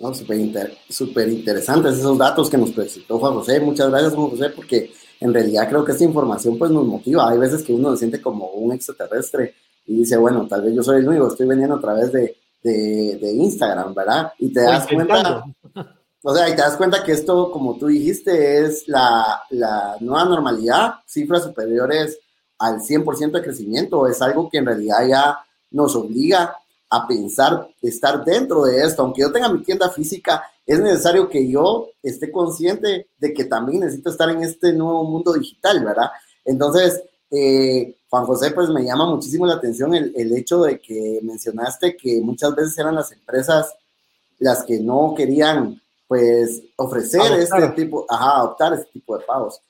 No, 0.01 0.15
súper 0.15 1.29
interesantes 1.29 1.99
esos 1.99 2.19
datos 2.19 2.49
que 2.51 2.57
nos 2.57 2.71
presentó 2.73 3.19
Juan 3.19 3.35
José. 3.35 3.61
Muchas 3.61 3.91
gracias, 3.91 4.15
Juan 4.15 4.31
José, 4.31 4.51
porque 4.51 4.93
en 5.21 5.35
realidad 5.35 5.69
creo 5.69 5.85
que 5.85 5.93
esta 5.93 6.05
información 6.05 6.59
pues 6.59 6.71
nos 6.71 6.85
motiva. 6.85 7.29
Hay 7.29 7.39
veces 7.39 7.63
que 7.63 7.73
uno 7.73 7.93
se 7.93 7.99
siente 7.99 8.21
como 8.21 8.47
un 8.53 8.73
extraterrestre 8.73 9.55
y 9.87 9.99
dice, 9.99 10.17
bueno, 10.17 10.47
tal 10.47 10.63
vez 10.63 10.75
yo 10.75 10.83
soy 10.83 11.01
el 11.01 11.09
único, 11.09 11.29
estoy 11.29 11.47
vendiendo 11.47 11.77
a 11.77 11.81
través 11.81 12.13
de, 12.13 12.37
de, 12.63 13.33
Instagram, 13.33 13.95
¿verdad? 13.95 14.33
Y 14.39 14.53
te 14.53 14.61
das 14.61 14.87
cuenta, 14.87 15.45
o 16.23 16.35
sea, 16.35 16.49
y 16.49 16.53
te 16.53 16.63
das 16.63 16.77
cuenta 16.77 17.03
que 17.05 17.13
esto, 17.13 17.51
como 17.51 17.77
tú 17.79 17.87
dijiste, 17.87 18.65
es 18.65 18.89
la, 18.89 19.43
la 19.51 19.97
nueva 20.01 20.25
normalidad, 20.25 20.95
cifras 21.07 21.45
superiores 21.45 22.19
al 22.59 22.81
100% 22.81 23.31
de 23.33 23.43
crecimiento, 23.43 24.07
es 24.07 24.21
algo 24.21 24.49
que 24.51 24.59
en 24.59 24.67
realidad 24.67 25.07
ya 25.07 25.39
nos 25.71 25.95
obliga 25.95 26.57
a 26.91 27.07
pensar 27.07 27.69
estar 27.83 28.25
dentro 28.25 28.65
de 28.65 28.83
esto. 28.83 29.03
Aunque 29.03 29.23
yo 29.23 29.31
tenga 29.31 29.53
mi 29.53 29.63
tienda 29.63 29.91
física, 29.91 30.43
es 30.67 30.81
necesario 30.81 31.29
que 31.29 31.49
yo 31.49 31.89
esté 32.03 32.31
consciente 32.31 33.09
de 33.19 33.33
que 33.33 33.45
también 33.45 33.81
necesito 33.81 34.11
estar 34.11 34.29
en 34.31 34.43
este 34.43 34.73
nuevo 34.73 35.05
mundo 35.05 35.33
digital, 35.33 35.85
¿verdad? 35.85 36.11
Entonces, 36.45 37.03
eh, 37.31 37.95
Juan 38.11 38.25
José, 38.25 38.51
pues 38.53 38.69
me 38.71 38.85
llama 38.85 39.07
muchísimo 39.07 39.47
la 39.47 39.55
atención 39.55 39.95
el, 39.95 40.13
el, 40.17 40.35
hecho 40.37 40.63
de 40.63 40.81
que 40.81 41.21
mencionaste 41.23 41.97
que 41.97 42.21
muchas 42.23 42.55
veces 42.55 42.79
eran 42.79 42.95
las 42.95 43.13
empresas 43.13 43.75
las 44.39 44.65
que 44.65 44.79
no 44.79 45.15
querían, 45.17 45.81
pues, 46.07 46.63
ofrecer 46.77 47.33
este 47.39 47.69
tipo, 47.71 48.07
ajá, 48.09 48.39
adoptar 48.39 48.75
este 48.75 48.93
tipo 48.93 49.19
de 49.19 49.25
pagos. 49.25 49.61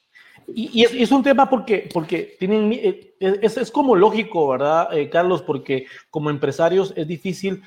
Y, 0.55 0.71
y 0.81 1.03
es, 1.03 1.11
un 1.11 1.23
tema 1.23 1.51
porque, 1.51 1.89
porque 1.93 2.37
tienen, 2.39 2.73
eh, 2.73 3.15
es, 3.21 3.57
es 3.57 3.71
como 3.71 3.95
lógico, 3.95 4.49
¿verdad, 4.49 4.97
eh, 4.97 5.11
Carlos? 5.11 5.43
Porque 5.43 5.87
como 6.11 6.31
empresarios 6.31 6.93
es 6.97 7.07
difícil 7.07 7.63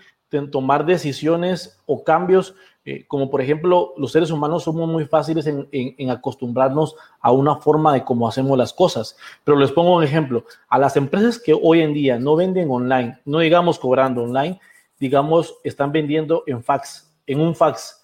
tomar 0.51 0.85
decisiones 0.85 1.77
o 1.85 2.03
cambios 2.03 2.55
eh, 2.83 3.05
como 3.07 3.29
por 3.29 3.41
ejemplo, 3.41 3.93
los 3.97 4.11
seres 4.11 4.31
humanos 4.31 4.63
somos 4.63 4.89
muy 4.89 5.05
fáciles 5.05 5.45
en, 5.47 6.09
acostumbrarnos 6.09 6.95
a 7.19 7.31
una 7.31 7.57
forma 7.57 7.93
de 7.93 8.03
cómo 8.03 8.27
hacemos 8.27 8.57
las 8.57 8.73
cosas. 8.73 9.15
Pero 9.43 9.57
les 9.57 9.71
pongo 9.71 9.95
un 9.95 10.03
ejemplo. 10.03 10.45
A 10.67 10.79
las 10.79 10.97
empresas 10.97 11.37
que 11.37 11.53
hoy 11.53 11.81
en 11.81 11.93
día 11.93 12.17
no 12.17 12.35
venden 12.35 12.71
online, 12.71 13.19
no 13.25 13.39
digamos 13.39 13.77
cobrando 13.77 14.23
online, 14.23 14.59
digamos, 14.99 15.57
están 15.63 15.91
vendiendo 15.91 16.43
en 16.47 16.63
fax, 16.63 17.13
en 17.27 17.39
un 17.39 17.55
fax. 17.55 18.01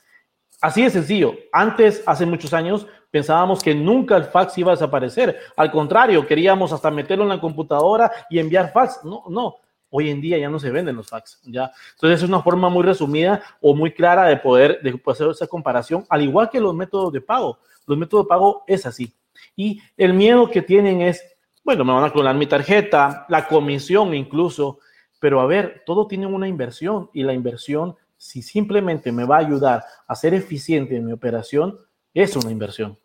Así 0.62 0.84
de 0.84 0.90
sencillo. 0.90 1.34
Antes, 1.52 2.04
hace 2.06 2.26
muchos 2.26 2.54
años, 2.54 2.88
pensábamos 3.10 3.64
que 3.64 3.74
nunca 3.74 4.16
el 4.16 4.26
fax 4.26 4.58
iba 4.60 4.72
a 4.72 4.76
desaparecer. 4.76 5.38
Al 5.56 5.72
contrario, 5.72 6.26
queríamos 6.26 6.72
hasta 6.72 6.92
meterlo 6.92 7.24
en 7.24 7.30
la 7.30 7.42
computadora 7.42 8.12
y 8.30 8.38
enviar 8.38 8.72
fax. 8.72 9.04
No, 9.04 9.24
no. 9.28 9.58
Hoy 9.90 10.10
en 10.10 10.22
día 10.22 10.38
ya 10.38 10.50
no 10.50 10.60
se 10.60 10.70
venden 10.70 10.96
los 10.96 11.08
fax, 11.08 11.40
¿ya? 11.44 11.72
Entonces 11.94 12.22
es 12.22 12.30
una 12.30 12.42
forma 12.42 12.70
muy 12.70 12.84
resumida 12.84 13.42
o 13.62 13.74
muy 13.74 13.92
clara 13.92 14.26
de 14.26 14.38
poder, 14.38 14.82
de 14.82 15.00
hacer 15.06 15.30
esa 15.30 15.48
comparación, 15.48 16.06
al 16.10 16.24
igual 16.24 16.50
que 16.50 16.60
los 16.60 16.76
métodos 16.76 17.14
de 17.14 17.22
pago. 17.22 17.60
Los 17.86 17.98
métodos 17.98 18.26
de 18.26 18.30
pago 18.30 18.64
es 18.68 18.86
así. 18.86 19.14
Y 19.56 19.82
el 19.96 20.14
miedo 20.14 20.50
que 20.50 20.62
tienen 20.62 21.02
es, 21.02 21.24
bueno, 21.64 21.86
me 21.86 21.94
van 21.94 22.04
a 22.04 22.12
clonar 22.12 22.36
mi 22.36 22.48
tarjeta, 22.48 23.26
la 23.30 23.48
comisión 23.48 24.14
incluso, 24.14 24.80
pero 25.20 25.40
a 25.40 25.46
ver, 25.46 25.84
todo 25.86 26.08
tiene 26.08 26.26
una 26.26 26.48
inversión 26.48 27.10
y 27.14 27.24
la 27.24 27.34
inversión, 27.34 27.96
si 28.18 28.42
simplemente 28.42 29.12
me 29.12 29.26
va 29.26 29.38
a 29.38 29.40
ayudar 29.40 29.84
a 30.08 30.16
ser 30.16 30.34
eficiente 30.34 30.96
en 30.96 31.06
mi 31.06 31.12
operación, 31.12 31.80
es 32.14 32.36
una 32.36 32.52
inversión. 32.52 32.98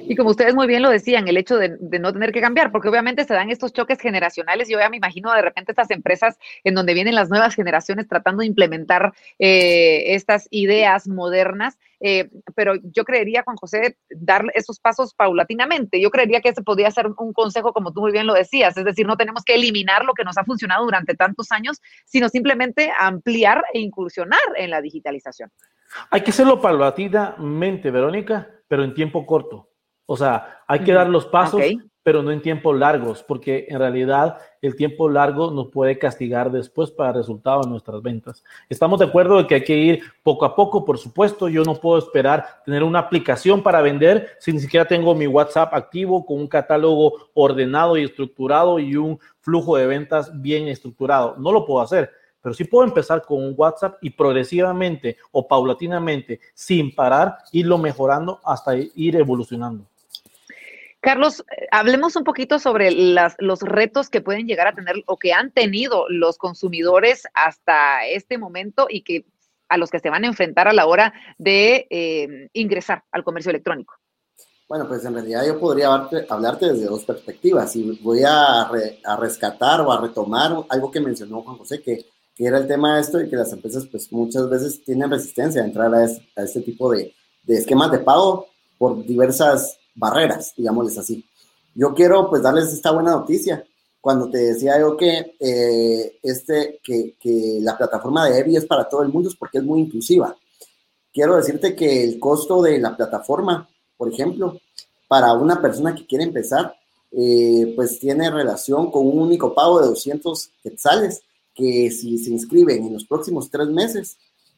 Y 0.00 0.14
como 0.16 0.30
ustedes 0.30 0.54
muy 0.54 0.66
bien 0.66 0.82
lo 0.82 0.90
decían, 0.90 1.26
el 1.28 1.36
hecho 1.36 1.56
de, 1.56 1.76
no 2.00 2.12
tener 2.12 2.32
que 2.32 2.40
cambiar, 2.40 2.70
porque 2.70 2.88
obviamente 2.88 3.24
se 3.24 3.34
dan 3.34 3.50
estos 3.50 3.72
choques 3.72 3.98
generacionales. 3.98 4.68
Yo 4.68 4.78
ya 4.78 4.88
me 4.88 4.96
imagino 4.96 5.32
de 5.32 5.42
repente 5.42 5.72
estas 5.72 5.90
empresas 5.90 6.38
en 6.64 6.74
donde 6.74 6.94
vienen 6.94 7.14
las 7.14 7.30
nuevas 7.30 7.54
generaciones 7.54 8.08
tratando 8.08 8.40
de 8.40 8.46
implementar 8.46 9.12
eh, 9.38 10.14
estas 10.14 10.46
ideas 10.50 11.08
modernas. 11.08 11.78
Eh, 12.00 12.28
pero 12.54 12.74
yo 12.82 13.04
creería, 13.04 13.42
Juan 13.42 13.56
José, 13.56 13.96
dar 14.10 14.44
esos 14.54 14.78
pasos 14.78 15.14
paulatinamente. 15.14 16.00
Yo 16.00 16.10
creería 16.10 16.40
que 16.40 16.50
ese 16.50 16.62
podría 16.62 16.90
ser 16.90 17.08
un 17.16 17.32
consejo, 17.32 17.72
como 17.72 17.92
tú 17.92 18.02
muy 18.02 18.12
bien 18.12 18.26
lo 18.26 18.34
decías, 18.34 18.76
es 18.76 18.84
decir, 18.84 19.06
no 19.06 19.16
tenemos 19.16 19.44
que 19.44 19.54
eliminar 19.54 20.04
lo 20.04 20.12
que 20.14 20.24
nos 20.24 20.36
ha 20.36 20.44
funcionado 20.44 20.84
durante 20.84 21.14
tantos 21.14 21.50
años, 21.52 21.80
sino 22.04 22.28
simplemente 22.28 22.92
ampliar 22.98 23.64
e 23.72 23.80
incursionar 23.80 24.40
en 24.56 24.70
la 24.70 24.80
digitalización. 24.80 25.50
Hay 26.10 26.20
que 26.20 26.30
hacerlo 26.30 26.60
paulatinamente, 26.60 27.90
Verónica, 27.90 28.50
pero 28.68 28.84
en 28.84 28.94
tiempo 28.94 29.26
corto. 29.26 29.68
O 30.06 30.16
sea, 30.16 30.62
hay 30.66 30.80
que 30.80 30.92
dar 30.92 31.08
los 31.08 31.26
pasos, 31.26 31.60
pero 32.02 32.22
no 32.22 32.30
en 32.30 32.40
tiempos 32.40 32.78
largos, 32.78 33.24
porque 33.24 33.66
en 33.68 33.80
realidad 33.80 34.38
el 34.62 34.76
tiempo 34.76 35.08
largo 35.08 35.50
nos 35.50 35.72
puede 35.72 35.98
castigar 35.98 36.52
después 36.52 36.92
para 36.92 37.08
el 37.08 37.16
resultado 37.16 37.62
de 37.62 37.70
nuestras 37.70 38.00
ventas. 38.00 38.44
Estamos 38.68 39.00
de 39.00 39.06
acuerdo 39.06 39.38
de 39.38 39.48
que 39.48 39.56
hay 39.56 39.64
que 39.64 39.76
ir 39.76 40.02
poco 40.22 40.44
a 40.44 40.54
poco, 40.54 40.84
por 40.84 40.98
supuesto. 40.98 41.48
Yo 41.48 41.64
no 41.64 41.74
puedo 41.74 41.98
esperar 41.98 42.62
tener 42.64 42.84
una 42.84 43.00
aplicación 43.00 43.60
para 43.60 43.80
vender 43.82 44.28
si 44.38 44.52
ni 44.52 44.60
siquiera 44.60 44.86
tengo 44.86 45.16
mi 45.16 45.26
WhatsApp 45.26 45.74
activo 45.74 46.24
con 46.24 46.38
un 46.38 46.46
catálogo 46.46 47.30
ordenado 47.34 47.96
y 47.96 48.04
estructurado 48.04 48.78
y 48.78 48.94
un 48.94 49.18
flujo 49.40 49.76
de 49.76 49.88
ventas 49.88 50.30
bien 50.40 50.68
estructurado. 50.68 51.34
No 51.38 51.50
lo 51.50 51.66
puedo 51.66 51.80
hacer 51.80 52.12
pero 52.46 52.54
sí 52.54 52.62
puedo 52.62 52.86
empezar 52.86 53.22
con 53.22 53.42
un 53.42 53.54
WhatsApp 53.56 53.96
y 54.02 54.10
progresivamente 54.10 55.16
o 55.32 55.48
paulatinamente, 55.48 56.38
sin 56.54 56.94
parar, 56.94 57.38
irlo 57.50 57.76
mejorando 57.76 58.40
hasta 58.44 58.76
ir 58.76 59.16
evolucionando. 59.16 59.84
Carlos, 61.00 61.44
hablemos 61.72 62.14
un 62.14 62.22
poquito 62.22 62.60
sobre 62.60 62.92
los 62.92 63.62
retos 63.62 64.08
que 64.08 64.20
pueden 64.20 64.46
llegar 64.46 64.68
a 64.68 64.76
tener 64.76 64.94
o 65.06 65.16
que 65.16 65.32
han 65.32 65.50
tenido 65.50 66.08
los 66.08 66.38
consumidores 66.38 67.24
hasta 67.34 68.06
este 68.06 68.38
momento 68.38 68.86
y 68.88 69.02
que 69.02 69.24
a 69.68 69.76
los 69.76 69.90
que 69.90 69.98
se 69.98 70.10
van 70.10 70.22
a 70.22 70.28
enfrentar 70.28 70.68
a 70.68 70.72
la 70.72 70.86
hora 70.86 71.14
de 71.38 71.88
eh, 71.90 72.48
ingresar 72.52 73.02
al 73.10 73.24
comercio 73.24 73.50
electrónico. 73.50 73.94
Bueno, 74.68 74.86
pues 74.86 75.04
en 75.04 75.14
realidad 75.14 75.44
yo 75.44 75.58
podría 75.58 75.88
hablarte, 76.28 76.72
desde 76.72 76.86
dos 76.86 77.04
perspectivas 77.04 77.74
y 77.74 77.98
voy 78.02 78.22
a, 78.22 78.62
a, 78.62 79.16
rescatar 79.16 79.80
o 79.80 79.90
a 79.90 80.00
retomar 80.00 80.64
algo 80.68 80.92
que 80.92 81.00
mencionó 81.00 81.42
Juan 81.42 81.56
José, 81.56 81.82
que 81.82 82.06
que 82.36 82.44
era 82.44 82.58
el 82.58 82.68
tema 82.68 82.94
de 82.94 83.00
esto 83.00 83.18
y 83.18 83.30
que 83.30 83.36
las 83.36 83.50
empresas 83.52 83.86
pues 83.86 84.12
muchas 84.12 84.48
veces 84.50 84.84
tienen 84.84 85.10
resistencia 85.10 85.62
a 85.62 85.64
entrar 85.64 85.92
a, 85.94 86.04
este 86.04 86.60
tipo 86.60 86.92
de, 86.92 87.14
esquemas 87.48 87.90
de 87.90 88.00
pago 88.00 88.46
por 88.76 89.02
diversas 89.04 89.78
barreras, 89.94 90.52
digámosles 90.54 90.98
así. 90.98 91.24
Yo 91.74 91.94
quiero 91.94 92.28
pues 92.28 92.42
darles 92.42 92.72
esta 92.72 92.90
buena 92.90 93.12
noticia. 93.12 93.64
Cuando 94.02 94.30
te 94.30 94.38
decía 94.38 94.78
yo 94.78 94.96
que, 94.96 95.34
eh, 95.40 96.18
este, 96.22 96.78
que 96.84 97.58
la 97.62 97.76
plataforma 97.76 98.28
de 98.28 98.38
EBI 98.38 98.56
es 98.56 98.66
para 98.66 98.86
todo 98.86 99.02
el 99.02 99.08
mundo 99.08 99.30
es 99.30 99.34
porque 99.34 99.58
es 99.58 99.64
muy 99.64 99.80
inclusiva. 99.80 100.36
Quiero 101.12 101.36
decirte 101.36 101.74
que 101.74 102.04
el 102.04 102.20
costo 102.20 102.60
de 102.60 102.78
la 102.78 102.94
plataforma, 102.94 103.66
por 103.96 104.12
ejemplo, 104.12 104.60
para 105.08 105.32
una 105.32 105.62
persona 105.62 105.94
que 105.94 106.06
quiere 106.06 106.24
empezar, 106.24 106.76
eh, 107.10 107.72
pues 107.74 107.98
tiene 107.98 108.30
relación 108.30 108.90
con 108.90 109.06
un 109.06 109.20
único 109.20 109.54
pago 109.54 109.80
de 109.80 109.86
200 109.86 110.50
quetzales 110.62 111.22
que 111.56 111.90
si 111.90 112.18
se 112.18 112.30
inscriben 112.30 112.86
en 112.86 112.92
los 112.92 113.04
próximos 113.04 113.50
tres 113.50 113.68
meses, 113.68 114.16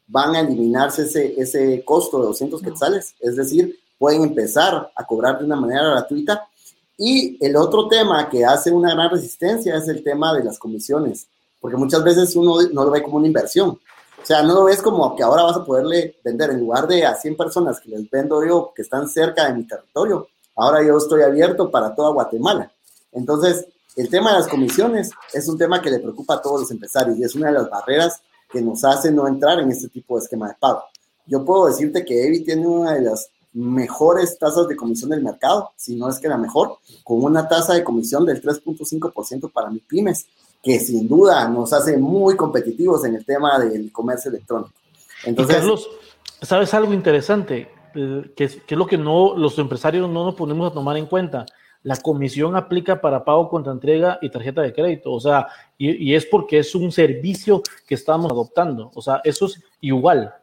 van 0.09 0.35
a 0.35 0.41
eliminarse 0.41 1.03
ese, 1.03 1.41
ese 1.41 1.85
costo 1.85 2.19
de 2.19 2.27
200 2.27 2.61
quetzales, 2.61 3.15
es 3.21 3.37
decir, 3.37 3.79
pueden 3.99 4.23
empezar 4.23 4.91
a 4.95 5.07
cobrar 5.07 5.39
de 5.39 5.45
una 5.45 5.57
manera 5.57 5.91
gratuita. 5.91 6.49
Y 6.97 7.45
el 7.45 7.57
otro 7.57 7.89
tema 7.89 8.29
que 8.29 8.45
hace 8.45 8.71
una 8.71 8.95
gran 8.95 9.11
resistencia 9.11 9.77
es 9.77 9.87
el 9.89 10.03
tema 10.03 10.35
de 10.35 10.45
las 10.45 10.59
comisiones, 10.59 11.29
porque 11.61 11.77
muchas 11.77 12.03
veces 12.03 12.35
uno 12.37 12.57
no 12.73 12.85
lo 12.85 12.91
ve 12.91 13.03
como 13.03 13.19
una 13.19 13.27
inversión. 13.27 13.79
O 14.21 14.27
sea, 14.27 14.43
no 14.43 14.55
lo 14.55 14.65
ves 14.65 14.83
como 14.83 15.15
que 15.15 15.23
ahora 15.23 15.45
vas 15.45 15.57
a 15.57 15.65
poderle 15.65 16.17
vender 16.25 16.51
en 16.51 16.61
lugar 16.61 16.89
de 16.89 17.07
a 17.07 17.15
100 17.15 17.37
personas 17.37 17.81
que 17.81 17.91
les 17.91 18.11
vendo 18.11 18.45
yo 18.45 18.73
que 18.75 18.83
están 18.83 19.09
cerca 19.09 19.47
de 19.47 19.55
mi 19.55 19.65
territorio. 19.65 20.29
Ahora 20.57 20.83
yo 20.83 20.99
estoy 20.99 21.23
abierto 21.23 21.71
para 21.71 21.95
toda 21.95 22.11
Guatemala. 22.11 22.71
Entonces, 23.13 23.67
el 23.99 24.09
tema 24.09 24.31
de 24.31 24.39
las 24.39 24.49
comisiones 24.49 25.11
es 25.33 25.49
un 25.49 25.59
tema 25.59 25.83
que 25.83 25.91
le 25.91 25.99
preocupa 25.99 26.35
a 26.35 26.41
todos 26.41 26.61
los 26.61 26.71
empresarios 26.71 27.19
y 27.19 27.25
es 27.25 27.35
una 27.35 27.49
de 27.49 27.55
las 27.55 27.69
barreras 27.69 28.23
que 28.49 28.63
nos 28.63 28.85
hace 28.85 29.11
no 29.11 29.27
entrar 29.27 29.59
en 29.59 29.73
este 29.73 29.89
tipo 29.89 30.17
de 30.17 30.23
esquema 30.23 30.47
de 30.47 30.55
pago. 30.55 30.85
Yo 31.27 31.45
puedo 31.45 31.67
decirte 31.67 32.05
que 32.05 32.25
Evi 32.25 32.45
tiene 32.45 32.65
una 32.65 32.95
de 32.95 33.03
las 33.03 33.29
mejores 33.53 34.39
tasas 34.39 34.69
de 34.69 34.77
comisión 34.77 35.11
del 35.11 35.23
mercado, 35.23 35.73
si 35.75 35.97
no 35.97 36.09
es 36.09 36.21
que 36.21 36.29
la 36.29 36.39
mejor, 36.39 36.79
con 37.03 37.25
una 37.25 37.49
tasa 37.49 37.75
de 37.75 37.83
comisión 37.83 38.25
del 38.25 38.41
3.5% 38.41 39.51
para 39.51 39.69
mis 39.69 39.83
pymes, 39.83 40.27
que 40.63 40.79
sin 40.79 41.09
duda 41.09 41.49
nos 41.49 41.73
hace 41.73 41.97
muy 41.97 42.37
competitivos 42.37 43.05
en 43.05 43.17
el 43.17 43.25
tema 43.25 43.59
del 43.59 43.91
comercio 43.91 44.31
electrónico. 44.31 44.73
Entonces, 45.25 45.57
Carlos, 45.57 45.89
¿sabes 46.41 46.73
algo 46.73 46.95
interesante? 46.95 47.69
Eh, 47.97 48.33
que, 48.37 48.45
es, 48.45 48.57
que 48.65 48.75
es 48.75 48.79
lo 48.79 48.87
que 48.87 48.97
no, 48.97 49.37
los 49.37 49.59
empresarios 49.59 50.09
no 50.09 50.25
nos 50.25 50.37
ponemos 50.37 50.71
a 50.71 50.75
tomar 50.75 50.97
en 50.97 51.07
cuenta 51.07 51.47
la 51.83 51.97
comisión 51.97 52.57
aplica 52.57 53.01
para 53.01 53.25
pago 53.25 53.49
contra 53.49 53.73
entrega 53.73 54.19
y 54.21 54.31
tarjeta 54.31 54.63
de 54.63 54.73
crédito. 54.73 55.13
O 55.13 55.21
sea, 55.21 55.47
y, 55.77 56.15
es 56.15 56.27
porque 56.27 56.59
es 56.59 56.75
un 56.75 56.91
servicio 56.91 57.63
que 57.87 57.95
estamos 57.95 58.31
adoptando. 58.31 58.91
O 58.95 59.03
sea, 59.03 59.21
eso 59.25 59.47
es 59.47 59.63
igual. 59.81 60.35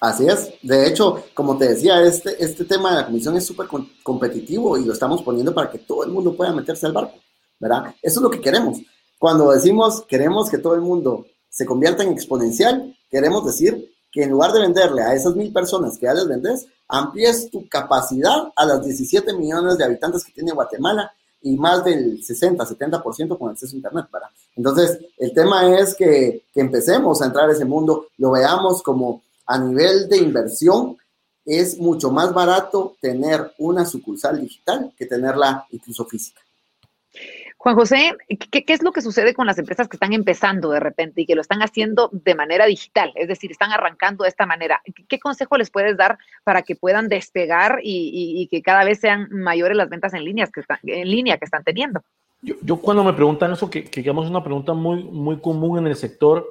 Así 0.00 0.26
es. 0.26 0.54
De 0.62 0.86
hecho, 0.86 1.24
como 1.34 1.58
te 1.58 1.68
decía, 1.68 2.02
este, 2.02 2.42
este 2.42 2.64
tema 2.64 2.90
de 2.90 2.96
la 2.96 3.06
comisión 3.06 3.36
es 3.36 3.46
súper 3.46 3.66
competitivo 4.02 4.78
y 4.78 4.84
lo 4.84 4.92
estamos 4.92 5.22
poniendo 5.22 5.54
para 5.54 5.70
que 5.70 5.78
todo 5.78 6.04
el 6.04 6.10
mundo 6.10 6.34
pueda 6.34 6.52
meterse 6.52 6.86
al 6.86 6.92
barco, 6.92 7.18
¿verdad? 7.58 7.94
Eso 8.00 8.20
es 8.20 8.22
lo 8.22 8.30
que 8.30 8.40
queremos. 8.40 8.78
Cuando 9.18 9.52
decimos 9.52 10.02
queremos 10.08 10.48
que 10.48 10.56
todo 10.56 10.74
el 10.74 10.80
mundo 10.80 11.26
se 11.50 11.66
convierta 11.66 12.02
en 12.02 12.12
exponencial, 12.12 12.96
queremos 13.10 13.44
decir 13.44 13.92
que 14.10 14.24
en 14.24 14.30
lugar 14.30 14.52
de 14.52 14.60
venderle 14.60 15.02
a 15.02 15.14
esas 15.14 15.34
mil 15.36 15.52
personas 15.52 15.96
que 15.98 16.06
ya 16.06 16.14
les 16.14 16.26
vendes, 16.26 16.66
amplíes 16.88 17.50
tu 17.50 17.68
capacidad 17.68 18.52
a 18.56 18.66
las 18.66 18.84
17 18.84 19.32
millones 19.34 19.78
de 19.78 19.84
habitantes 19.84 20.24
que 20.24 20.32
tiene 20.32 20.52
Guatemala 20.52 21.12
y 21.42 21.56
más 21.56 21.84
del 21.84 22.22
60, 22.22 22.64
70% 22.64 23.38
con 23.38 23.50
acceso 23.50 23.74
a 23.74 23.76
Internet. 23.76 24.06
¿verdad? 24.12 24.28
Entonces, 24.56 24.98
el 25.16 25.32
tema 25.32 25.78
es 25.78 25.94
que, 25.94 26.44
que 26.52 26.60
empecemos 26.60 27.22
a 27.22 27.26
entrar 27.26 27.48
a 27.48 27.52
ese 27.52 27.64
mundo, 27.64 28.08
lo 28.18 28.32
veamos 28.32 28.82
como 28.82 29.22
a 29.46 29.58
nivel 29.58 30.08
de 30.08 30.18
inversión, 30.18 30.96
es 31.44 31.78
mucho 31.78 32.10
más 32.10 32.32
barato 32.32 32.96
tener 33.00 33.52
una 33.58 33.84
sucursal 33.84 34.40
digital 34.40 34.92
que 34.96 35.06
tenerla 35.06 35.66
incluso 35.70 36.04
física. 36.04 36.40
Juan 37.62 37.74
José, 37.74 38.16
¿qué, 38.50 38.64
es 38.66 38.82
lo 38.82 38.90
que 38.90 39.02
sucede 39.02 39.34
con 39.34 39.46
las 39.46 39.58
empresas 39.58 39.86
que 39.86 39.96
están 39.96 40.14
empezando 40.14 40.70
de 40.70 40.80
repente 40.80 41.20
y 41.20 41.26
que 41.26 41.34
lo 41.34 41.42
están 41.42 41.60
haciendo 41.60 42.08
de 42.10 42.34
manera 42.34 42.64
digital? 42.64 43.12
Es 43.16 43.28
decir, 43.28 43.50
están 43.50 43.70
arrancando 43.70 44.24
de 44.24 44.30
esta 44.30 44.46
manera. 44.46 44.80
¿Qué, 45.08 45.20
consejo 45.20 45.58
les 45.58 45.70
puedes 45.70 45.94
dar 45.94 46.16
para 46.42 46.62
que 46.62 46.74
puedan 46.74 47.08
despegar 47.08 47.80
y, 47.82 48.48
que 48.50 48.62
cada 48.62 48.82
vez 48.84 49.00
sean 49.00 49.28
mayores 49.30 49.76
las 49.76 49.90
ventas 49.90 50.14
en, 50.14 50.24
líneas 50.24 50.50
que 50.50 50.60
están, 50.60 50.78
en 50.84 51.10
línea 51.10 51.36
que 51.36 51.44
están 51.44 51.62
teniendo? 51.62 52.00
Yo, 52.40 52.78
cuando 52.78 53.04
me 53.04 53.12
preguntan 53.12 53.52
eso, 53.52 53.68
que, 53.68 53.84
que 53.84 54.00
digamos 54.00 54.30
una 54.30 54.42
pregunta 54.42 54.72
muy, 54.72 55.04
muy 55.04 55.38
común 55.38 55.80
en 55.80 55.86
el 55.88 55.96
sector, 55.96 56.48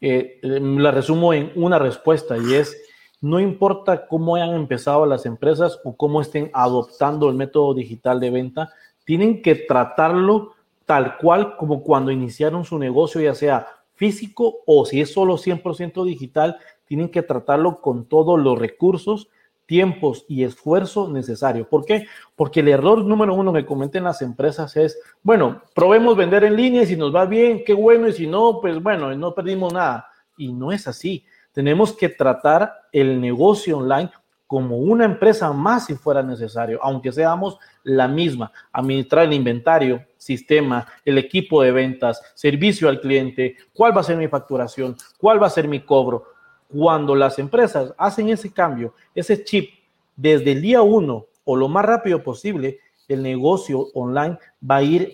eh, 0.00 0.38
la 0.40 0.90
resumo 0.90 1.34
en 1.34 1.52
una 1.54 1.78
respuesta 1.78 2.38
y 2.38 2.54
es, 2.54 2.74
no 3.20 3.40
importa 3.40 4.06
cómo 4.06 4.36
hayan 4.36 4.54
empezado 4.54 5.04
las 5.04 5.26
empresas 5.26 5.78
o 5.84 5.94
cómo 5.98 6.22
estén 6.22 6.50
adoptando 6.54 7.28
el 7.28 7.34
método 7.34 7.74
digital 7.74 8.20
de 8.20 8.30
venta, 8.30 8.70
tienen 9.06 9.40
que 9.40 9.54
tratarlo 9.54 10.52
tal 10.84 11.16
cual 11.16 11.56
como 11.56 11.82
cuando 11.82 12.10
iniciaron 12.10 12.64
su 12.64 12.78
negocio, 12.78 13.20
ya 13.20 13.34
sea 13.34 13.66
físico 13.94 14.58
o 14.66 14.84
si 14.84 15.00
es 15.00 15.12
solo 15.12 15.38
100% 15.38 16.04
digital, 16.04 16.58
tienen 16.84 17.08
que 17.08 17.22
tratarlo 17.22 17.80
con 17.80 18.04
todos 18.06 18.38
los 18.38 18.58
recursos, 18.58 19.28
tiempos 19.64 20.24
y 20.28 20.44
esfuerzo 20.44 21.08
necesario. 21.08 21.68
¿Por 21.68 21.84
qué? 21.84 22.06
Porque 22.34 22.60
el 22.60 22.68
error 22.68 23.04
número 23.04 23.34
uno 23.34 23.52
que 23.52 23.64
cometen 23.64 24.04
las 24.04 24.22
empresas 24.22 24.76
es, 24.76 24.98
bueno, 25.22 25.62
probemos 25.74 26.16
vender 26.16 26.44
en 26.44 26.56
línea 26.56 26.82
y 26.82 26.86
si 26.86 26.96
nos 26.96 27.14
va 27.14 27.26
bien, 27.26 27.62
qué 27.64 27.74
bueno, 27.74 28.08
y 28.08 28.12
si 28.12 28.26
no, 28.26 28.60
pues 28.60 28.80
bueno, 28.82 29.14
no 29.14 29.34
perdimos 29.34 29.72
nada. 29.72 30.08
Y 30.36 30.52
no 30.52 30.70
es 30.70 30.86
así. 30.86 31.24
Tenemos 31.52 31.92
que 31.92 32.08
tratar 32.10 32.72
el 32.92 33.20
negocio 33.20 33.78
online 33.78 34.10
como 34.46 34.78
una 34.78 35.04
empresa 35.04 35.52
más 35.52 35.86
si 35.86 35.94
fuera 35.94 36.22
necesario, 36.22 36.78
aunque 36.82 37.10
seamos 37.10 37.58
la 37.82 38.06
misma, 38.06 38.52
administrar 38.72 39.24
el 39.24 39.32
inventario, 39.32 40.04
sistema, 40.16 40.86
el 41.04 41.18
equipo 41.18 41.62
de 41.62 41.72
ventas, 41.72 42.20
servicio 42.34 42.88
al 42.88 43.00
cliente, 43.00 43.56
cuál 43.72 43.96
va 43.96 44.00
a 44.00 44.04
ser 44.04 44.16
mi 44.16 44.28
facturación, 44.28 44.96
cuál 45.18 45.42
va 45.42 45.48
a 45.48 45.50
ser 45.50 45.66
mi 45.68 45.80
cobro. 45.80 46.24
Cuando 46.68 47.14
las 47.14 47.38
empresas 47.38 47.94
hacen 47.96 48.28
ese 48.28 48.52
cambio, 48.52 48.94
ese 49.14 49.42
chip, 49.44 49.70
desde 50.16 50.52
el 50.52 50.62
día 50.62 50.82
uno 50.82 51.26
o 51.44 51.56
lo 51.56 51.68
más 51.68 51.84
rápido 51.84 52.22
posible, 52.22 52.80
el 53.08 53.22
negocio 53.22 53.86
online 53.94 54.38
va 54.68 54.76
a 54.76 54.82
ir 54.82 55.12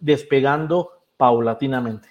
despegando 0.00 0.90
paulatinamente. 1.16 2.08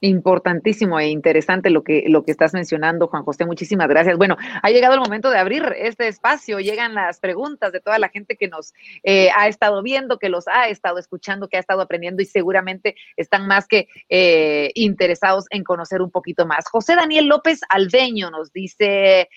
Importantísimo 0.00 0.98
e 1.00 1.08
interesante 1.08 1.70
lo 1.70 1.82
que, 1.82 2.04
lo 2.08 2.24
que 2.24 2.30
estás 2.30 2.54
mencionando, 2.54 3.08
Juan 3.08 3.24
José. 3.24 3.44
Muchísimas 3.46 3.88
gracias. 3.88 4.16
Bueno, 4.16 4.36
ha 4.62 4.70
llegado 4.70 4.94
el 4.94 5.00
momento 5.00 5.30
de 5.30 5.38
abrir 5.38 5.74
este 5.76 6.08
espacio. 6.08 6.60
Llegan 6.60 6.94
las 6.94 7.18
preguntas 7.18 7.72
de 7.72 7.80
toda 7.80 7.98
la 7.98 8.08
gente 8.08 8.36
que 8.36 8.48
nos 8.48 8.72
eh, 9.02 9.30
ha 9.36 9.48
estado 9.48 9.82
viendo, 9.82 10.18
que 10.18 10.28
los 10.28 10.46
ha 10.48 10.68
estado 10.68 10.98
escuchando, 10.98 11.48
que 11.48 11.56
ha 11.56 11.60
estado 11.60 11.80
aprendiendo 11.80 12.22
y 12.22 12.26
seguramente 12.26 12.94
están 13.16 13.46
más 13.46 13.66
que 13.66 13.88
eh, 14.08 14.70
interesados 14.74 15.46
en 15.50 15.64
conocer 15.64 16.00
un 16.00 16.10
poquito 16.10 16.46
más. 16.46 16.68
José 16.70 16.94
Daniel 16.94 17.26
López 17.26 17.60
Aldeño 17.68 18.30
nos 18.30 18.52
dice, 18.52 19.28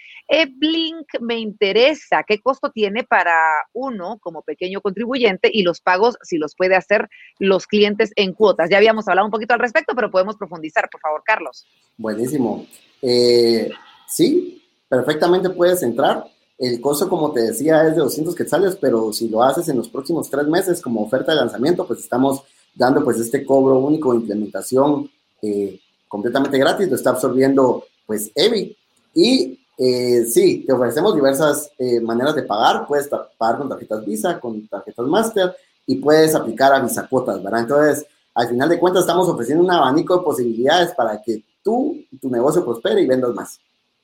Blink 0.57 1.07
me 1.19 1.39
interesa, 1.39 2.23
¿qué 2.23 2.39
costo 2.39 2.71
tiene 2.71 3.03
para 3.03 3.35
uno 3.73 4.17
como 4.19 4.43
pequeño 4.43 4.81
contribuyente 4.81 5.49
y 5.51 5.63
los 5.63 5.81
pagos 5.81 6.17
si 6.21 6.37
los 6.37 6.55
puede 6.55 6.75
hacer 6.75 7.09
los 7.39 7.67
clientes 7.67 8.11
en 8.15 8.33
cuotas? 8.33 8.69
Ya 8.69 8.77
habíamos 8.77 9.07
hablado 9.07 9.25
un 9.25 9.31
poquito 9.31 9.53
al 9.53 9.59
respecto, 9.59 9.93
pero 9.95 10.11
podemos 10.11 10.37
profundizar, 10.37 10.50
por 10.59 11.01
favor, 11.01 11.21
Carlos. 11.25 11.65
Buenísimo. 11.97 12.65
Eh, 13.01 13.69
sí, 14.07 14.61
perfectamente 14.87 15.49
puedes 15.49 15.83
entrar. 15.83 16.25
El 16.57 16.79
costo, 16.79 17.09
como 17.09 17.31
te 17.31 17.41
decía, 17.41 17.87
es 17.87 17.95
de 17.95 18.01
200 18.01 18.35
quetzales, 18.35 18.75
pero 18.75 19.11
si 19.13 19.29
lo 19.29 19.41
haces 19.41 19.67
en 19.69 19.77
los 19.77 19.89
próximos 19.89 20.29
tres 20.29 20.47
meses 20.47 20.81
como 20.81 21.01
oferta 21.01 21.31
de 21.31 21.39
lanzamiento, 21.39 21.87
pues 21.87 21.99
estamos 21.99 22.43
dando 22.75 23.03
pues 23.03 23.19
este 23.19 23.45
cobro 23.45 23.79
único 23.79 24.11
de 24.11 24.19
implementación 24.19 25.09
eh, 25.41 25.79
completamente 26.07 26.57
gratis, 26.57 26.87
lo 26.87 26.95
está 26.95 27.11
absorbiendo 27.11 27.85
pues 28.05 28.31
EVI. 28.35 28.77
Y 29.13 29.59
eh, 29.77 30.25
sí, 30.25 30.63
te 30.65 30.73
ofrecemos 30.73 31.15
diversas 31.15 31.71
maneras 32.03 32.35
de 32.35 32.43
pagar, 32.43 32.85
puedes 32.87 33.07
pagar 33.07 33.57
con 33.57 33.69
tarjetas 33.69 34.05
Visa, 34.05 34.39
con 34.39 34.67
tarjetas 34.67 35.07
Master 35.07 35.55
y 35.87 35.95
puedes 35.95 36.35
aplicar 36.35 36.73
a 36.73 36.79
Visa 36.79 37.07
Cuotas, 37.07 37.41
¿verdad? 37.43 37.61
Entonces, 37.61 38.05
al 38.41 38.49
final 38.49 38.69
de 38.69 38.79
cuentas 38.79 39.01
estamos 39.01 39.27
ofreciendo 39.27 39.63
un 39.63 39.71
abanico 39.71 40.17
de 40.17 40.23
posibilidades 40.23 40.93
para 40.93 41.21
que 41.21 41.43
tú 41.63 41.95
tu 42.19 42.29
negocio 42.29 42.63
prospere 42.63 43.01
y 43.01 43.07
vendas 43.07 43.33
más. 43.33 43.59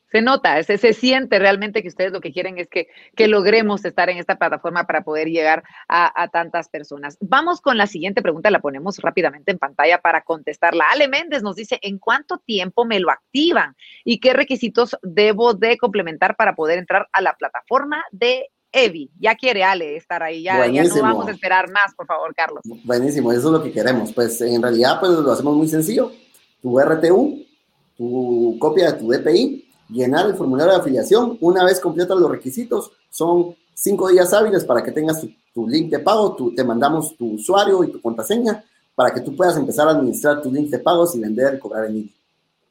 Se 0.10 0.22
nota, 0.22 0.64
se, 0.64 0.78
se 0.78 0.94
siente 0.94 1.38
realmente 1.38 1.82
que 1.82 1.90
ustedes 1.90 2.14
lo 2.14 2.22
que 2.22 2.32
quieren 2.32 2.58
es 2.58 2.70
que, 2.70 2.88
que 3.14 3.28
logremos 3.28 3.84
estar 3.84 4.10
en 4.10 4.18
esta 4.18 4.38
plataforma 4.38 4.86
para 4.88 5.04
poder 5.04 5.28
llegar 5.28 5.64
a, 5.90 6.24
a, 6.24 6.30
tantas 6.30 6.70
personas. 6.70 7.18
Vamos 7.20 7.60
con 7.60 7.78
la 7.78 7.88
siguiente 7.88 8.22
pregunta, 8.22 8.50
la 8.50 8.62
ponemos 8.62 9.00
rápidamente 9.00 9.52
en 9.52 9.60
pantalla 9.60 9.98
para 9.98 10.22
contestarla. 10.22 10.86
Ale 10.90 11.10
Méndez 11.10 11.44
nos 11.44 11.58
dice, 11.58 11.78
¿en 11.82 12.00
cuánto 12.00 12.38
tiempo 12.38 12.86
me 12.86 13.02
lo 13.02 13.12
activan? 13.12 13.76
¿Y 14.06 14.22
qué 14.22 14.32
requisitos 14.32 14.96
debo 15.02 15.54
de 15.54 15.78
complementar 15.78 16.38
para 16.38 16.56
poder 16.56 16.80
entrar 16.80 17.10
a 17.12 17.22
la 17.22 17.34
plataforma 17.34 18.06
de 18.12 18.48
Evi. 18.72 19.10
Ya 19.20 19.36
quiere 19.36 19.64
Ale 19.64 19.96
estar 19.96 20.22
ahí, 20.24 20.44
ya, 20.44 20.68
no 20.68 21.02
vamos 21.02 21.28
a 21.28 21.32
esperar 21.32 21.70
más, 21.72 21.94
por 21.96 22.06
favor, 22.06 22.34
Carlos. 22.36 22.62
Buenísimo, 22.84 23.32
eso 23.32 23.48
es 23.48 23.54
lo 23.54 23.64
que 23.64 23.72
queremos. 23.72 24.14
Pues 24.14 24.40
en 24.42 24.62
realidad 24.62 25.00
pues 25.00 25.12
lo 25.12 25.32
hacemos 25.32 25.56
muy 25.56 25.68
sencillo. 25.68 26.12
Tu 26.62 26.80
RTU, 26.80 27.46
tu 27.98 28.58
copia 28.60 28.92
de 28.92 29.00
tu 29.00 29.10
DPI, 29.10 29.68
llenar 29.90 30.26
el 30.28 30.36
formulario 30.36 30.74
de 30.74 30.80
afiliación. 30.80 31.38
Una 31.42 31.64
vez 31.64 31.80
completas 31.80 32.18
los 32.18 32.30
requisitos, 32.30 32.92
son 33.10 33.56
cinco 33.74 34.10
días 34.10 34.34
hábiles 34.34 34.66
para 34.66 34.84
que 34.84 34.92
tengas 34.92 35.26
tu, 35.54 35.68
link 35.68 35.90
de 35.90 36.00
pago, 36.00 36.36
te 36.56 36.64
mandamos 36.64 37.16
tu 37.18 37.34
usuario 37.34 37.84
y 37.84 37.92
tu 37.92 38.02
contraseña 38.02 38.64
para 38.94 39.12
que 39.14 39.22
tú 39.22 39.36
puedas 39.36 39.58
empezar 39.58 39.88
a 39.88 39.92
administrar 39.92 40.42
tu 40.42 40.52
link 40.52 40.70
de 40.70 40.80
pagos 40.80 41.16
y 41.16 41.20
vender 41.20 41.56
y 41.56 41.60
cobrar 41.60 41.86
en 41.86 41.94
línea. 41.94 42.14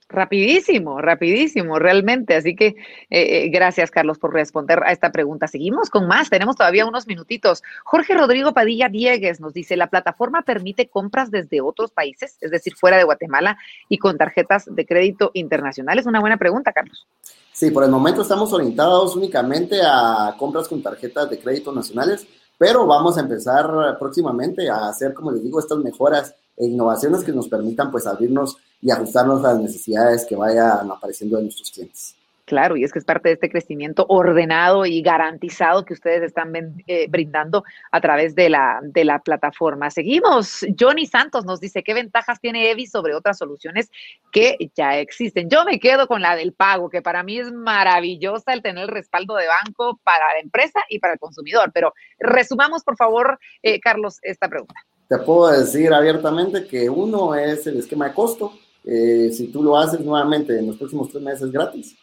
Rapidísimo, 0.08 1.00
rapidísimo, 1.00 1.80
realmente. 1.80 2.36
Así 2.36 2.54
que 2.54 2.66
eh, 2.66 2.76
eh, 3.10 3.48
gracias, 3.48 3.90
Carlos, 3.90 4.18
por 4.18 4.32
responder 4.32 4.80
a 4.84 4.92
esta 4.92 5.10
pregunta. 5.10 5.48
Seguimos 5.48 5.90
con 5.90 6.06
más, 6.06 6.30
tenemos 6.30 6.54
todavía 6.54 6.86
unos 6.86 7.08
minutitos. 7.08 7.64
Jorge 7.84 8.14
Rodrigo 8.14 8.54
Padilla 8.54 8.88
Diegues 8.88 9.40
nos 9.40 9.52
dice, 9.52 9.76
¿la 9.76 9.88
plataforma 9.88 10.42
permite 10.42 10.88
compras 10.88 11.32
desde 11.32 11.60
otros 11.60 11.90
países, 11.90 12.38
es 12.40 12.52
decir, 12.52 12.76
fuera 12.76 12.96
de 12.98 13.04
Guatemala 13.04 13.58
y 13.88 13.98
con 13.98 14.16
tarjetas 14.16 14.64
de 14.72 14.86
crédito 14.86 15.32
internacionales? 15.34 16.06
Una 16.06 16.20
buena 16.20 16.36
pregunta, 16.36 16.72
Carlos. 16.72 17.04
Sí, 17.52 17.72
por 17.72 17.82
el 17.82 17.90
momento 17.90 18.22
estamos 18.22 18.52
orientados 18.52 19.16
únicamente 19.16 19.80
a 19.84 20.36
compras 20.38 20.68
con 20.68 20.82
tarjetas 20.82 21.30
de 21.30 21.40
crédito 21.40 21.72
nacionales, 21.72 22.24
pero 22.56 22.86
vamos 22.86 23.18
a 23.18 23.22
empezar 23.22 23.98
próximamente 23.98 24.70
a 24.70 24.88
hacer, 24.88 25.12
como 25.14 25.32
les 25.32 25.42
digo, 25.42 25.58
estas 25.58 25.78
mejoras 25.78 26.34
e 26.56 26.66
innovaciones 26.66 27.22
que 27.22 27.32
nos 27.32 27.48
permitan 27.48 27.90
pues 27.90 28.06
abrirnos 28.06 28.56
y 28.80 28.90
ajustarnos 28.90 29.44
a 29.44 29.52
las 29.52 29.62
necesidades 29.62 30.24
que 30.24 30.36
vayan 30.36 30.90
apareciendo 30.90 31.36
de 31.36 31.44
nuestros 31.44 31.70
clientes. 31.70 32.16
Claro, 32.46 32.76
y 32.76 32.84
es 32.84 32.92
que 32.92 33.00
es 33.00 33.04
parte 33.04 33.28
de 33.28 33.34
este 33.34 33.50
crecimiento 33.50 34.06
ordenado 34.08 34.86
y 34.86 35.02
garantizado 35.02 35.84
que 35.84 35.94
ustedes 35.94 36.22
están 36.22 36.54
eh, 36.86 37.08
brindando 37.08 37.64
a 37.90 38.00
través 38.00 38.36
de 38.36 38.48
la, 38.48 38.78
de 38.84 39.04
la 39.04 39.18
plataforma. 39.18 39.90
Seguimos. 39.90 40.64
Johnny 40.78 41.06
Santos 41.06 41.44
nos 41.44 41.58
dice, 41.58 41.82
¿qué 41.82 41.92
ventajas 41.92 42.38
tiene 42.38 42.70
Evi 42.70 42.86
sobre 42.86 43.16
otras 43.16 43.38
soluciones 43.38 43.90
que 44.30 44.56
ya 44.76 44.96
existen? 44.96 45.50
Yo 45.50 45.64
me 45.64 45.80
quedo 45.80 46.06
con 46.06 46.22
la 46.22 46.36
del 46.36 46.52
pago, 46.52 46.88
que 46.88 47.02
para 47.02 47.24
mí 47.24 47.36
es 47.36 47.50
maravillosa 47.50 48.52
el 48.52 48.62
tener 48.62 48.84
el 48.84 48.90
respaldo 48.90 49.34
de 49.34 49.48
banco 49.48 49.98
para 50.04 50.32
la 50.32 50.38
empresa 50.38 50.78
y 50.88 51.00
para 51.00 51.14
el 51.14 51.18
consumidor. 51.18 51.72
Pero 51.74 51.94
resumamos, 52.20 52.84
por 52.84 52.96
favor, 52.96 53.40
eh, 53.64 53.80
Carlos, 53.80 54.20
esta 54.22 54.48
pregunta. 54.48 54.86
Te 55.08 55.18
puedo 55.18 55.48
decir 55.48 55.92
abiertamente 55.92 56.66
que 56.66 56.90
uno 56.90 57.34
es 57.34 57.66
el 57.66 57.78
esquema 57.78 58.08
de 58.08 58.14
costo. 58.14 58.52
Eh, 58.84 59.30
si 59.32 59.48
tú 59.48 59.62
lo 59.62 59.76
haces 59.76 60.00
nuevamente 60.00 60.58
en 60.58 60.66
los 60.66 60.76
próximos 60.76 61.08
tres 61.08 61.22
meses 61.22 61.50
gratis 61.50 61.96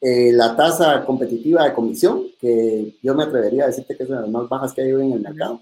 eh, 0.00 0.32
la 0.32 0.56
tasa 0.56 1.04
competitiva 1.04 1.64
de 1.64 1.74
comisión, 1.74 2.24
que 2.40 2.96
yo 3.02 3.14
me 3.14 3.24
atrevería 3.24 3.64
a 3.64 3.66
decirte 3.66 3.96
que 3.96 4.04
es 4.04 4.08
una 4.08 4.20
de 4.20 4.24
las 4.24 4.32
más 4.32 4.48
bajas 4.48 4.72
que 4.72 4.80
hay 4.80 4.92
hoy 4.92 5.06
en 5.06 5.12
el 5.12 5.20
mercado. 5.20 5.60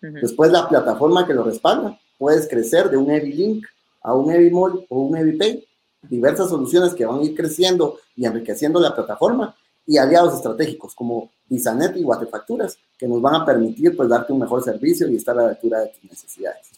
Después 0.00 0.52
la 0.52 0.68
plataforma 0.68 1.26
que 1.26 1.34
lo 1.34 1.42
respalda, 1.42 1.98
puedes 2.18 2.48
crecer 2.48 2.90
de 2.90 2.96
un 2.96 3.06
Link 3.06 3.66
a 4.02 4.14
un 4.14 4.26
Mall 4.52 4.86
o 4.88 5.00
un 5.00 5.38
Pay, 5.38 5.64
diversas 6.02 6.48
soluciones 6.48 6.94
que 6.94 7.06
van 7.06 7.20
a 7.20 7.24
ir 7.24 7.34
creciendo 7.34 7.98
y 8.14 8.24
enriqueciendo 8.24 8.78
la 8.78 8.94
plataforma 8.94 9.54
y 9.86 9.98
aliados 9.98 10.34
estratégicos 10.34 10.94
como 10.94 11.30
Visanet 11.48 11.96
y 11.96 12.02
Guatefacturas 12.02 12.78
que 12.98 13.06
nos 13.06 13.20
van 13.20 13.34
a 13.36 13.44
permitir 13.44 13.96
pues 13.96 14.08
darte 14.08 14.32
un 14.32 14.40
mejor 14.40 14.62
servicio 14.62 15.08
y 15.08 15.16
estar 15.16 15.38
a 15.38 15.42
la 15.42 15.48
altura 15.50 15.80
de 15.80 15.88
tus 15.88 16.10
necesidades. 16.10 16.76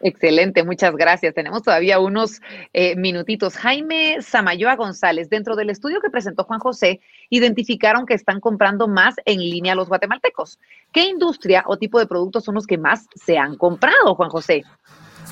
Excelente, 0.00 0.62
muchas 0.64 0.94
gracias. 0.94 1.34
Tenemos 1.34 1.62
todavía 1.62 1.98
unos 1.98 2.42
eh, 2.74 2.94
minutitos. 2.94 3.56
Jaime 3.56 4.20
Samayoa 4.20 4.76
González, 4.76 5.30
dentro 5.30 5.56
del 5.56 5.70
estudio 5.70 6.00
que 6.02 6.10
presentó 6.10 6.44
Juan 6.44 6.60
José, 6.60 7.00
identificaron 7.30 8.04
que 8.04 8.12
están 8.12 8.38
comprando 8.40 8.86
más 8.86 9.14
en 9.24 9.38
línea 9.38 9.74
los 9.74 9.88
guatemaltecos. 9.88 10.58
¿Qué 10.92 11.06
industria 11.06 11.64
o 11.66 11.78
tipo 11.78 11.98
de 11.98 12.06
productos 12.06 12.44
son 12.44 12.54
los 12.54 12.66
que 12.66 12.76
más 12.76 13.06
se 13.14 13.38
han 13.38 13.56
comprado, 13.56 14.14
Juan 14.14 14.28
José? 14.28 14.62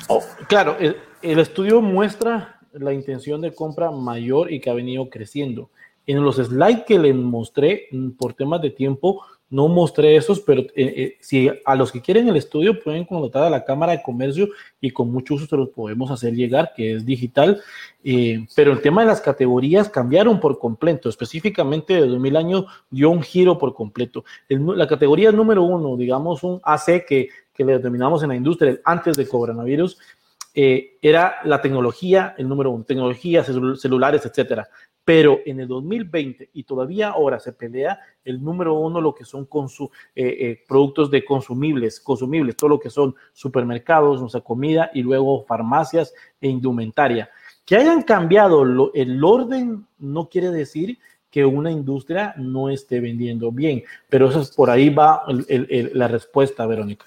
Oh, 0.07 0.23
claro, 0.47 0.75
el, 0.79 0.97
el 1.21 1.37
estudio 1.37 1.79
muestra 1.79 2.59
la 2.71 2.93
intención 2.93 3.41
de 3.41 3.53
compra 3.53 3.91
mayor 3.91 4.51
y 4.51 4.59
que 4.59 4.71
ha 4.71 4.73
venido 4.73 5.07
creciendo. 5.07 5.69
En 6.05 6.23
los 6.23 6.35
slides 6.35 6.83
que 6.85 6.99
les 6.99 7.15
mostré, 7.15 7.87
mm, 7.91 8.11
por 8.11 8.33
temas 8.33 8.61
de 8.61 8.69
tiempo, 8.69 9.21
no 9.53 9.67
mostré 9.67 10.15
esos, 10.15 10.39
pero 10.39 10.61
eh, 10.61 10.71
eh, 10.75 11.17
si 11.19 11.47
a 11.63 11.75
los 11.75 11.91
que 11.91 12.01
quieren 12.01 12.27
el 12.27 12.37
estudio 12.37 12.79
pueden 12.79 13.05
contratar 13.05 13.43
a 13.43 13.51
la 13.51 13.63
Cámara 13.63 13.91
de 13.91 14.01
Comercio 14.01 14.49
y 14.81 14.89
con 14.89 15.11
mucho 15.11 15.35
uso 15.35 15.45
se 15.45 15.55
los 15.55 15.69
podemos 15.69 16.09
hacer 16.09 16.33
llegar, 16.33 16.73
que 16.75 16.95
es 16.95 17.05
digital. 17.05 17.61
Eh, 18.03 18.47
pero 18.55 18.71
el 18.71 18.81
tema 18.81 19.01
de 19.01 19.07
las 19.09 19.21
categorías 19.21 19.89
cambiaron 19.89 20.39
por 20.39 20.57
completo, 20.57 21.07
específicamente 21.07 21.93
de 21.93 22.07
2000 22.07 22.35
años 22.35 22.65
dio 22.89 23.11
un 23.11 23.21
giro 23.21 23.59
por 23.59 23.75
completo. 23.75 24.25
la 24.49 24.87
categoría 24.87 25.31
número 25.31 25.61
uno, 25.61 25.97
digamos 25.97 26.41
un 26.41 26.59
AC 26.63 27.05
que, 27.07 27.29
que 27.53 27.63
le 27.63 27.73
determinamos 27.73 28.23
en 28.23 28.29
la 28.29 28.35
industria 28.35 28.79
antes 28.83 29.15
de 29.15 29.27
coronavirus, 29.27 29.99
era 30.55 31.35
la 31.43 31.61
tecnología, 31.61 32.33
el 32.39 32.47
número 32.47 32.71
uno, 32.71 32.83
tecnologías, 32.83 33.45
celulares, 33.79 34.25
etcétera 34.25 34.67
pero 35.05 35.39
en 35.45 35.59
el 35.59 35.67
2020 35.67 36.49
y 36.53 36.63
todavía 36.63 37.09
ahora 37.09 37.39
se 37.39 37.53
pelea 37.53 37.99
el 38.23 38.43
número 38.43 38.75
uno 38.75 39.01
lo 39.01 39.13
que 39.13 39.25
son 39.25 39.45
con 39.45 39.67
su, 39.69 39.85
eh, 40.15 40.37
eh, 40.39 40.63
productos 40.67 41.11
de 41.11 41.25
consumibles, 41.25 41.99
consumibles, 41.99 42.55
todo 42.55 42.69
lo 42.69 42.79
que 42.79 42.89
son 42.89 43.15
supermercados, 43.33 44.19
nuestra 44.19 44.41
comida 44.41 44.91
y 44.93 45.01
luego 45.01 45.43
farmacias 45.45 46.13
e 46.39 46.47
indumentaria. 46.47 47.29
Que 47.65 47.75
hayan 47.77 48.01
cambiado 48.01 48.63
el 48.93 49.23
orden 49.23 49.85
no 49.97 50.29
quiere 50.29 50.51
decir 50.51 50.99
que 51.29 51.45
una 51.45 51.71
industria 51.71 52.35
no 52.37 52.69
esté 52.69 52.99
vendiendo 52.99 53.51
bien, 53.51 53.83
pero 54.09 54.29
eso 54.29 54.41
es, 54.41 54.51
por 54.51 54.69
ahí 54.69 54.89
va 54.89 55.23
la 55.27 56.07
respuesta, 56.07 56.65
Verónica. 56.67 57.05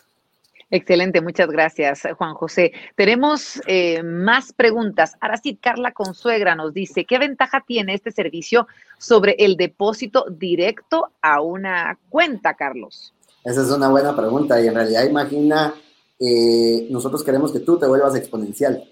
Excelente, 0.69 1.21
muchas 1.21 1.49
gracias, 1.49 2.03
Juan 2.19 2.35
José. 2.35 2.73
Tenemos 2.97 3.61
eh, 3.69 4.03
más 4.03 4.53
preguntas. 4.53 5.15
Ahora 5.21 5.37
sí, 5.37 5.57
Carla 5.57 5.93
Consuegra 5.93 6.57
nos 6.57 6.75
dice, 6.75 7.05
¿qué 7.05 7.21
ventaja 7.21 7.63
tiene 7.65 7.95
este 7.95 8.11
servicio 8.11 8.67
sobre 8.99 9.37
el 9.39 9.57
depósito 9.57 10.27
directo 10.29 11.13
a 11.23 11.41
una 11.41 11.97
cuenta, 12.09 12.55
Carlos? 12.55 13.15
Esa 13.45 13.63
es 13.63 13.71
una 13.71 13.89
buena 13.89 14.17
pregunta 14.17 14.61
y 14.61 14.67
en 14.67 14.75
realidad 14.75 15.05
imagina, 15.05 15.73
eh, 16.19 16.89
nosotros 16.91 17.23
queremos 17.23 17.53
que 17.53 17.61
tú 17.61 17.79
te 17.79 17.87
vuelvas 17.87 18.17
exponencial. 18.17 18.83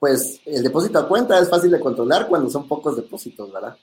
Pues 0.00 0.40
el 0.46 0.62
depósito 0.62 0.98
a 0.98 1.06
cuenta 1.06 1.38
es 1.38 1.50
fácil 1.50 1.70
de 1.70 1.78
controlar 1.78 2.26
cuando 2.26 2.48
son 2.48 2.66
pocos 2.66 2.96
depósitos, 2.96 3.52
¿verdad? 3.52 3.76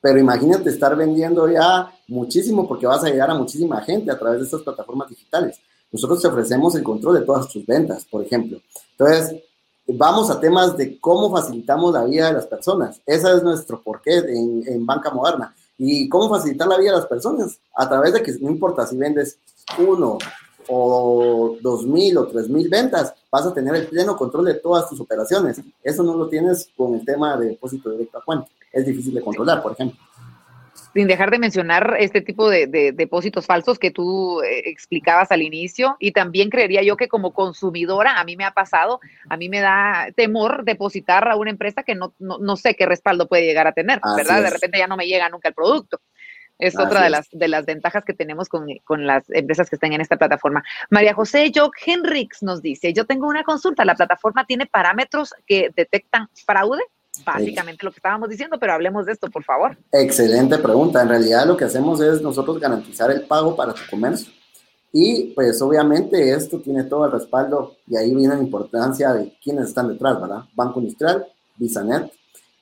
Pero 0.00 0.20
imagínate 0.20 0.70
estar 0.70 0.94
vendiendo 0.94 1.50
ya 1.50 1.92
muchísimo 2.06 2.68
porque 2.68 2.86
vas 2.86 3.02
a 3.02 3.08
llegar 3.08 3.28
a 3.28 3.34
muchísima 3.34 3.80
gente 3.80 4.12
a 4.12 4.18
través 4.18 4.38
de 4.38 4.44
estas 4.44 4.62
plataformas 4.62 5.08
digitales 5.08 5.60
nosotros 5.96 6.20
te 6.20 6.28
ofrecemos 6.28 6.74
el 6.74 6.82
control 6.82 7.20
de 7.20 7.24
todas 7.24 7.48
tus 7.48 7.64
ventas, 7.64 8.04
por 8.04 8.22
ejemplo. 8.22 8.60
Entonces, 8.90 9.42
vamos 9.86 10.30
a 10.30 10.38
temas 10.38 10.76
de 10.76 11.00
cómo 11.00 11.30
facilitamos 11.30 11.94
la 11.94 12.04
vida 12.04 12.26
de 12.26 12.34
las 12.34 12.46
personas. 12.46 13.00
Ese 13.06 13.32
es 13.32 13.42
nuestro 13.42 13.82
porqué 13.82 14.18
en, 14.18 14.62
en 14.66 14.84
Banca 14.84 15.10
Moderna. 15.10 15.54
¿Y 15.78 16.06
cómo 16.10 16.28
facilitar 16.28 16.68
la 16.68 16.76
vida 16.76 16.90
de 16.90 16.98
las 16.98 17.06
personas? 17.06 17.58
A 17.74 17.88
través 17.88 18.12
de 18.12 18.22
que 18.22 18.32
no 18.40 18.50
importa 18.50 18.86
si 18.86 18.98
vendes 18.98 19.38
uno 19.78 20.18
o 20.68 21.56
dos 21.62 21.86
mil 21.86 22.18
o 22.18 22.26
tres 22.26 22.50
mil 22.50 22.68
ventas, 22.68 23.14
vas 23.32 23.46
a 23.46 23.54
tener 23.54 23.74
el 23.74 23.86
pleno 23.86 24.18
control 24.18 24.44
de 24.44 24.54
todas 24.54 24.90
tus 24.90 25.00
operaciones. 25.00 25.62
Eso 25.82 26.02
no 26.02 26.14
lo 26.14 26.28
tienes 26.28 26.68
con 26.76 26.94
el 26.94 27.06
tema 27.06 27.38
de 27.38 27.48
depósito 27.48 27.90
directo 27.90 28.18
a 28.18 28.24
cuenta. 28.24 28.48
Es 28.70 28.84
difícil 28.84 29.14
de 29.14 29.22
controlar, 29.22 29.62
por 29.62 29.72
ejemplo 29.72 29.98
sin 30.96 31.08
dejar 31.08 31.30
de 31.30 31.38
mencionar 31.38 31.96
este 31.98 32.22
tipo 32.22 32.48
de, 32.48 32.68
depósitos 32.94 33.44
falsos 33.44 33.78
que 33.78 33.90
tú 33.90 34.40
eh, 34.40 34.62
explicabas 34.64 35.30
al 35.30 35.42
inicio. 35.42 35.94
Y 36.00 36.12
también 36.12 36.48
creería 36.48 36.82
yo 36.82 36.96
que 36.96 37.06
como 37.06 37.34
consumidora, 37.34 38.18
a 38.18 38.24
mí 38.24 38.34
me 38.34 38.46
ha 38.46 38.52
pasado, 38.52 39.00
a 39.28 39.36
mí 39.36 39.50
me 39.50 39.60
da 39.60 40.08
temor 40.16 40.64
depositar 40.64 41.28
a 41.28 41.36
una 41.36 41.50
empresa 41.50 41.82
que 41.82 41.94
no, 41.94 42.14
no, 42.18 42.56
sé 42.56 42.74
qué 42.76 42.86
respaldo 42.86 43.28
puede 43.28 43.44
llegar 43.44 43.66
a 43.66 43.72
tener, 43.72 44.00
¿verdad? 44.16 44.42
De 44.42 44.48
repente 44.48 44.78
ya 44.78 44.86
no 44.86 44.96
me 44.96 45.06
llega 45.06 45.28
nunca 45.28 45.48
el 45.48 45.54
producto. 45.54 46.00
Es 46.58 46.78
otra 46.78 47.02
de 47.02 47.10
las, 47.10 47.28
de 47.30 47.48
las 47.48 47.66
ventajas 47.66 48.02
que 48.02 48.14
tenemos 48.14 48.48
con, 48.48 48.66
con, 48.84 49.06
las 49.06 49.28
empresas 49.28 49.68
que 49.68 49.76
están 49.76 49.92
en 49.92 50.00
esta 50.00 50.16
plataforma. 50.16 50.64
María 50.88 51.12
José 51.12 51.52
Jock 51.54 51.74
Henrix 51.84 52.42
nos 52.42 52.62
dice, 52.62 52.94
yo 52.94 53.04
tengo 53.04 53.26
una 53.26 53.44
consulta, 53.44 53.84
¿la 53.84 53.96
plataforma 53.96 54.46
tiene 54.46 54.64
parámetros 54.64 55.34
que 55.46 55.68
detectan 55.76 56.30
fraude? 56.46 56.82
Básicamente 57.24 57.84
lo 57.84 57.90
que 57.90 57.98
estábamos 57.98 58.28
diciendo, 58.28 58.58
pero 58.58 58.72
hablemos 58.72 59.06
de 59.06 59.12
esto, 59.12 59.30
por 59.30 59.44
favor. 59.44 59.76
Excelente 59.92 60.58
pregunta. 60.58 61.02
En 61.02 61.08
realidad 61.08 61.46
lo 61.46 61.56
que 61.56 61.64
hacemos 61.64 62.00
es 62.00 62.20
nosotros 62.20 62.58
garantizar 62.60 63.10
el 63.10 63.22
pago 63.22 63.54
para 63.54 63.72
tu 63.72 63.82
comercio. 63.90 64.32
Y 64.92 65.34
pues 65.34 65.60
obviamente 65.60 66.32
esto 66.32 66.60
tiene 66.60 66.84
todo 66.84 67.04
el 67.04 67.12
respaldo 67.12 67.76
y 67.86 67.96
ahí 67.96 68.14
viene 68.14 68.34
la 68.34 68.40
importancia 68.40 69.12
de 69.12 69.36
quiénes 69.42 69.68
están 69.68 69.88
detrás, 69.88 70.20
¿verdad? 70.20 70.44
Banco 70.54 70.80
Industrial, 70.80 71.26
VisaNet, 71.56 72.10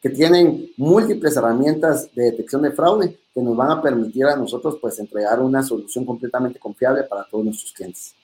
que 0.02 0.10
tienen 0.10 0.70
múltiples 0.76 1.36
herramientas 1.36 2.12
de 2.14 2.24
detección 2.24 2.62
de 2.62 2.72
fraude 2.72 3.18
que 3.32 3.40
nos 3.40 3.56
van 3.56 3.70
a 3.70 3.82
permitir 3.82 4.26
a 4.26 4.36
nosotros 4.36 4.78
pues 4.80 4.98
entregar 4.98 5.40
una 5.40 5.62
solución 5.62 6.04
completamente 6.04 6.58
confiable 6.58 7.04
para 7.04 7.24
todos 7.24 7.44
nuestros 7.44 7.72
clientes. 7.72 8.14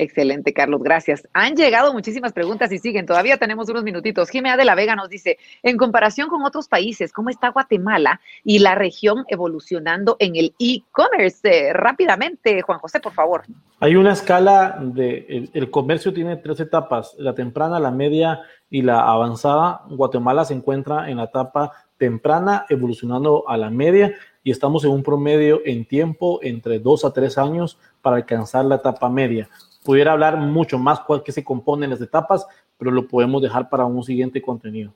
Excelente, 0.00 0.52
Carlos, 0.52 0.80
gracias. 0.80 1.26
Han 1.32 1.56
llegado 1.56 1.92
muchísimas 1.92 2.32
preguntas 2.32 2.70
y 2.70 2.78
siguen, 2.78 3.04
todavía 3.04 3.36
tenemos 3.36 3.68
unos 3.68 3.82
minutitos. 3.82 4.30
Jimena 4.30 4.56
de 4.56 4.64
la 4.64 4.76
Vega 4.76 4.94
nos 4.94 5.08
dice, 5.08 5.38
en 5.64 5.76
comparación 5.76 6.28
con 6.28 6.44
otros 6.44 6.68
países, 6.68 7.12
¿cómo 7.12 7.30
está 7.30 7.48
Guatemala 7.48 8.20
y 8.44 8.60
la 8.60 8.76
región 8.76 9.24
evolucionando 9.26 10.16
en 10.20 10.36
el 10.36 10.54
e-commerce? 10.60 11.72
rápidamente, 11.72 12.62
Juan 12.62 12.78
José, 12.78 13.00
por 13.00 13.12
favor. 13.12 13.42
Hay 13.80 13.96
una 13.96 14.12
escala 14.12 14.78
de, 14.80 15.50
el, 15.52 15.70
comercio 15.70 16.14
tiene 16.14 16.36
tres 16.36 16.60
etapas, 16.60 17.16
la 17.18 17.34
temprana, 17.34 17.80
la 17.80 17.90
media 17.90 18.42
y 18.70 18.82
la 18.82 19.00
avanzada. 19.00 19.82
Guatemala 19.88 20.44
se 20.44 20.54
encuentra 20.54 21.10
en 21.10 21.16
la 21.16 21.24
etapa 21.24 21.72
temprana, 21.96 22.66
evolucionando 22.68 23.48
a 23.48 23.56
la 23.56 23.70
media 23.70 24.14
y 24.44 24.52
estamos 24.52 24.84
en 24.84 24.90
un 24.90 25.02
promedio 25.02 25.60
en 25.64 25.84
tiempo 25.84 26.38
entre 26.42 26.78
dos 26.78 27.04
a 27.04 27.12
tres 27.12 27.36
años 27.36 27.78
para 28.00 28.16
alcanzar 28.16 28.64
la 28.64 28.76
etapa 28.76 29.08
media 29.08 29.48
pudiera 29.88 30.12
hablar 30.12 30.36
mucho 30.36 30.78
más 30.78 31.00
cuál 31.00 31.22
que 31.22 31.32
se 31.32 31.42
componen 31.42 31.88
las 31.88 32.02
etapas, 32.02 32.46
pero 32.76 32.90
lo 32.90 33.08
podemos 33.08 33.40
dejar 33.40 33.70
para 33.70 33.86
un 33.86 34.04
siguiente 34.04 34.42
contenido. 34.42 34.92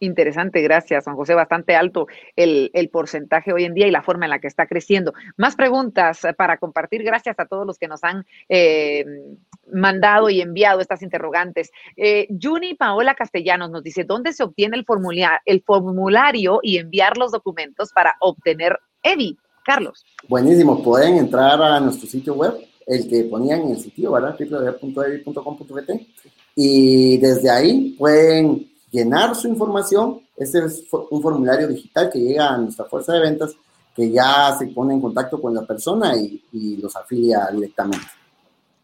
Interesante, 0.00 0.60
gracias, 0.60 1.04
Juan 1.04 1.16
José. 1.16 1.32
Bastante 1.32 1.74
alto 1.74 2.06
el, 2.36 2.90
porcentaje 2.92 3.54
hoy 3.54 3.64
en 3.64 3.72
día 3.72 3.86
y 3.86 3.90
la 3.90 4.02
forma 4.02 4.26
en 4.26 4.30
la 4.32 4.38
que 4.38 4.48
está 4.48 4.66
creciendo. 4.66 5.14
Más 5.38 5.56
preguntas 5.56 6.20
para 6.36 6.58
compartir. 6.58 7.04
Gracias 7.04 7.40
a 7.40 7.46
todos 7.46 7.66
los 7.66 7.78
que 7.78 7.88
nos 7.88 8.04
han 8.04 8.26
eh, 8.50 9.06
mandado 9.72 10.28
y 10.28 10.42
enviado 10.42 10.82
estas 10.82 11.00
interrogantes. 11.00 11.70
Eh, 11.96 12.28
Juni 12.38 12.74
Paola 12.74 13.14
Castellanos 13.14 13.70
nos 13.70 13.82
dice, 13.82 14.04
¿dónde 14.04 14.34
se 14.34 14.42
obtiene 14.42 14.76
el, 14.76 14.84
el 15.46 15.62
formulario 15.62 16.60
y 16.62 16.76
enviar 16.76 17.16
los 17.16 17.32
documentos 17.32 17.94
para 17.94 18.14
obtener 18.20 18.78
EVI? 19.02 19.38
Carlos. 19.64 20.04
Buenísimo, 20.28 20.82
pueden 20.82 21.16
entrar 21.16 21.60
a 21.62 21.80
nuestro 21.80 22.06
sitio 22.06 22.34
web 22.34 22.56
el 22.86 23.08
que 23.08 23.24
ponían 23.24 23.62
en 23.62 23.70
el 23.72 23.80
sitio, 23.80 24.12
¿verdad? 24.12 24.36
www.evi.com.pt 24.38 25.90
y 26.54 27.18
desde 27.18 27.50
ahí 27.50 27.94
pueden 27.98 28.70
llenar 28.90 29.34
su 29.34 29.48
información. 29.48 30.22
Este 30.36 30.64
es 30.64 30.84
un 31.10 31.20
formulario 31.20 31.68
digital 31.68 32.10
que 32.12 32.20
llega 32.20 32.54
a 32.54 32.58
nuestra 32.58 32.84
fuerza 32.86 33.12
de 33.14 33.20
ventas 33.20 33.54
que 33.94 34.10
ya 34.10 34.54
se 34.58 34.66
pone 34.68 34.94
en 34.94 35.00
contacto 35.00 35.40
con 35.40 35.54
la 35.54 35.62
persona 35.62 36.14
y 36.16 36.76
los 36.76 36.94
afilia 36.96 37.48
directamente. 37.52 38.06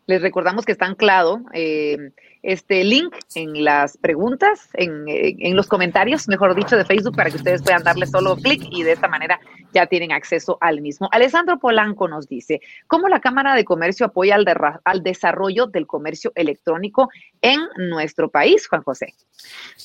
Les 0.07 0.20
recordamos 0.20 0.64
que 0.64 0.72
está 0.72 0.86
anclado 0.86 1.40
eh, 1.53 2.11
este 2.43 2.82
link 2.84 3.14
en 3.34 3.64
las 3.64 3.97
preguntas, 3.97 4.68
en, 4.74 5.09
eh, 5.09 5.36
en, 5.38 5.57
los 5.57 5.68
comentarios, 5.68 6.28
mejor 6.28 6.55
dicho, 6.55 6.76
de 6.76 6.84
Facebook, 6.84 7.16
para 7.16 7.30
que 7.30 7.36
ustedes 7.36 7.62
puedan 7.62 7.84
darle 7.84 8.07
solo 8.07 8.36
clic 8.36 8.62
y 8.70 8.82
de 8.82 8.93
esta 8.93 9.09
manera 9.09 9.40
ya 9.72 9.86
tienen 9.86 10.12
acceso 10.12 10.59
al 10.61 10.80
mismo. 10.80 11.09
Alessandro 11.12 11.59
Polanco 11.59 12.09
nos 12.09 12.28
dice, 12.28 12.61
¿cómo 12.86 13.09
la 13.09 13.20
Cámara 13.20 13.55
de 13.55 13.64
Comercio 13.64 14.07
apoya 14.07 14.34
al, 14.34 14.45
al 14.84 15.03
desarrollo 15.03 15.66
del 15.66 15.86
comercio 15.86 16.32
electrónico 16.34 17.09
en 17.40 17.61
nuestro 17.76 18.28
país, 18.28 18.66
Juan 18.66 18.82
José? 18.82 19.14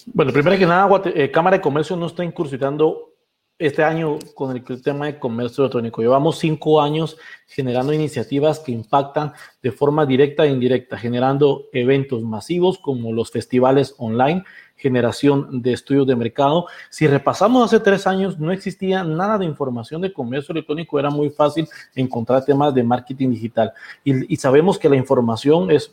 Bueno, 0.07 0.33
primero 0.33 0.57
que 0.57 0.65
nada, 0.65 1.01
eh, 1.13 1.31
Cámara 1.31 1.57
de 1.57 1.61
Comercio 1.61 1.95
no 1.95 2.07
está 2.07 2.23
incursionando 2.23 3.16
este 3.59 3.83
año 3.83 4.19
con 4.35 4.55
el 4.55 4.81
tema 4.83 5.07
de 5.07 5.17
comercio 5.17 5.63
electrónico. 5.63 6.01
Llevamos 6.01 6.37
cinco 6.37 6.79
años 6.79 7.17
generando 7.47 7.91
iniciativas 7.91 8.59
que 8.59 8.71
impactan 8.71 9.33
de 9.63 9.71
forma 9.71 10.05
directa 10.05 10.45
e 10.45 10.51
indirecta, 10.51 10.97
generando 10.97 11.65
eventos 11.73 12.21
masivos 12.21 12.77
como 12.77 13.11
los 13.13 13.31
festivales 13.31 13.95
online, 13.97 14.43
generación 14.75 15.63
de 15.63 15.73
estudios 15.73 16.05
de 16.05 16.15
mercado. 16.15 16.67
Si 16.91 17.07
repasamos 17.07 17.65
hace 17.65 17.79
tres 17.79 18.05
años, 18.05 18.37
no 18.37 18.51
existía 18.51 19.03
nada 19.03 19.39
de 19.39 19.45
información 19.45 20.01
de 20.01 20.13
comercio 20.13 20.53
electrónico, 20.53 20.99
era 20.99 21.09
muy 21.09 21.31
fácil 21.31 21.67
encontrar 21.95 22.45
temas 22.45 22.75
de 22.75 22.83
marketing 22.83 23.31
digital. 23.31 23.73
Y, 24.03 24.35
sabemos 24.35 24.77
que 24.77 24.87
la 24.87 24.97
información 24.97 25.71
es 25.71 25.91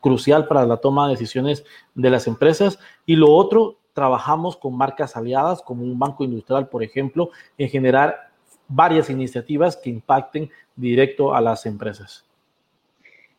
crucial 0.00 0.46
para 0.48 0.64
la 0.64 0.78
toma 0.78 1.06
de 1.06 1.12
decisiones 1.12 1.62
de 1.94 2.08
las 2.08 2.26
empresas. 2.26 2.78
Y 3.04 3.16
lo 3.16 3.30
otro, 3.30 3.76
trabajamos 3.92 4.56
con 4.56 4.76
marcas 4.76 5.16
aliadas, 5.16 5.62
como 5.62 5.82
un 5.82 5.98
banco 5.98 6.24
industrial, 6.24 6.68
por 6.68 6.82
ejemplo, 6.82 7.30
en 7.58 7.68
generar 7.68 8.30
varias 8.68 9.10
iniciativas 9.10 9.76
que 9.76 9.90
impacten 9.90 10.50
directo 10.76 11.34
a 11.34 11.40
las 11.40 11.66
empresas. 11.66 12.24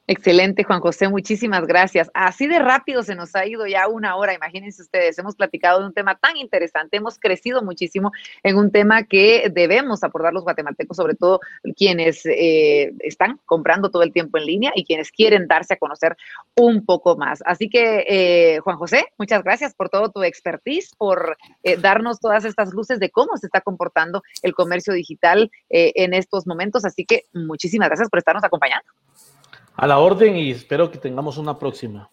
Excelente, 0.05 0.65
Juan 0.65 0.81
José, 0.81 1.07
muchísimas 1.07 1.65
gracias. 1.65 2.11
Así 2.13 2.45
de 2.45 2.59
rápido 2.59 3.03
se 3.03 3.15
nos 3.15 3.33
ha 3.35 3.45
ido 3.45 3.65
ya 3.67 3.87
una 3.87 4.17
hora, 4.17 4.33
imagínense 4.33 4.81
ustedes, 4.81 5.17
hemos 5.17 5.37
platicado 5.37 5.79
de 5.79 5.85
un 5.85 5.93
tema 5.93 6.15
tan 6.15 6.35
interesante, 6.35 6.97
hemos 6.97 7.17
crecido 7.17 7.63
muchísimo 7.63 8.11
en 8.43 8.57
un 8.57 8.69
tema 8.69 9.03
que 9.03 9.49
debemos 9.49 10.03
abordar 10.03 10.33
los 10.33 10.43
guatemaltecos, 10.43 10.97
sobre 10.97 11.15
todo 11.15 11.39
quienes 11.77 12.25
eh, 12.25 12.91
están 12.99 13.39
comprando 13.45 13.91
todo 13.91 14.03
el 14.03 14.11
tiempo 14.11 14.37
en 14.37 14.45
línea 14.45 14.73
y 14.75 14.83
quienes 14.83 15.09
quieren 15.09 15.47
darse 15.47 15.75
a 15.75 15.77
conocer 15.77 16.17
un 16.57 16.85
poco 16.85 17.15
más. 17.15 17.41
Así 17.45 17.69
que, 17.69 18.03
eh, 18.05 18.59
Juan 18.59 18.75
José, 18.75 19.05
muchas 19.17 19.41
gracias 19.41 19.73
por 19.73 19.87
todo 19.87 20.11
tu 20.11 20.21
expertise, 20.23 20.93
por 20.97 21.37
eh, 21.63 21.77
darnos 21.77 22.19
todas 22.19 22.43
estas 22.43 22.73
luces 22.73 22.99
de 22.99 23.09
cómo 23.09 23.37
se 23.37 23.47
está 23.47 23.61
comportando 23.61 24.21
el 24.41 24.53
comercio 24.53 24.93
digital 24.93 25.49
en 25.69 26.13
estos 26.13 26.45
momentos. 26.45 26.83
Así 26.83 27.05
que 27.05 27.23
muchísimas 27.33 27.87
gracias 27.87 28.09
por 28.09 28.19
estarnos 28.19 28.43
acompañando. 28.43 28.83
A 29.75 29.87
la 29.87 29.99
orden 29.99 30.35
y 30.35 30.51
espero 30.51 30.91
que 30.91 30.97
tengamos 30.97 31.37
una 31.37 31.57
próxima. 31.57 32.09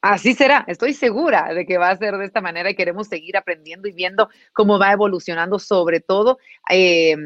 Así 0.00 0.34
será, 0.34 0.64
estoy 0.66 0.94
segura 0.94 1.54
de 1.54 1.64
que 1.64 1.78
va 1.78 1.90
a 1.90 1.96
ser 1.96 2.16
de 2.16 2.24
esta 2.24 2.40
manera 2.40 2.70
y 2.70 2.74
queremos 2.74 3.06
seguir 3.06 3.36
aprendiendo 3.36 3.86
y 3.86 3.92
viendo 3.92 4.28
cómo 4.52 4.78
va 4.78 4.90
evolucionando, 4.90 5.60
sobre 5.60 6.00
todo 6.00 6.38
eh, 6.68 7.16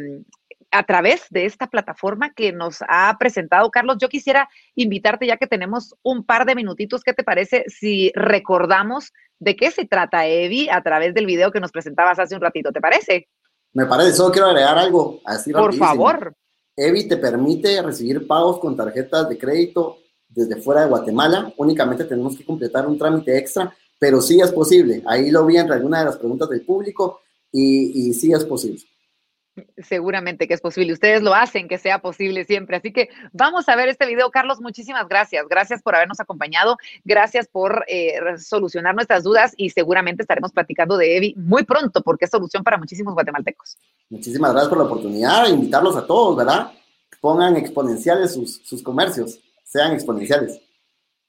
a 0.70 0.82
través 0.82 1.26
de 1.30 1.46
esta 1.46 1.68
plataforma 1.68 2.34
que 2.34 2.52
nos 2.52 2.78
ha 2.86 3.16
presentado 3.18 3.70
Carlos. 3.70 3.96
Yo 3.98 4.10
quisiera 4.10 4.48
invitarte, 4.74 5.26
ya 5.26 5.38
que 5.38 5.46
tenemos 5.46 5.94
un 6.02 6.24
par 6.24 6.44
de 6.44 6.54
minutitos, 6.54 7.02
¿qué 7.02 7.14
te 7.14 7.24
parece 7.24 7.64
si 7.68 8.12
recordamos 8.14 9.12
de 9.38 9.56
qué 9.56 9.70
se 9.70 9.86
trata 9.86 10.26
Evi 10.26 10.68
a 10.68 10.82
través 10.82 11.14
del 11.14 11.24
video 11.24 11.50
que 11.50 11.60
nos 11.60 11.72
presentabas 11.72 12.18
hace 12.18 12.34
un 12.34 12.42
ratito? 12.42 12.72
¿Te 12.72 12.80
parece? 12.80 13.28
Me 13.72 13.86
parece, 13.86 14.12
solo 14.12 14.32
quiero 14.32 14.48
agregar 14.48 14.76
algo. 14.76 15.20
Así 15.24 15.52
Por 15.52 15.74
favor. 15.74 16.34
EVI 16.76 17.08
te 17.08 17.16
permite 17.16 17.80
recibir 17.80 18.26
pagos 18.26 18.58
con 18.58 18.76
tarjetas 18.76 19.28
de 19.28 19.38
crédito 19.38 19.98
desde 20.28 20.56
fuera 20.56 20.82
de 20.82 20.88
Guatemala. 20.88 21.52
Únicamente 21.56 22.04
tenemos 22.04 22.36
que 22.36 22.44
completar 22.44 22.86
un 22.86 22.98
trámite 22.98 23.36
extra, 23.36 23.74
pero 23.98 24.20
sí 24.20 24.40
es 24.40 24.52
posible. 24.52 25.02
Ahí 25.06 25.30
lo 25.30 25.46
vi 25.46 25.56
en 25.56 25.72
alguna 25.72 26.00
de 26.00 26.04
las 26.04 26.18
preguntas 26.18 26.50
del 26.50 26.64
público 26.66 27.20
y, 27.50 28.08
y 28.08 28.12
sí 28.12 28.32
es 28.32 28.44
posible. 28.44 28.82
Seguramente 29.78 30.46
que 30.46 30.54
es 30.54 30.60
posible. 30.60 30.92
Ustedes 30.92 31.22
lo 31.22 31.34
hacen 31.34 31.68
que 31.68 31.78
sea 31.78 32.00
posible 32.00 32.44
siempre. 32.44 32.76
Así 32.76 32.92
que 32.92 33.08
vamos 33.32 33.68
a 33.68 33.76
ver 33.76 33.88
este 33.88 34.06
video. 34.06 34.30
Carlos, 34.30 34.60
muchísimas 34.60 35.08
gracias. 35.08 35.46
Gracias 35.48 35.82
por 35.82 35.94
habernos 35.94 36.20
acompañado. 36.20 36.76
Gracias 37.04 37.48
por 37.48 37.84
eh, 37.88 38.18
solucionar 38.38 38.94
nuestras 38.94 39.22
dudas 39.22 39.54
y 39.56 39.70
seguramente 39.70 40.22
estaremos 40.22 40.52
platicando 40.52 40.96
de 40.96 41.16
Evi 41.16 41.34
muy 41.36 41.64
pronto 41.64 42.02
porque 42.02 42.26
es 42.26 42.30
solución 42.30 42.62
para 42.62 42.76
muchísimos 42.76 43.14
guatemaltecos. 43.14 43.78
Muchísimas 44.10 44.52
gracias 44.52 44.68
por 44.68 44.78
la 44.78 44.84
oportunidad. 44.84 45.48
Invitarlos 45.48 45.96
a 45.96 46.06
todos, 46.06 46.36
¿verdad? 46.36 46.72
Pongan 47.20 47.56
exponenciales 47.56 48.34
sus, 48.34 48.56
sus 48.64 48.82
comercios. 48.82 49.40
Sean 49.64 49.92
exponenciales. 49.92 50.60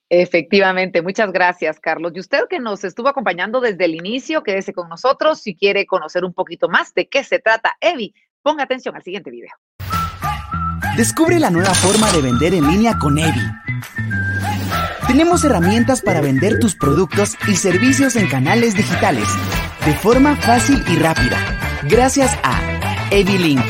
Efectivamente, 0.10 1.02
muchas 1.02 1.32
gracias, 1.32 1.80
Carlos. 1.80 2.14
Y 2.16 2.20
usted 2.20 2.40
que 2.50 2.60
nos 2.60 2.84
estuvo 2.84 3.10
acompañando 3.10 3.60
desde 3.60 3.86
el 3.86 3.96
inicio, 3.96 4.42
quédese 4.42 4.74
con 4.74 4.88
nosotros. 4.88 5.42
Si 5.42 5.56
quiere 5.56 5.86
conocer 5.86 6.24
un 6.24 6.34
poquito 6.34 6.70
más 6.70 6.94
de 6.94 7.08
qué 7.10 7.24
se 7.24 7.40
trata 7.40 7.76
Evi, 7.82 8.14
ponga 8.42 8.64
atención 8.64 8.96
al 8.96 9.04
siguiente 9.04 9.32
video. 9.32 9.52
Descubre 10.96 11.40
la 11.40 11.50
nueva 11.50 11.74
forma 11.74 12.12
de 12.12 12.22
vender 12.22 12.54
en 12.54 12.68
línea 12.68 12.98
con 12.98 13.18
Evi. 13.18 13.42
Tenemos 15.08 15.44
herramientas 15.44 16.02
para 16.02 16.22
vender 16.22 16.60
tus 16.60 16.76
productos 16.76 17.38
y 17.48 17.56
servicios 17.56 18.16
en 18.16 18.28
canales 18.28 18.76
digitales 18.76 19.28
de 19.86 19.94
forma 19.94 20.36
fácil 20.36 20.84
y 20.88 20.98
rápida, 20.98 21.38
gracias 21.84 22.38
a 22.44 22.60
EviLink, 23.12 23.64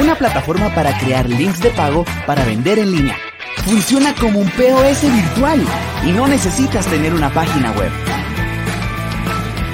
una 0.00 0.14
plataforma 0.14 0.74
para 0.74 0.96
crear 0.98 1.28
links 1.28 1.60
de 1.60 1.70
pago 1.70 2.06
para 2.26 2.44
vender 2.46 2.78
en 2.78 2.90
línea 2.90 3.16
funciona 3.64 4.14
como 4.14 4.40
un 4.40 4.50
POS 4.50 5.02
virtual 5.02 5.64
y 6.04 6.12
no 6.12 6.26
necesitas 6.26 6.86
tener 6.86 7.14
una 7.14 7.30
página 7.30 7.70
web. 7.72 7.90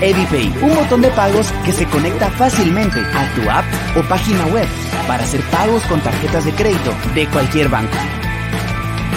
EdiPay, 0.01 0.55
un 0.63 0.75
botón 0.77 1.03
de 1.03 1.11
pagos 1.11 1.53
que 1.65 1.73
se 1.73 1.85
conecta 1.87 2.31
fácilmente 2.31 3.01
a 3.01 3.35
tu 3.35 3.51
app 3.51 3.65
o 3.97 4.03
página 4.09 4.47
web 4.47 4.69
para 5.09 5.25
hacer 5.25 5.41
pagos 5.51 5.83
con 5.85 6.01
tarjetas 6.01 6.45
de 6.45 6.53
crédito 6.53 6.95
de 7.15 7.27
cualquier 7.29 7.69
banco. 7.69 7.97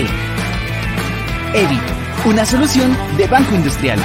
Evi, 1.55 1.80
una 2.26 2.45
solución 2.45 2.97
de 3.17 3.28
Banco 3.28 3.53
Industrial. 3.55 3.99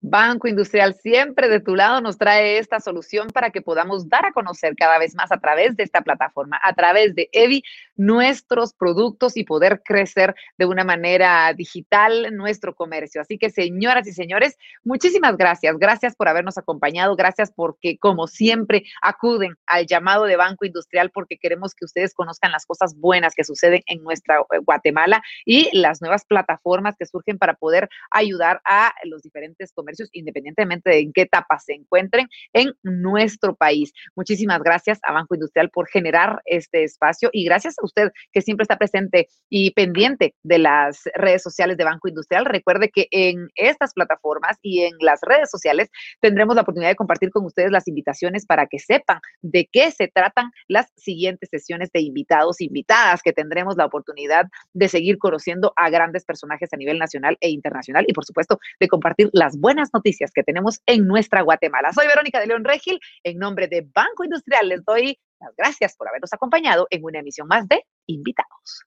Banco 0.00 0.46
Industrial 0.48 0.94
siempre 0.94 1.48
de 1.48 1.60
tu 1.60 1.76
lado 1.76 2.00
nos 2.00 2.16
trae 2.16 2.56
esta 2.58 2.80
solución 2.80 3.28
para 3.28 3.50
que 3.50 3.60
podamos 3.60 4.08
dar 4.08 4.24
a 4.24 4.32
conocer 4.32 4.74
cada 4.74 4.98
vez 4.98 5.14
más 5.14 5.30
a 5.32 5.38
través 5.38 5.76
de 5.76 5.82
esta 5.82 6.00
plataforma, 6.00 6.58
a 6.62 6.72
través 6.72 7.14
de 7.14 7.28
Evi, 7.32 7.62
nuestros 7.98 8.72
productos 8.72 9.36
y 9.36 9.44
poder 9.44 9.82
crecer 9.84 10.34
de 10.56 10.64
una 10.64 10.84
manera 10.84 11.52
digital 11.52 12.34
nuestro 12.34 12.74
comercio. 12.74 13.20
Así 13.20 13.36
que, 13.36 13.50
señoras 13.50 14.06
y 14.06 14.12
señores, 14.12 14.56
muchísimas 14.84 15.36
gracias. 15.36 15.76
Gracias 15.78 16.16
por 16.16 16.28
habernos 16.28 16.56
acompañado. 16.56 17.16
Gracias 17.16 17.52
porque, 17.54 17.98
como 17.98 18.26
siempre, 18.28 18.84
acuden 19.02 19.56
al 19.66 19.86
llamado 19.86 20.24
de 20.24 20.36
Banco 20.36 20.64
Industrial 20.64 21.10
porque 21.10 21.38
queremos 21.38 21.74
que 21.74 21.84
ustedes 21.84 22.14
conozcan 22.14 22.52
las 22.52 22.64
cosas 22.64 22.96
buenas 22.96 23.34
que 23.34 23.44
suceden 23.44 23.82
en 23.86 24.02
nuestra 24.02 24.38
eh, 24.40 24.58
Guatemala 24.64 25.20
y 25.44 25.68
las 25.76 26.00
nuevas 26.00 26.24
plataformas 26.24 26.94
que 26.96 27.06
surgen 27.06 27.36
para 27.36 27.54
poder 27.54 27.88
ayudar 28.12 28.60
a 28.64 28.92
los 29.04 29.22
diferentes 29.22 29.72
comercios 29.72 30.08
independientemente 30.12 30.90
de 30.90 31.00
en 31.00 31.12
qué 31.12 31.22
etapa 31.22 31.58
se 31.58 31.74
encuentren 31.74 32.28
en 32.52 32.74
nuestro 32.82 33.56
país. 33.56 33.92
Muchísimas 34.14 34.62
gracias 34.62 35.00
a 35.02 35.12
Banco 35.12 35.34
Industrial 35.34 35.68
por 35.70 35.88
generar 35.88 36.40
este 36.44 36.84
espacio 36.84 37.30
y 37.32 37.44
gracias 37.44 37.76
a 37.78 37.87
usted 37.88 38.10
que 38.32 38.40
siempre 38.40 38.62
está 38.62 38.76
presente 38.76 39.28
y 39.50 39.72
pendiente 39.72 40.34
de 40.42 40.58
las 40.58 41.02
redes 41.14 41.42
sociales 41.42 41.76
de 41.76 41.84
Banco 41.84 42.08
Industrial. 42.08 42.44
Recuerde 42.44 42.90
que 42.90 43.08
en 43.10 43.48
estas 43.56 43.92
plataformas 43.92 44.56
y 44.62 44.82
en 44.82 44.92
las 45.00 45.20
redes 45.22 45.50
sociales 45.50 45.88
tendremos 46.20 46.54
la 46.54 46.62
oportunidad 46.62 46.90
de 46.90 46.96
compartir 46.96 47.30
con 47.30 47.44
ustedes 47.44 47.70
las 47.70 47.88
invitaciones 47.88 48.46
para 48.46 48.66
que 48.66 48.78
sepan 48.78 49.20
de 49.42 49.68
qué 49.70 49.90
se 49.90 50.08
tratan 50.08 50.50
las 50.68 50.86
siguientes 50.96 51.48
sesiones 51.50 51.90
de 51.92 52.00
invitados, 52.00 52.60
invitadas, 52.60 53.22
que 53.22 53.32
tendremos 53.32 53.76
la 53.76 53.86
oportunidad 53.86 54.46
de 54.72 54.88
seguir 54.88 55.18
conociendo 55.18 55.72
a 55.76 55.90
grandes 55.90 56.24
personajes 56.24 56.72
a 56.72 56.76
nivel 56.76 56.98
nacional 56.98 57.36
e 57.40 57.50
internacional 57.50 58.04
y 58.06 58.12
por 58.12 58.24
supuesto 58.24 58.58
de 58.80 58.88
compartir 58.88 59.30
las 59.32 59.58
buenas 59.58 59.90
noticias 59.92 60.30
que 60.32 60.42
tenemos 60.42 60.80
en 60.86 61.06
nuestra 61.06 61.42
Guatemala. 61.42 61.92
Soy 61.92 62.06
Verónica 62.06 62.40
de 62.40 62.46
León 62.46 62.64
Regil. 62.64 63.00
En 63.24 63.38
nombre 63.38 63.68
de 63.68 63.86
Banco 63.94 64.24
Industrial 64.24 64.68
les 64.68 64.84
doy 64.84 65.18
gracias 65.56 65.96
por 65.96 66.08
habernos 66.08 66.32
acompañado 66.32 66.86
en 66.90 67.04
una 67.04 67.20
emisión 67.20 67.46
más 67.48 67.66
de 67.68 67.84
Invitados. 68.06 68.84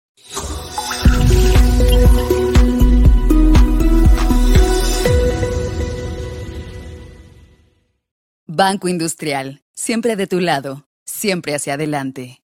Banco 8.46 8.88
Industrial, 8.88 9.64
siempre 9.74 10.16
de 10.16 10.28
tu 10.28 10.40
lado, 10.40 10.88
siempre 11.06 11.56
hacia 11.56 11.76
adelante. 11.76 12.44